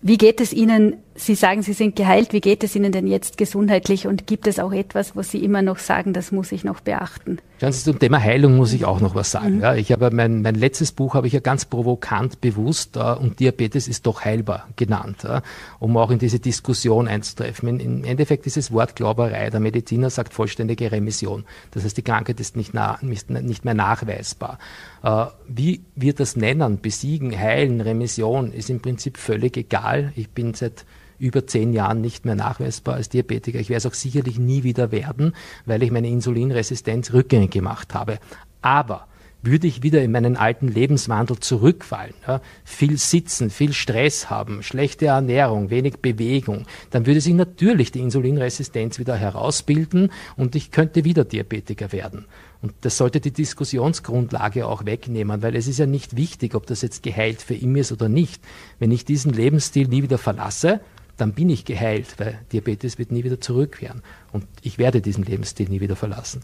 wie 0.01 0.17
geht 0.17 0.41
es 0.41 0.51
Ihnen 0.51 0.97
Sie 1.16 1.36
sagen, 1.36 1.61
Sie 1.61 1.74
sind 1.74 1.95
geheilt. 1.95 2.34
Wie 2.34 2.41
geht 2.41 2.64
es 2.64 2.76
Ihnen 2.76 2.91
denn 2.91 3.05
jetzt 3.05 3.38
gesundheitlich? 3.38 4.07
Und 4.07 4.26
gibt 4.26 4.47
es 4.47 4.57
auch 4.57 4.72
etwas, 4.72 5.16
was 5.16 5.30
Sie 5.30 5.43
immer 5.43 5.61
noch 5.61 5.78
sagen, 5.78 6.11
das 6.11 6.32
muss 6.32 6.51
ich 6.51 6.64
noch 6.64 6.80
beachten? 6.80 7.38
Schauen 7.59 7.72
Sie, 7.72 7.84
zum 7.84 7.99
Thema 7.99 8.20
Heilung 8.20 8.57
muss 8.57 8.74
ich 8.74 8.86
auch 8.86 8.99
noch 8.99 9.14
was 9.14 9.30
sagen. 9.30 9.57
Mhm. 9.57 9.61
Ja, 9.61 9.76
ich 9.76 9.91
habe 9.91 10.09
mein, 10.11 10.41
mein 10.41 10.55
letztes 10.55 10.91
Buch 10.91 11.14
habe 11.14 11.28
ich 11.28 11.34
ja 11.34 11.39
ganz 11.39 11.66
provokant 11.66 12.41
bewusst 12.41 12.97
äh, 12.97 12.99
und 12.99 13.39
Diabetes 13.39 13.88
ist 13.88 14.07
doch 14.07 14.26
heilbar 14.26 14.68
genannt, 14.76 15.24
äh, 15.24 15.41
um 15.80 15.95
auch 15.97 16.09
in 16.09 16.18
diese 16.18 16.39
Diskussion 16.39 17.07
einzutreffen. 17.07 17.70
In, 17.70 17.80
Im 17.80 18.03
Endeffekt 18.03 18.47
ist 18.47 18.57
es 18.57 18.72
Wortglauberei. 18.72 19.51
Der 19.51 19.59
Mediziner 19.59 20.09
sagt 20.09 20.34
vollständige 20.34 20.91
Remission. 20.91 21.45
Das 21.72 21.84
heißt, 21.84 21.95
die 21.95 22.01
Krankheit 22.01 22.39
ist 22.39 22.57
nicht, 22.57 22.74
nah, 22.74 22.97
nicht 23.01 23.66
mehr 23.66 23.76
nachweisbar. 23.76 24.57
Äh, 25.03 25.26
wie 25.47 25.82
wir 25.95 26.14
das 26.14 26.36
nennen, 26.36 26.80
besiegen, 26.82 27.38
heilen, 27.38 27.82
Remission, 27.82 28.51
ist 28.51 28.72
im 28.72 28.80
Prinzip 28.80 29.18
völlig 29.18 29.57
egal. 29.57 30.11
Ich 30.16 30.30
bin 30.30 30.55
seit 30.55 30.86
über 31.20 31.47
zehn 31.47 31.74
Jahren 31.74 32.01
nicht 32.01 32.26
mehr 32.26 32.36
nachweisbar 32.36 32.95
als 32.95 33.09
Diabetiker. 33.09 33.59
Ich 33.59 33.70
werde 33.70 33.80
es 33.80 33.86
auch 33.86 33.93
sicherlich 33.93 34.39
nie 34.39 34.64
wieder 34.64 34.91
werden, 34.91 35.34
weil 35.66 35.84
ich 35.84 35.91
meine 35.91 36.09
Insulinresistenz 36.09 37.14
rückgängig 37.14 37.51
gemacht 37.51 37.93
habe. 37.93 38.20
Aber 38.61 39.07
würde 39.43 39.68
ich 39.68 39.84
wieder 39.84 40.01
in 40.01 40.11
meinen 40.11 40.38
alten 40.38 40.70
Lebenswandel 40.70 41.38
zurückfallen, 41.38 42.14
ja, 42.26 42.41
viel 42.64 42.97
sitzen, 42.97 43.49
viel 43.49 43.74
Stress 43.74 44.30
haben, 44.30 44.64
schlechte 44.64 45.07
Ernährung, 45.07 45.70
wenig 45.70 45.97
Bewegung, 45.97 46.66
dann 46.91 47.05
würde 47.05 47.20
sich 47.20 47.34
natürlich 47.34 47.91
die 47.91 47.99
Insulinresistenz 47.99 48.99
wieder 48.99 49.18
herausbilden 49.18 50.11
und 50.38 50.55
ich 50.55 50.72
könnte 50.72 51.03
wieder 51.03 51.26
Diabetiker 51.26 51.91
werden. 51.91 52.26
Und 52.61 52.74
das 52.82 52.97
sollte 52.97 53.20
die 53.20 53.32
Diskussionsgrundlage 53.32 54.66
auch 54.66 54.86
wegnehmen, 54.86 55.41
weil 55.41 55.57
es 55.57 55.68
ist 55.68 55.80
ja 55.80 55.86
nicht 55.86 56.16
wichtig, 56.16 56.55
ob 56.55 56.66
das 56.66 56.82
jetzt 56.82 57.03
geheilt 57.03 57.41
für 57.41 57.55
ihn 57.55 57.76
ist 57.76 57.91
oder 57.91 58.07
nicht. 58.07 58.41
Wenn 58.80 58.91
ich 58.91 59.03
diesen 59.03 59.34
Lebensstil 59.34 59.89
nie 59.89 60.03
wieder 60.03 60.18
verlasse, 60.18 60.80
dann 61.24 61.32
bin 61.32 61.49
ich 61.49 61.63
geheilt, 61.63 62.15
weil 62.17 62.38
Diabetes 62.51 62.99
wird 62.99 63.13
nie 63.13 63.24
wieder 63.24 63.39
zurückkehren. 63.39 64.03
Und 64.34 64.45
ich 64.61 64.78
werde 64.78 64.99
diesen 64.99 65.24
Lebensstil 65.24 65.69
nie 65.69 65.80
wieder 65.80 65.95
verlassen. 65.95 66.41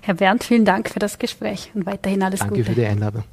Herr 0.00 0.14
Bernd, 0.14 0.42
vielen 0.42 0.64
Dank 0.64 0.90
für 0.90 0.98
das 0.98 1.20
Gespräch 1.20 1.70
und 1.74 1.86
weiterhin 1.86 2.24
alles 2.24 2.40
Danke 2.40 2.56
Gute. 2.56 2.64
Danke 2.64 2.74
für 2.74 2.80
die 2.80 2.90
Einladung. 2.90 3.24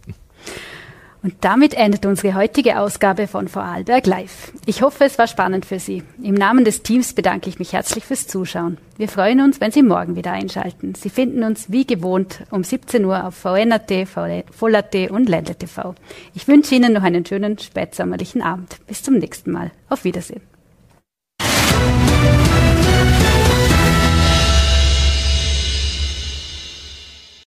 Und 1.23 1.33
damit 1.41 1.73
endet 1.73 2.05
unsere 2.05 2.35
heutige 2.35 2.79
Ausgabe 2.79 3.25
von 3.25 3.47
Vorarlberg 3.47 4.05
Live. 4.05 4.53
Ich 4.67 4.83
hoffe, 4.83 5.05
es 5.05 5.17
war 5.17 5.25
spannend 5.25 5.65
für 5.65 5.79
Sie. 5.79 6.03
Im 6.21 6.35
Namen 6.35 6.65
des 6.65 6.83
Teams 6.83 7.13
bedanke 7.13 7.49
ich 7.49 7.57
mich 7.57 7.73
herzlich 7.73 8.05
fürs 8.05 8.27
Zuschauen. 8.27 8.77
Wir 8.97 9.07
freuen 9.07 9.41
uns, 9.41 9.59
wenn 9.59 9.71
Sie 9.71 9.81
morgen 9.81 10.15
wieder 10.15 10.33
einschalten. 10.33 10.93
Sie 10.93 11.09
finden 11.09 11.41
uns 11.41 11.71
wie 11.71 11.87
gewohnt 11.87 12.43
um 12.51 12.63
17 12.63 13.03
Uhr 13.05 13.25
auf 13.25 13.33
VNAT, 13.33 14.07
Voll.at 14.07 14.95
und 15.09 15.27
Ländle 15.27 15.55
TV. 15.55 15.95
Ich 16.35 16.47
wünsche 16.47 16.75
Ihnen 16.75 16.93
noch 16.93 17.01
einen 17.01 17.25
schönen 17.25 17.57
spätsommerlichen 17.57 18.43
Abend. 18.43 18.77
Bis 18.85 19.01
zum 19.01 19.15
nächsten 19.15 19.51
Mal. 19.51 19.71
Auf 19.89 20.03
Wiedersehen. 20.03 20.41